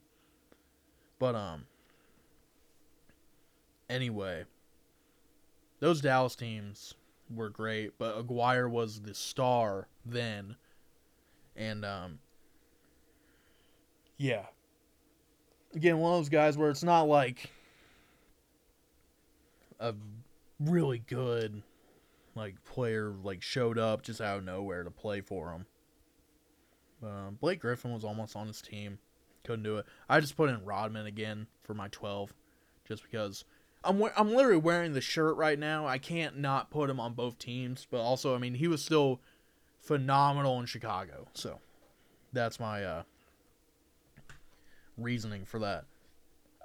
But 1.20 1.36
um. 1.36 1.66
Anyway, 3.90 4.46
those 5.82 6.02
Dallas 6.02 6.36
teams 6.36 6.96
were 7.34 7.50
great, 7.50 7.98
but 7.98 8.18
Aguirre 8.18 8.70
was 8.70 9.02
the 9.02 9.14
star 9.14 9.88
then. 10.06 10.56
And 11.56 11.86
um 11.86 12.20
yeah. 14.18 14.46
Again, 15.74 15.98
one 16.00 16.14
of 16.14 16.20
those 16.20 16.30
guys 16.30 16.58
where 16.58 16.70
it's 16.70 16.84
not 16.84 17.04
like 17.04 17.50
a 19.80 19.96
really 20.60 21.00
good 21.00 21.64
like 22.36 22.64
player 22.64 23.14
like 23.24 23.42
showed 23.42 23.78
up 23.78 24.04
just 24.04 24.22
out 24.22 24.38
of 24.38 24.44
nowhere 24.44 24.84
to 24.84 24.92
play 24.92 25.22
for 25.22 25.52
him. 25.52 25.66
Um, 27.04 27.38
Blake 27.42 27.60
Griffin 27.60 27.94
was 27.94 28.04
almost 28.04 28.36
on 28.36 28.48
his 28.48 28.62
team, 28.62 29.00
couldn't 29.44 29.64
do 29.64 29.78
it. 29.78 29.86
I 30.08 30.20
just 30.20 30.38
put 30.38 30.50
in 30.50 30.64
Rodman 30.64 31.08
again 31.08 31.48
for 31.64 31.74
my 31.74 31.88
twelve, 31.88 32.34
just 32.88 33.04
because 33.04 33.44
I'm 33.84 34.04
I'm 34.16 34.34
literally 34.34 34.58
wearing 34.58 34.94
the 34.94 35.02
shirt 35.02 35.36
right 35.38 35.58
now. 35.58 35.88
I 35.88 35.98
can't 35.98 36.38
not 36.38 36.70
put 36.70 36.90
him 36.90 37.00
on 37.00 37.14
both 37.14 37.38
teams, 37.40 37.88
but 37.90 38.00
also 38.00 38.36
I 38.36 38.38
mean 38.38 38.56
he 38.56 38.68
was 38.68 38.84
still 38.84 39.22
phenomenal 39.80 40.60
in 40.60 40.66
Chicago. 40.66 41.28
So 41.34 41.60
that's 42.32 42.60
my 42.60 42.84
uh, 42.84 43.04
reasoning 44.98 45.46
for 45.46 45.60
that. 45.60 45.86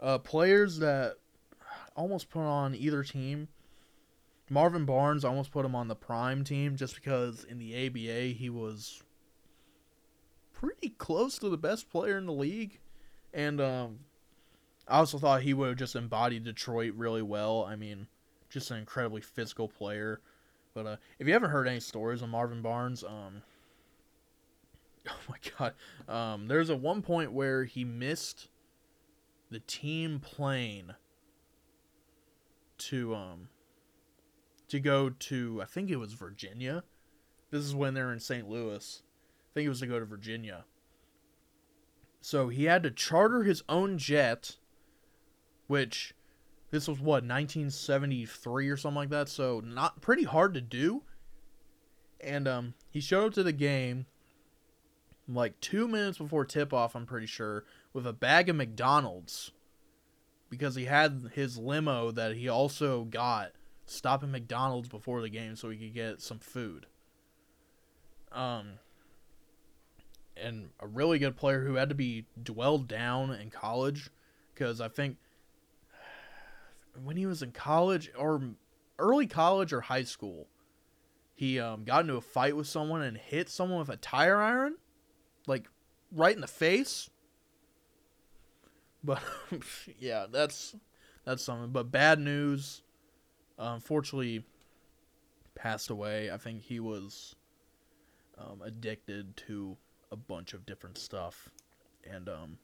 Uh, 0.00 0.18
players 0.18 0.78
that 0.78 1.16
almost 1.94 2.30
put 2.30 2.42
on 2.42 2.74
either 2.74 3.02
team. 3.02 3.48
Marvin 4.48 4.84
Barnes 4.84 5.24
almost 5.24 5.50
put 5.50 5.64
him 5.64 5.74
on 5.74 5.88
the 5.88 5.96
prime 5.96 6.44
team 6.44 6.76
just 6.76 6.94
because 6.94 7.44
in 7.44 7.58
the 7.58 7.86
ABA 7.86 8.34
he 8.34 8.48
was 8.48 9.02
pretty 10.52 10.90
close 10.90 11.38
to 11.38 11.48
the 11.48 11.58
best 11.58 11.90
player 11.90 12.16
in 12.18 12.26
the 12.26 12.32
league. 12.32 12.78
And 13.34 13.60
um, 13.60 13.98
I 14.88 14.98
also 14.98 15.18
thought 15.18 15.42
he 15.42 15.54
would 15.54 15.68
have 15.68 15.78
just 15.78 15.96
embodied 15.96 16.44
Detroit 16.44 16.94
really 16.94 17.22
well. 17.22 17.64
I 17.64 17.76
mean, 17.76 18.06
just 18.48 18.70
an 18.70 18.78
incredibly 18.78 19.20
physical 19.20 19.68
player. 19.68 20.20
But 20.74 20.86
uh, 20.86 20.96
if 21.18 21.26
you 21.26 21.32
haven't 21.32 21.50
heard 21.50 21.66
any 21.66 21.80
stories 21.80 22.22
on 22.22 22.30
Marvin 22.30 22.62
Barnes, 22.62 23.02
um, 23.02 23.42
oh 25.08 25.18
my 25.28 25.36
god, 25.58 25.74
um, 26.08 26.48
there's 26.48 26.70
a 26.70 26.76
one 26.76 27.02
point 27.02 27.32
where 27.32 27.64
he 27.64 27.84
missed 27.84 28.48
the 29.50 29.60
team 29.60 30.18
plane 30.18 30.94
to 32.78 33.14
um 33.14 33.48
to 34.68 34.80
go 34.80 35.08
to 35.08 35.60
I 35.62 35.64
think 35.64 35.90
it 35.90 35.96
was 35.96 36.12
Virginia. 36.12 36.84
This 37.50 37.62
is 37.62 37.74
when 37.74 37.94
they're 37.94 38.12
in 38.12 38.20
St. 38.20 38.48
Louis. 38.48 39.02
I 39.02 39.50
think 39.54 39.66
it 39.66 39.70
was 39.70 39.80
to 39.80 39.86
go 39.86 39.98
to 39.98 40.04
Virginia. 40.04 40.64
So 42.20 42.48
he 42.48 42.64
had 42.64 42.82
to 42.82 42.90
charter 42.90 43.44
his 43.44 43.62
own 43.68 43.98
jet 43.98 44.56
which 45.66 46.14
this 46.70 46.88
was 46.88 46.98
what 46.98 47.24
1973 47.24 48.68
or 48.68 48.76
something 48.76 48.96
like 48.96 49.10
that 49.10 49.28
so 49.28 49.60
not 49.64 50.00
pretty 50.00 50.24
hard 50.24 50.54
to 50.54 50.60
do. 50.60 51.02
And 52.20 52.48
um 52.48 52.74
he 52.90 53.00
showed 53.00 53.26
up 53.26 53.34
to 53.34 53.42
the 53.42 53.52
game 53.52 54.06
like 55.28 55.58
two 55.60 55.88
minutes 55.88 56.18
before 56.18 56.44
tip 56.44 56.72
off 56.72 56.94
i'm 56.94 57.04
pretty 57.04 57.26
sure 57.26 57.64
with 57.92 58.06
a 58.06 58.12
bag 58.12 58.48
of 58.48 58.56
mcdonald's. 58.56 59.52
Because 60.48 60.76
he 60.76 60.84
had 60.84 61.30
his 61.34 61.58
limo 61.58 62.12
that 62.12 62.36
he 62.36 62.48
also 62.48 63.04
got 63.04 63.52
stop 63.84 64.22
at 64.22 64.28
mcdonald's 64.28 64.88
before 64.88 65.20
the 65.20 65.28
game 65.28 65.56
so 65.56 65.70
he 65.70 65.78
could 65.78 65.94
get 65.94 66.20
some 66.20 66.38
food. 66.38 66.86
Um 68.32 68.78
and 70.36 70.68
a 70.80 70.86
really 70.86 71.18
good 71.18 71.36
player 71.36 71.64
who 71.64 71.74
had 71.74 71.88
to 71.88 71.94
be 71.94 72.26
dwelled 72.42 72.86
down 72.88 73.30
in 73.30 73.50
college 73.50 74.10
because 74.52 74.80
i 74.80 74.88
think 74.88 75.16
when 77.04 77.16
he 77.16 77.26
was 77.26 77.42
in 77.42 77.52
college 77.52 78.10
or 78.16 78.40
early 78.98 79.26
college 79.26 79.72
or 79.72 79.82
high 79.82 80.04
school, 80.04 80.48
he 81.34 81.60
um, 81.60 81.84
got 81.84 82.02
into 82.02 82.16
a 82.16 82.20
fight 82.20 82.56
with 82.56 82.66
someone 82.66 83.02
and 83.02 83.16
hit 83.16 83.48
someone 83.48 83.78
with 83.78 83.90
a 83.90 83.96
tire 83.96 84.40
iron, 84.40 84.76
like 85.46 85.68
right 86.10 86.34
in 86.34 86.40
the 86.40 86.46
face. 86.46 87.10
But 89.04 89.22
yeah, 89.98 90.26
that's 90.30 90.74
that's 91.24 91.42
something. 91.42 91.70
But 91.70 91.90
bad 91.90 92.18
news. 92.18 92.82
Uh, 93.58 93.72
unfortunately, 93.74 94.44
passed 95.54 95.90
away. 95.90 96.30
I 96.30 96.36
think 96.36 96.62
he 96.62 96.78
was 96.78 97.34
um, 98.38 98.60
addicted 98.62 99.36
to 99.48 99.76
a 100.12 100.16
bunch 100.16 100.54
of 100.54 100.66
different 100.66 100.98
stuff, 100.98 101.50
and 102.08 102.28
um, 102.28 102.58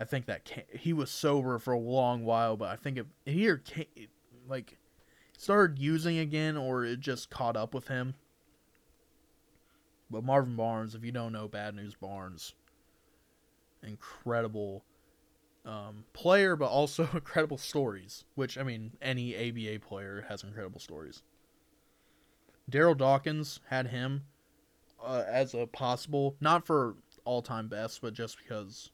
I 0.00 0.04
think 0.04 0.26
that 0.26 0.44
came, 0.44 0.64
he 0.72 0.92
was 0.92 1.10
sober 1.10 1.58
for 1.58 1.72
a 1.72 1.78
long 1.78 2.24
while, 2.24 2.56
but 2.56 2.68
I 2.68 2.76
think 2.76 2.98
it 2.98 3.06
here 3.26 3.62
like 4.48 4.78
started 5.36 5.78
using 5.78 6.18
again, 6.18 6.56
or 6.56 6.84
it 6.84 7.00
just 7.00 7.30
caught 7.30 7.56
up 7.56 7.74
with 7.74 7.88
him. 7.88 8.14
But 10.10 10.24
Marvin 10.24 10.56
Barnes, 10.56 10.94
if 10.94 11.04
you 11.04 11.12
don't 11.12 11.32
know 11.32 11.48
Bad 11.48 11.74
News 11.74 11.94
Barnes, 11.94 12.54
incredible 13.82 14.84
um, 15.64 16.04
player, 16.12 16.56
but 16.56 16.68
also 16.68 17.08
incredible 17.14 17.58
stories. 17.58 18.24
Which 18.34 18.56
I 18.56 18.62
mean, 18.62 18.92
any 19.02 19.34
ABA 19.36 19.84
player 19.86 20.24
has 20.28 20.42
incredible 20.42 20.80
stories. 20.80 21.22
Daryl 22.70 22.96
Dawkins 22.96 23.60
had 23.68 23.88
him 23.88 24.24
uh, 25.02 25.24
as 25.26 25.54
a 25.54 25.66
possible, 25.66 26.36
not 26.40 26.66
for 26.66 26.96
all 27.24 27.42
time 27.42 27.68
best, 27.68 28.02
but 28.02 28.14
just 28.14 28.38
because 28.38 28.90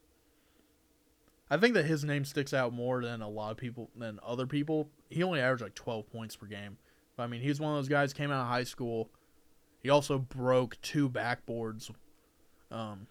I 1.50 1.56
think 1.56 1.74
that 1.74 1.84
his 1.84 2.04
name 2.04 2.24
sticks 2.24 2.54
out 2.54 2.72
more 2.72 3.02
than 3.02 3.20
a 3.20 3.28
lot 3.28 3.50
of 3.50 3.56
people 3.56 3.90
than 3.96 4.18
other 4.26 4.46
people. 4.46 4.88
He 5.10 5.22
only 5.22 5.40
averaged 5.40 5.62
like 5.62 5.74
12 5.74 6.10
points 6.10 6.36
per 6.36 6.46
game. 6.46 6.78
But 7.16 7.24
I 7.24 7.26
mean, 7.26 7.42
he's 7.42 7.60
one 7.60 7.72
of 7.72 7.78
those 7.78 7.88
guys 7.88 8.12
came 8.12 8.30
out 8.30 8.42
of 8.42 8.48
high 8.48 8.64
school. 8.64 9.10
He 9.82 9.90
also 9.90 10.18
broke 10.18 10.80
two 10.80 11.08
backboards. 11.10 11.90
Um, 12.70 13.06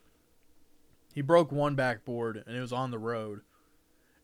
he 1.13 1.21
broke 1.21 1.51
one 1.51 1.75
backboard 1.75 2.43
and 2.45 2.57
it 2.57 2.59
was 2.59 2.73
on 2.73 2.91
the 2.91 2.99
road. 2.99 3.41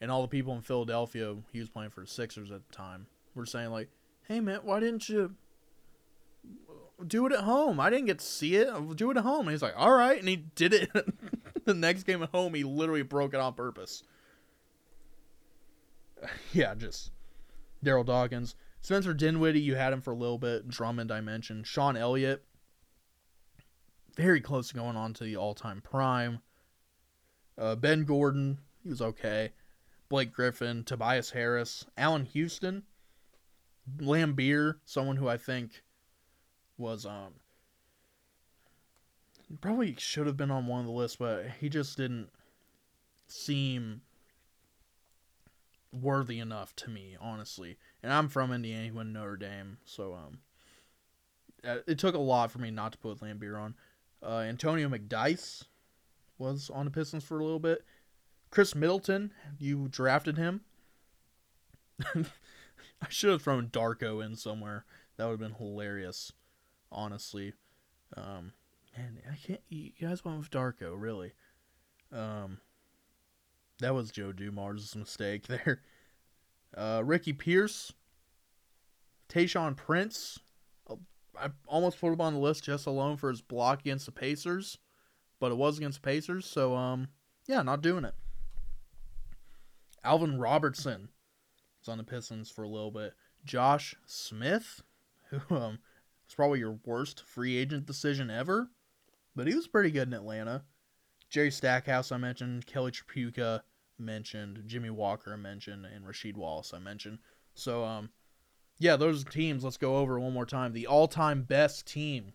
And 0.01 0.09
all 0.09 0.21
the 0.21 0.27
people 0.27 0.55
in 0.55 0.61
Philadelphia, 0.61 1.35
he 1.51 1.59
was 1.59 1.69
playing 1.69 1.91
for 1.91 2.01
the 2.01 2.07
Sixers 2.07 2.51
at 2.51 2.67
the 2.67 2.75
time, 2.75 3.07
were 3.35 3.45
saying 3.45 3.69
like, 3.69 3.89
"Hey 4.27 4.39
man, 4.39 4.61
why 4.63 4.79
didn't 4.79 5.09
you 5.09 5.35
do 7.05 7.25
it 7.25 7.33
at 7.33 7.41
home? 7.41 7.81
I 7.81 7.89
didn't 7.89 8.05
get 8.05 8.19
to 8.19 8.25
see 8.25 8.55
it. 8.55 8.69
I'll 8.69 8.93
do 8.93 9.11
it 9.11 9.17
at 9.17 9.23
home." 9.23 9.41
And 9.41 9.51
he's 9.51 9.61
like, 9.61 9.73
"All 9.75 9.91
right," 9.91 10.17
and 10.17 10.29
he 10.29 10.37
did 10.55 10.73
it. 10.73 10.89
the 11.73 11.79
next 11.79 12.03
game 12.03 12.21
at 12.23 12.29
home, 12.29 12.53
he 12.53 12.63
literally 12.63 13.01
broke 13.01 13.33
it 13.33 13.39
on 13.39 13.53
purpose. 13.53 14.03
yeah, 16.53 16.75
just 16.75 17.11
Daryl 17.83 18.05
Dawkins, 18.05 18.55
Spencer 18.81 19.13
Dinwiddie. 19.13 19.61
You 19.61 19.75
had 19.75 19.93
him 19.93 20.01
for 20.01 20.11
a 20.11 20.17
little 20.17 20.37
bit. 20.37 20.67
Drummond, 20.67 21.11
I 21.11 21.21
mentioned. 21.21 21.67
Sean 21.67 21.95
Elliott, 21.95 22.43
very 24.15 24.41
close 24.41 24.69
to 24.69 24.75
going 24.75 24.97
on 24.97 25.13
to 25.13 25.23
the 25.23 25.37
all-time 25.37 25.81
prime. 25.81 26.39
Uh, 27.57 27.75
ben 27.75 28.03
Gordon, 28.03 28.59
he 28.83 28.89
was 28.89 29.01
okay. 29.01 29.51
Blake 30.07 30.33
Griffin, 30.33 30.83
Tobias 30.83 31.29
Harris, 31.31 31.85
Allan 31.97 32.25
Houston, 32.25 32.83
Laimbeer, 33.97 34.75
someone 34.85 35.17
who 35.17 35.27
I 35.27 35.37
think 35.37 35.83
was 36.77 37.05
um 37.05 37.33
probably 39.61 39.95
should 39.97 40.27
have 40.27 40.37
been 40.37 40.51
on 40.51 40.67
one 40.67 40.81
of 40.81 40.85
the 40.85 40.91
lists, 40.91 41.17
but 41.17 41.45
he 41.59 41.69
just 41.69 41.97
didn't 41.97 42.29
seem 43.27 44.01
worthy 45.91 46.39
enough 46.39 46.75
to 46.77 46.89
me, 46.89 47.17
honestly. 47.19 47.77
And 48.03 48.13
I'm 48.13 48.29
from 48.29 48.53
Indiana, 48.53 48.85
he 48.85 48.91
went 48.91 49.09
Notre 49.09 49.37
Dame, 49.37 49.77
so 49.85 50.13
um, 50.13 50.39
uh, 51.63 51.77
it 51.87 51.97
took 51.97 52.15
a 52.15 52.19
lot 52.19 52.51
for 52.51 52.59
me 52.59 52.71
not 52.71 52.91
to 52.93 52.97
put 52.97 53.19
Laimbeer 53.19 53.59
on. 53.59 53.75
Uh, 54.21 54.39
Antonio 54.39 54.89
McDyess 54.89 55.63
was 56.37 56.69
on 56.69 56.85
the 56.85 56.91
Pistons 56.91 57.23
for 57.23 57.39
a 57.39 57.43
little 57.43 57.59
bit. 57.59 57.83
Khris 58.51 58.75
Middleton, 58.75 59.31
you 59.57 59.87
drafted 59.89 60.37
him. 60.37 60.61
I 62.15 63.07
should 63.09 63.31
have 63.31 63.41
thrown 63.41 63.67
Darko 63.67 64.23
in 64.23 64.35
somewhere. 64.35 64.85
That 65.17 65.25
would 65.25 65.31
have 65.31 65.39
been 65.39 65.53
hilarious, 65.53 66.31
honestly. 66.91 67.53
Um, 68.15 68.53
man, 68.97 69.19
I 69.31 69.35
can't. 69.35 69.61
You 69.69 69.91
guys 70.01 70.23
went 70.23 70.39
with 70.39 70.51
Darko, 70.51 70.93
really? 70.95 71.33
Um, 72.11 72.59
that 73.79 73.93
was 73.93 74.11
Joe 74.11 74.31
Dumars' 74.31 74.95
mistake 74.95 75.47
there. 75.47 75.81
Uh, 76.75 77.01
Ricky 77.03 77.33
Pierce, 77.33 77.93
Tayshaun 79.29 79.75
Prince. 79.75 80.39
Uh, 80.89 80.95
I 81.39 81.49
almost 81.67 81.99
put 81.99 82.13
him 82.13 82.21
on 82.21 82.33
the 82.33 82.39
list 82.39 82.63
just 82.63 82.85
alone 82.85 83.17
for 83.17 83.29
his 83.29 83.41
block 83.41 83.81
against 83.81 84.05
the 84.05 84.11
Pacers, 84.11 84.77
but 85.39 85.51
it 85.51 85.57
was 85.57 85.77
against 85.77 86.01
the 86.01 86.05
Pacers, 86.07 86.45
so 86.45 86.75
um, 86.75 87.07
yeah, 87.47 87.61
not 87.61 87.81
doing 87.81 88.05
it. 88.05 88.13
Alvin 90.03 90.37
Robertson 90.37 91.09
was 91.81 91.89
on 91.89 91.97
the 91.97 92.03
Pistons 92.03 92.49
for 92.49 92.63
a 92.63 92.69
little 92.69 92.91
bit. 92.91 93.13
Josh 93.45 93.95
Smith, 94.05 94.81
who 95.29 95.55
um, 95.55 95.79
was 96.25 96.35
probably 96.35 96.59
your 96.59 96.79
worst 96.85 97.23
free 97.25 97.57
agent 97.57 97.85
decision 97.85 98.29
ever, 98.29 98.69
but 99.39 99.47
he 99.47 99.55
was 99.55 99.69
pretty 99.69 99.89
good 99.89 100.09
in 100.09 100.13
Atlanta. 100.13 100.65
Jerry 101.29 101.49
Stackhouse, 101.49 102.11
I 102.11 102.17
mentioned. 102.17 102.65
Kelly 102.65 102.91
Tripucka, 102.91 103.61
mentioned. 103.97 104.63
Jimmy 104.65 104.89
Walker, 104.89 105.37
mentioned. 105.37 105.85
And 105.85 106.03
Rasheed 106.05 106.35
Wallace, 106.35 106.73
I 106.73 106.79
mentioned. 106.79 107.19
So, 107.53 107.85
um, 107.85 108.09
yeah, 108.79 108.97
those 108.97 109.23
teams, 109.23 109.63
let's 109.63 109.77
go 109.77 109.95
over 109.95 110.19
one 110.19 110.33
more 110.33 110.45
time. 110.45 110.73
The 110.73 110.87
all 110.87 111.07
time 111.07 111.43
best 111.43 111.87
team 111.87 112.33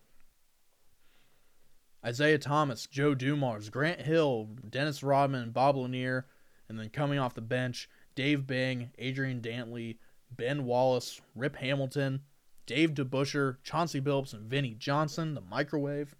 Isiah 2.03 2.39
Thomas, 2.39 2.87
Joe 2.87 3.13
Dumars, 3.13 3.69
Grant 3.69 4.01
Hill, 4.01 4.49
Dennis 4.67 5.03
Rodman, 5.03 5.51
Bob 5.51 5.77
Lanier, 5.77 6.25
and 6.69 6.79
then 6.79 6.89
coming 6.89 7.19
off 7.19 7.35
the 7.35 7.39
bench, 7.41 7.87
Dave 8.15 8.47
Bing, 8.47 8.89
Adrian 8.97 9.41
Dantley, 9.41 9.97
Ben 10.31 10.65
Wallace, 10.65 11.21
Rip 11.35 11.57
Hamilton, 11.57 12.21
Dave 12.65 12.95
DeBusschere, 12.95 13.57
Chauncey 13.61 14.01
Billups, 14.01 14.33
and 14.33 14.49
Vinnie 14.49 14.73
Johnson, 14.73 15.35
the 15.35 15.41
microwave. 15.41 16.15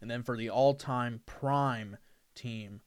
And 0.00 0.10
then 0.10 0.22
for 0.22 0.36
the 0.36 0.50
all 0.50 0.74
time 0.74 1.20
prime 1.26 1.96
team, 2.34 2.80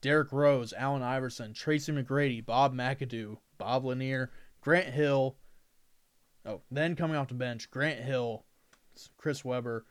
Derrick 0.00 0.32
Rose, 0.32 0.72
Allen 0.76 1.02
Iverson, 1.02 1.52
Tracy 1.52 1.92
McGrady, 1.92 2.44
Bob 2.44 2.74
McAdoo, 2.74 3.38
Bob 3.58 3.84
Lanier, 3.84 4.30
Grant 4.60 4.88
Hill. 4.88 5.36
Oh, 6.44 6.62
then 6.70 6.94
coming 6.96 7.16
off 7.16 7.28
the 7.28 7.34
bench, 7.34 7.70
Grant 7.70 8.00
Hill, 8.00 8.44
Chris 9.16 9.44
Webber, 9.44 9.84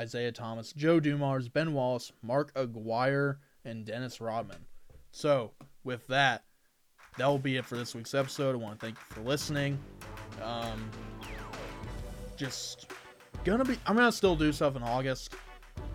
Isiah 0.00 0.32
Thomas, 0.32 0.72
Joe 0.72 0.98
Dumars, 0.98 1.48
Ben 1.48 1.72
Wallace, 1.72 2.12
Mark 2.22 2.52
Aguirre, 2.56 3.38
and 3.64 3.84
Dennis 3.84 4.20
Rodman. 4.20 4.64
So, 5.12 5.52
with 5.84 6.06
that, 6.08 6.44
that 7.16 7.26
will 7.26 7.38
be 7.38 7.56
it 7.56 7.64
for 7.64 7.76
this 7.76 7.94
week's 7.94 8.14
episode. 8.14 8.54
I 8.54 8.58
want 8.58 8.80
to 8.80 8.86
thank 8.86 8.98
you 8.98 9.14
for 9.14 9.20
listening. 9.20 9.78
Um, 10.42 10.90
just 12.36 12.90
gonna 13.44 13.64
be, 13.64 13.78
I'm 13.86 13.94
gonna 13.94 14.10
still 14.10 14.34
do 14.34 14.52
stuff 14.52 14.74
in 14.74 14.82
August, 14.82 15.34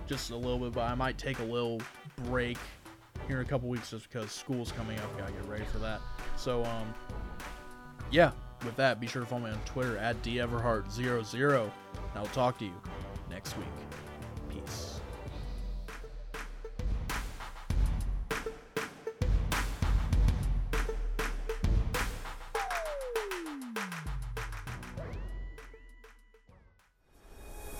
just 0.10 0.32
a 0.32 0.36
little 0.36 0.58
bit, 0.58 0.74
but 0.74 0.82
I 0.82 0.96
might 0.96 1.18
take 1.20 1.40
a 1.40 1.44
little 1.44 1.80
break 2.26 2.58
here 3.28 3.40
in 3.40 3.46
a 3.46 3.50
couple 3.50 3.70
weeks 3.70 3.92
just 3.92 4.12
because 4.12 4.32
school's 4.32 4.72
coming 4.72 4.98
up. 4.98 5.18
Gotta 5.18 5.32
get 5.32 5.46
ready 5.46 5.66
for 5.66 5.78
that. 5.78 6.02
So, 6.36 6.66
um, 6.66 6.94
yeah, 8.12 8.32
with 8.66 8.76
that, 8.78 9.00
be 9.00 9.06
sure 9.06 9.22
to 9.22 9.28
follow 9.28 9.44
me 9.44 9.52
on 9.52 9.60
Twitter 9.66 9.98
at 10.00 10.22
deverhart00, 10.24 11.62
and 11.62 11.72
I'll 12.16 12.26
talk 12.28 12.58
to 12.58 12.66
you 12.66 12.74
next 13.30 13.56
week. 13.56 13.68